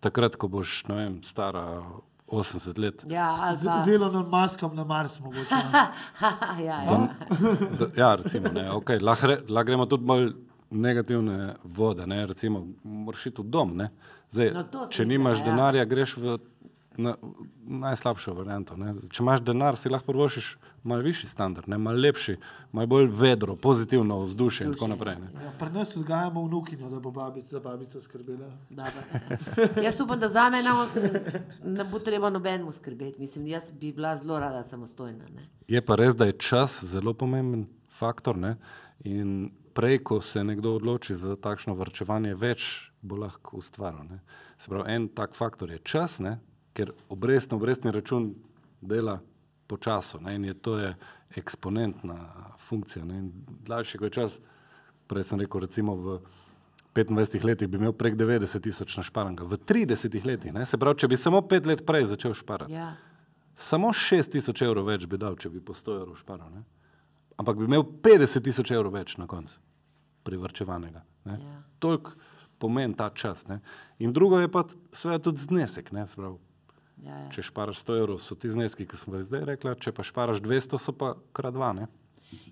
[0.00, 1.64] takrat, ko boš, ne vem, stara
[2.26, 3.04] 80 let?
[3.08, 5.60] Ja, ali Z, pa, z Elonom Maskom na Mars mogoče.
[5.72, 5.84] no.
[6.68, 6.98] ja, ja.
[7.78, 10.32] Da, ja, recimo, ne, okay, lahko, re, lahko gremo tudi bolj
[10.70, 13.76] negativne vode, ne, recimo, moraš iti v dom.
[13.76, 13.90] Ne.
[14.30, 15.44] Zdaj, No, če nimaš ja.
[15.50, 16.38] denarja, greš v
[16.96, 17.14] na,
[17.66, 18.76] najslabšo varianto.
[18.76, 18.94] Ne.
[19.10, 20.54] Če imaš denar, si lahko prvošiš
[20.84, 22.36] malo višji standard, ne, malo lepši,
[22.72, 25.16] malo bolj vedro, pozitivno vzdušje in tako naprej.
[25.22, 25.30] Ne.
[25.44, 28.50] Ja, pri nas vzgajamo vnukinjo, da bo babica za babico skrbela.
[29.84, 30.62] Jaz upam, da za me
[31.64, 33.20] ne bo treba nobenemu skrbeti.
[33.20, 35.24] Mislim, jaz bi bila zelo rada samostojna.
[35.34, 35.48] Ne?
[35.68, 38.36] Je pa res, da je čas zelo pomemben faktor.
[38.36, 38.56] Ne?
[39.04, 44.06] In prej, ko se nekdo odloči za takšno vrčevanje, več bo lahko ustvaril.
[44.08, 44.20] Ne?
[44.58, 46.38] Se pravi, en tak faktor je čas, ne?
[46.74, 48.32] ker obrestni, obrestni račun
[48.82, 49.20] dela
[49.70, 50.34] po času ne?
[50.34, 50.94] in je to je
[51.36, 52.16] eksponentna
[52.58, 53.04] funkcija.
[53.04, 53.28] Ne?
[53.66, 54.40] Daljši kot je čas,
[55.10, 56.18] prej sem rekel, recimo v
[56.94, 60.54] 25 letih bi imel prek 90 tisoč našparanega, v 30 letih.
[60.54, 60.66] Ne?
[60.66, 62.74] Se pravi, če bi samo pet let prej začel šparati.
[62.74, 62.94] Ja.
[63.54, 66.50] Samo 6 tisoč evrov več bi dal, če bi po 100 evrov šparal.
[66.54, 66.62] Ne?
[67.36, 69.58] Ampak bi imel 50 tisoč evrov več na koncu,
[70.22, 71.02] privrčevanega.
[71.24, 71.38] Ne?
[71.40, 71.60] Ja.
[71.78, 72.12] Toliko
[72.58, 73.46] pomeni ta čas.
[73.50, 73.60] Ne?
[73.98, 75.92] In drugo je pa seveda tudi znesek.
[75.92, 76.06] Ne?
[76.06, 76.38] Se Pravi,
[77.04, 77.28] Ja, ja.
[77.34, 80.38] če šparaš 100 evrov, so ti zneski, ki sem jih zdaj rekla, če pa šparaš
[80.40, 81.72] 200, so pa krat dva.
[81.76, 81.88] Ne?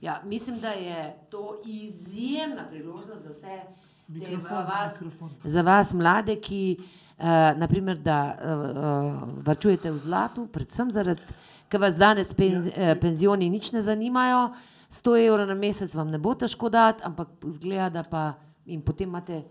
[0.02, 5.30] Ja, mislim, da je to izjemna priložnost za vse te Mikrofon, v vas, mikrofon.
[5.46, 7.24] za vas mlade, ki uh,
[7.56, 11.22] naprimer, da uh, uh, varčujete v zlatu, predvsem zaradi,
[11.72, 14.50] ker vas danes penz, uh, penzioni nič ne zanimajo,
[14.92, 18.34] 100 evrov na mesec vam ne bo težko dati, ampak zgleda, da pa
[18.66, 19.42] in potem imate.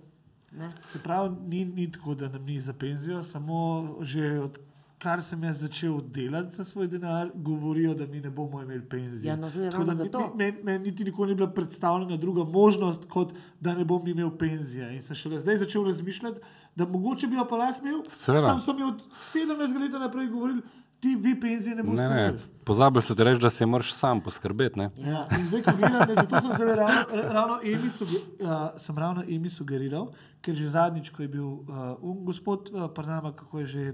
[0.51, 0.71] Ne?
[0.83, 3.57] Se pravi, ni, ni tako, da nam ni za penzijo, samo
[4.01, 4.59] že od
[4.97, 9.29] kar sem jaz začel delati za svoj denar, govorijo, da mi ne bomo imeli penzije.
[9.29, 13.31] Ja, no, Tako da mi- Meni meni niti nikoli ni bila predstavljena druga možnost, kot
[13.59, 14.93] da ne bom imel penzije.
[14.93, 16.41] In sem šele zdaj začel razmišljati,
[16.75, 18.03] da mogoče bi jo pa lahko imel.
[18.07, 18.45] Seveda.
[18.45, 20.61] Sam sem jim od 17 let naprej govoril,
[21.01, 22.37] ti vi penzije ne boste imeli.
[22.63, 24.79] pozabil si reči, da si moraš sam poskrbeti.
[24.79, 24.89] Ne?
[24.97, 28.97] Ja, in zdaj, ko gledam, ne, zato sem zdaj ravno, ravno Emi, suge, uh, sem
[28.97, 30.11] ravno Emi sugeriral,
[30.41, 33.93] ker že zadnjič, ko je bil uh, um gospod uh, Prnama, kako je že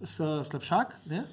[0.00, 0.16] s,
[0.48, 1.26] slabšak, ne,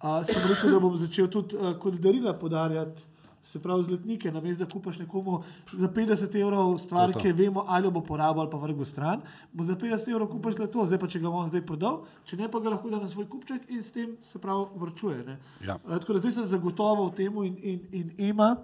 [0.00, 3.04] uh, sem rekel, da bom začel tudi uh, kot darila podarjati.
[3.46, 5.36] Se pravi, zletnike, namesto da kupaš nekomu
[5.72, 7.22] za 50 evrov stvar, To to.
[7.22, 9.20] ki vemo, ali bo porabil ali pa vrgel stran,
[9.52, 12.48] mu za 50 evrov kupaš zlato, zdaj pa če ga bom zdaj prodal, če ne
[12.50, 15.20] pa ga lahko da na svoj kupček in s tem se pravi vrčuje.
[15.24, 15.38] ne.
[15.62, 15.78] Ja.
[15.84, 18.56] Uh, tako da zdaj sem zagotovo v tem in, in, in Ema,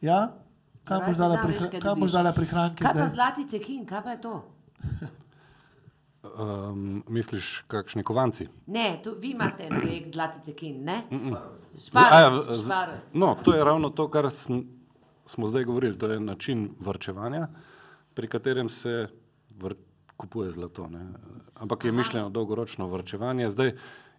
[0.00, 0.32] ja,
[0.84, 2.80] kam boš dala, prihra, kam boš dala prihranke?
[2.80, 3.12] Kaj pa zdaj?
[3.12, 4.34] zlatice kin, kaj pa je to?
[6.24, 8.48] Um, misliš, kakšni kovanci?
[8.66, 11.02] Ne, tu, vi imate en projekt zlatice kin, ne?
[11.12, 11.42] A ja,
[11.78, 13.14] Šparovec, z- šparovec.
[13.14, 14.58] No, to je ravno to, kar sm,
[15.26, 15.98] smo zdaj govorili.
[15.98, 17.48] To je način vrčevanja,
[18.14, 19.08] pri katerem se
[19.50, 19.74] vr,
[20.16, 20.86] kupuje zlato.
[20.86, 21.06] Ne.
[21.54, 21.96] Ampak je Aha.
[21.96, 23.50] mišljeno dolgoročno vrčevanje.
[23.50, 23.72] Zdaj,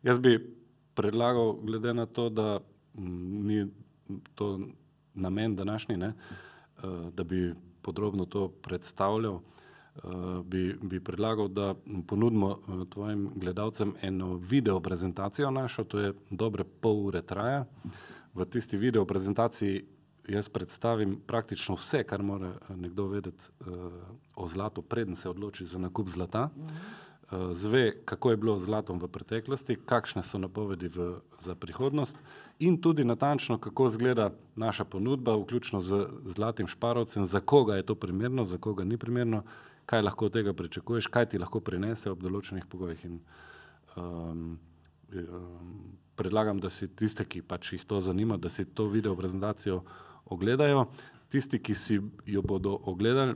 [0.03, 0.55] jaz bi
[0.93, 2.59] predlagal, glede na to, da
[2.93, 3.03] m,
[3.41, 3.67] ni
[4.35, 4.59] to
[5.13, 6.13] namen današnji, ne,
[6.77, 9.39] eh, da bi podrobno to predstavljal.
[10.03, 11.75] Uh, bi, bi predlagal, da
[12.07, 17.65] ponudimo uh, tvojim gledalcem eno video prezentacijo našo, to je dobre pol ure traja.
[18.33, 19.85] V tisti video prezentaciji
[20.27, 23.93] jaz predstavim praktično vse, kar mora eh, nekdo vedeti uh,
[24.35, 26.49] o zlatu, preden se odloči za nakup zlata.
[26.49, 32.17] Uh, zve, kako je bilo z zlatom v preteklosti, kakšne so napovedi v, za prihodnost
[32.59, 37.95] in tudi natančno, kako izgleda naša ponudba, vključno z zlatim šparovcem, za koga je to
[37.95, 39.43] primerno, za koga ni primerno,
[39.85, 43.05] kaj lahko od tega pričakuješ, kaj ti lahko prinese ob določenih pogojih.
[43.05, 43.19] In,
[43.97, 44.57] um,
[45.13, 45.75] um,
[46.15, 49.83] predlagam, da si tiste, ki pač jih to zanima, da si to video prezentacijo
[50.25, 50.87] ogledajo.
[51.29, 51.99] Tisti, ki si
[52.29, 53.35] jo bodo ogledali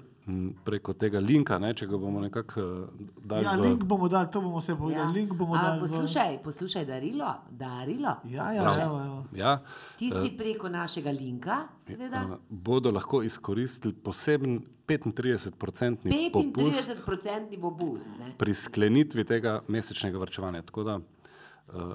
[0.64, 2.90] preko tega linka, ne, če ga bomo nekako uh,
[3.24, 5.14] dali Ja, v link bomo dali, to bomo vse povedali.
[5.14, 5.78] Link bomo A, dali.
[5.78, 8.16] v- poslušaj, poslušaj, darilo, darilo.
[8.26, 8.84] Ja, ja, Poslušaj.
[8.84, 9.20] evo, evo.
[9.34, 9.54] Ja,
[9.98, 12.26] Tisti preko našega linka, seveda.
[12.26, 18.10] uh, bodo lahko izkoristili poseben 35-odstotni popust 35% bo boost.
[18.20, 18.34] Ne?
[18.38, 20.62] pri sklenitvi tega mesečnega vrčevanja.
[20.62, 21.00] Tako da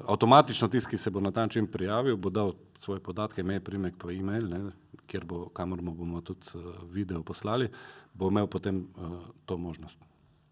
[0.06, 3.94] avtomatično tisti, ki se bo na ta način prijavil, bo dal svoje podatke, ime, primek,
[3.98, 4.60] pa e-mail, ne,
[5.06, 7.68] kjer bo, kamor mu bomo tudi uh, video poslali,
[8.14, 10.00] bo imel potem uh, to možnost.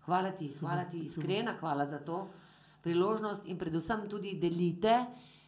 [0.05, 2.27] Hvala ti, hvala ti, iskrena hvala za to
[2.83, 5.07] priložnost in predvsem tudi delite.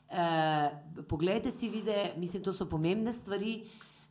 [0.08, 0.70] Eh,
[1.08, 3.64] poglejte si videe, mislim, to so pomembne stvari.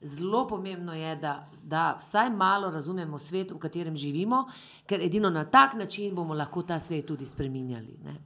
[0.03, 4.41] Zelo pomembno je, da, da vsaj malo razumemo svet, v katerem živimo,
[4.85, 7.95] ker edino na tak način bomo lahko ta svet tudi spreminjali.
[8.03, 8.17] Ne?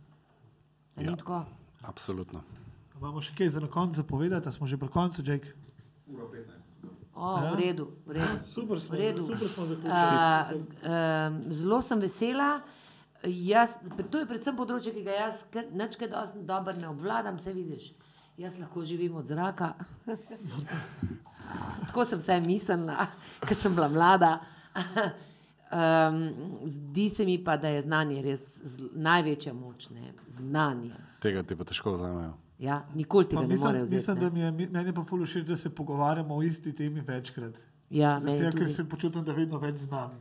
[0.99, 1.15] Ja.
[1.15, 1.45] tako?
[1.83, 2.41] Absolutno.
[2.95, 5.53] Imamo še kaj za na koncu povedati, smo že pri koncu, Jake?
[7.13, 8.35] O, v redu, v redu.
[8.47, 9.21] Super smo, V redu.
[9.23, 9.91] super smo zaključili.
[9.91, 10.45] A,
[11.27, 12.61] um, zelo sem vesela.
[13.23, 17.35] Jaz, to je predvsem področje, ki ga jaz kar- nič kaj dosti dobro ne obvladam,
[17.35, 17.87] vse vidiš.
[18.37, 19.71] Jaz lahko živim od zraka.
[21.87, 23.07] Tako sem vsaj mislila,
[23.47, 24.35] ker sem bila mlada.
[25.69, 26.31] Um,
[26.65, 30.13] zdi se mi pa, da je znanje res z, največja moč, ne?
[30.29, 30.93] znanje.
[31.19, 32.33] Tega ti pa težko vzamejo.
[32.59, 33.95] Ja, nikoli Pa tega ne mislim, morejo vzeti.
[33.97, 34.31] mislim, da ne.
[34.51, 37.59] mi je, meni je pa ful všeč, da se pogovarjamo o isti temi večkrat.
[37.89, 40.15] Ja, Zato, ker se počutim, da vedno več znam.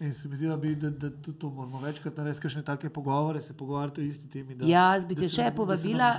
[0.00, 2.88] In se mi zdi, da, bi, da, da tudi to moramo večkrat narediti, kakšne take
[2.90, 4.54] pogovore, se pogovarjati o isti temi.
[4.54, 6.16] Da, Ja, jaz bi te še nam- povabila-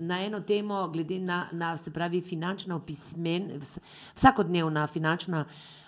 [0.00, 3.78] na eno temo, glede na, na se pravi, finančno pismen, vs,
[4.14, 5.44] vsakodnevna finančna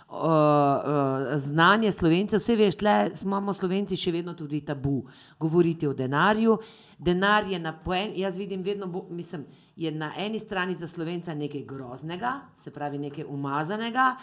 [0.09, 2.39] uh, uh, znanje slovencev.
[2.39, 5.03] Vse veš, tle imamo slovenci še vedno tudi tabu
[5.41, 6.59] govoriti o denarju.
[6.99, 9.45] Denar je na poen, jaz vidim vedno, bo, mislim,
[9.77, 14.15] je na eni strani za slovenca nekaj groznega, se pravi nekaj umazanega.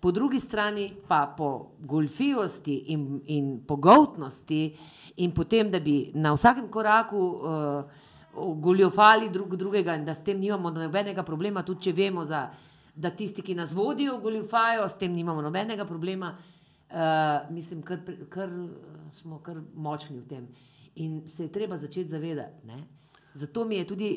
[0.00, 4.76] Po drugi strani pa po golfijosti in, in pogoltnosti,
[5.16, 8.06] in potem, da bi na vsakem koraku uh,
[8.56, 12.46] goljofali drug drugega in da s tem nimamo nobenega problema, tudi če vemo, za,
[13.00, 16.34] da tisti, ki nas vodijo, goljofajo, s tem nimamo nobenega problema.
[16.90, 18.68] Uh, mislim, kar, kar eh,
[19.14, 20.48] smo kar močni v tem.
[21.00, 22.66] In se je treba začeti zavedati.
[22.66, 22.82] Ne?
[23.34, 24.10] Zato mi je tudi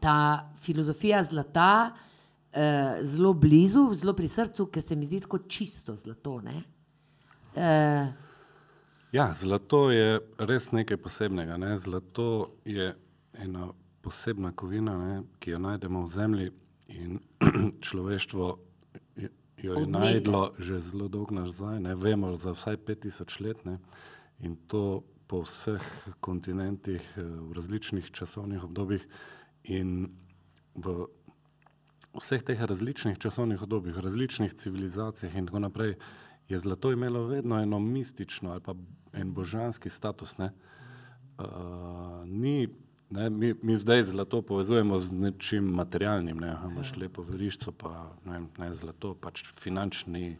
[0.00, 2.58] ta filozofija zlata uh,
[3.02, 6.40] zelo blizu, zelo pri srcu, ker se mi zdi kot čisto zlato.
[6.40, 6.62] ne.
[7.54, 8.28] Uh,
[9.12, 11.56] Ja, zlato je res nekaj posebnega.
[11.58, 11.78] Ne?
[11.78, 12.92] Zlato je
[13.42, 15.22] ena posebna kovina, ne?
[15.38, 16.50] ki jo najdemo v zemlji
[16.88, 17.18] in
[17.86, 18.58] človeštvo
[19.62, 20.00] jo je Od nekdaj.
[20.00, 21.80] najdlo že zelo dolgo nazaj.
[21.80, 21.94] Ne?
[21.94, 23.78] Vemo za vsaj 5000 let ne?
[24.40, 25.82] in to po vseh
[26.20, 29.06] kontinentih, eh, v različnih časovnih obdobjih
[29.64, 30.10] in
[30.74, 31.06] v
[32.18, 35.94] vseh teh različnih časovnih obdobjih, različnih civilizacijah in tako naprej,
[36.48, 38.74] je zlato imelo vedno eno mistično ali pa
[39.12, 40.38] en božanski status.
[40.38, 40.50] Ne?
[41.38, 41.46] Uh,
[42.26, 42.68] ni,
[43.10, 47.92] ne, mi, mi zdaj zlato povezujemo z nečim materialnim, ne imaš lepo veriščo, pa
[48.24, 50.36] ne, vem, ne zlato, pač finančni,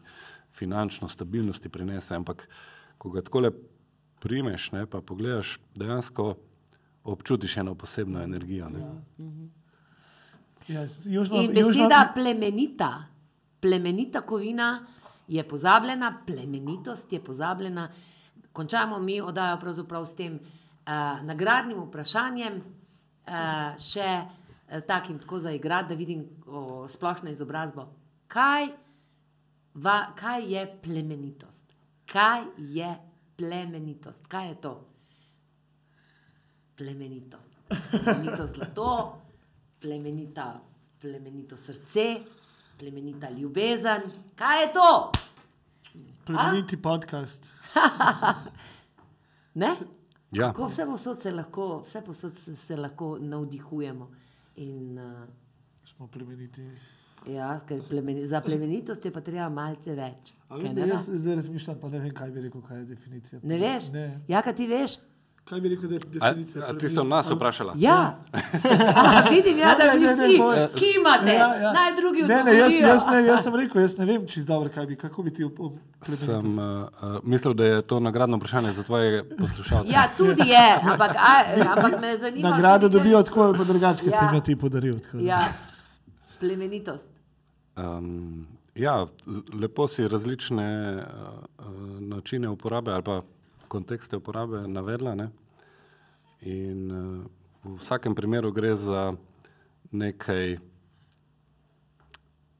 [0.51, 2.47] finančno stabilnosti prinese, ampak
[2.97, 3.51] ko ga takole
[4.21, 6.35] primeš, ne, pa pogledaš, dejansko
[7.03, 8.69] občutiš eno posebno energijo.
[8.69, 8.81] Ne.
[10.67, 12.91] Ja, južno, In beseda plemenita,
[13.59, 14.85] plemenita kovina
[15.27, 17.89] je pozabljena, plemenitost je pozabljena.
[18.53, 20.39] Končamo mi oddajo pravzaprav s tem
[21.27, 24.41] nagradnim vprašanjem, uh, še uh,
[24.87, 27.87] takim tako zaigrati, da vidim o, splošno izobrazbo.
[28.27, 28.67] Kaj,
[29.73, 31.73] va, kaj je plemenitost?
[32.11, 32.95] Kaj je
[33.37, 34.27] plemenitost?
[34.27, 34.73] Kaj je to?
[36.77, 37.57] Plemenitost.
[37.91, 38.91] Plemenito zlato,
[39.81, 40.53] plemenita,
[41.01, 42.07] plemenito srce,
[42.79, 44.07] plemenita ljubezen.
[44.35, 45.11] Kaj je to?
[46.25, 47.53] Plemeniti podcast.
[49.53, 49.75] Ne?
[50.31, 54.09] Ja, Kako vse posod se lahko, vse posod se, se lahko navdihujemo.
[54.55, 55.27] In, uh,
[55.85, 56.61] Smo plemeniti.
[57.27, 57.59] ja,
[57.89, 60.31] plemeni, za plemenitost je pa treba malce več.
[60.49, 60.93] A Kaj veš, ne da da?
[60.93, 63.39] jaz zdaj razmišljam, pa ne vem, kaj bi rekel, kaj je definicija.
[63.43, 63.89] Ne veš?
[63.91, 64.05] Ne.
[64.27, 64.97] Ja, kaj ti veš?
[65.43, 66.65] Kaj bi rekel, da je a, definicija?
[66.65, 67.73] a ti si nas vprašala?
[67.77, 68.15] Ja,
[68.95, 71.71] Aha, vidim, ja, da Ne, vi ne, ne, vsi ne, kimate, Ja, ja.
[71.73, 74.69] naj drugi ne, ne, jaz, jaz, ne, jaz sem rekel, jaz ne vem, čisto dobro,
[74.69, 76.87] kaj bi, kako bi ti op- op- Sem uh,
[77.23, 79.91] mislil, da je to nagradno vprašanje za tvoje poslušalce.
[79.91, 81.33] Ja, tudi je, ampak, a,
[81.69, 82.49] ampak me zanima.
[82.49, 84.19] Nagrado dobijo tako ali pa drugače, ker Ja.
[84.19, 84.95] sem jo ti podaril.
[85.15, 85.43] Ja,
[86.39, 87.11] plemenitost.
[87.75, 89.05] Um, ja,
[89.53, 91.65] lepo si različne uh,
[91.99, 93.21] načine uporabe ali pa
[93.71, 95.15] kontekste uporabe navedla.
[95.15, 95.29] Ne?
[96.51, 97.23] In uh,
[97.63, 99.11] v vsakem primeru gre za
[99.91, 100.57] nekaj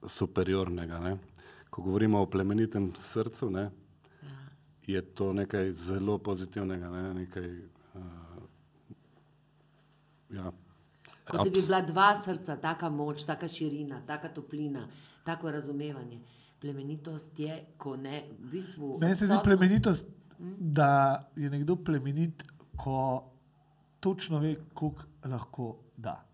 [0.08, 1.00] superiornega.
[1.00, 1.18] Ne?
[1.70, 3.70] Ko govorimo o plemenitem srcu, ne,
[4.88, 6.90] je to nekaj zelo pozitivnega.
[6.90, 7.04] Ne?
[7.22, 7.48] Nekaj,
[7.96, 8.44] uh,
[10.36, 10.52] ja,
[11.32, 14.88] Kot da bi bila dva srca, taka moč, taka širina, taka toplina,
[15.24, 16.20] tako razumevanje.
[16.62, 18.98] Plemenitost je, ko ne, v bistvu.
[19.02, 20.10] Meni se zdi plemenitost,
[20.58, 22.44] da je nekdo plemenit,
[22.78, 23.24] ko
[24.00, 26.26] točno ve, koliko lahko da.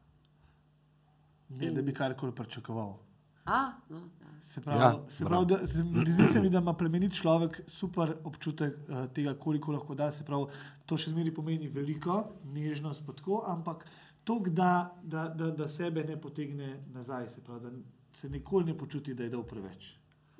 [1.50, 2.98] Ne, da bi karkoli pričakoval.
[3.46, 4.42] A, no, ja.
[4.42, 8.16] Se pravi, Ja, se pravi da, se, zdi se mi, da ima plemenit človek super
[8.24, 10.12] občutek uh, tega, koliko lahko da.
[10.12, 10.52] Se pravi,
[10.86, 12.20] to še zmeraj pomeni veliko,
[12.54, 13.86] nežnost, pa tako, ampak
[14.24, 18.78] to, da, da, da, da sebe ne potegne nazaj, se pravi, da se nikoli ne
[18.78, 19.94] počuti, da je dal preveč.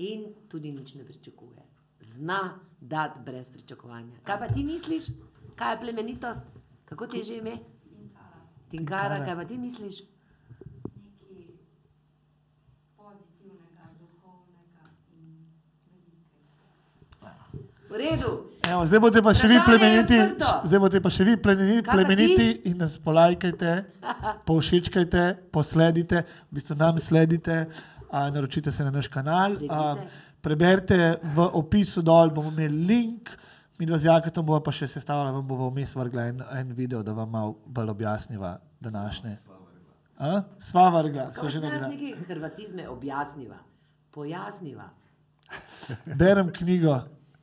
[0.04, 1.77] In tudi nič ne pričakuje.
[2.08, 4.20] Zna dati brez pričakovanja.
[4.24, 5.04] Kaj pa ti misliš,
[5.56, 6.42] kaj je plemenitost?
[6.86, 7.58] Kako ti je že ime?
[7.92, 8.38] Tinkara.
[8.72, 10.02] Tinkara, kaj pa ti misliš?
[17.90, 18.32] V redu.
[18.68, 20.18] Evo, zdaj boste pa še vi plemeniti,
[20.68, 23.76] zdaj boste pa še vi plemeniti, plemeniti in nas polajkajte,
[24.48, 25.24] povšečkajte,
[25.56, 27.62] posledite, v bistvu nam sledite,
[28.12, 29.56] a, naročite se na naš kanal.
[29.72, 30.27] A, Sledite.
[30.48, 33.30] Preberite v opisu dol, bomo imeli link.
[33.78, 37.04] Mi dva z Jakatom bova pa še sestavila, vam bova vmes vrgla en, en video,
[37.04, 39.36] da vam malo bolj objasniva današnje.
[40.18, 40.32] A?
[40.60, 41.90] Sva vrgla, že se nas nekaj.
[41.90, 43.60] neki hrvatizme objasniva?
[44.10, 44.88] Pojasniva.
[46.08, 46.96] Berem knjigo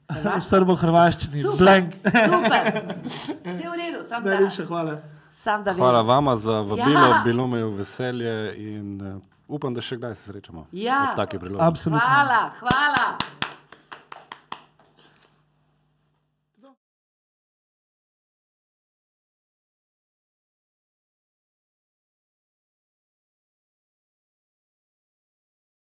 [0.05, 0.48] v Hrvaško?
[0.48, 1.94] srbo-hrvaščini, blank.
[2.02, 2.64] super.
[3.47, 4.97] Vse v redu, sam da, Najlepša hvala.
[5.32, 7.22] sam da Hvala vama za vabilo, Ja.
[7.24, 10.66] bilo mi je v veselje in uh, upam, da še kdaj se srečamo.
[10.72, 11.10] Ja.
[11.10, 11.68] Ob taki priložnosti.
[11.68, 12.04] Absolutno.
[12.06, 13.06] Hvala, hvala.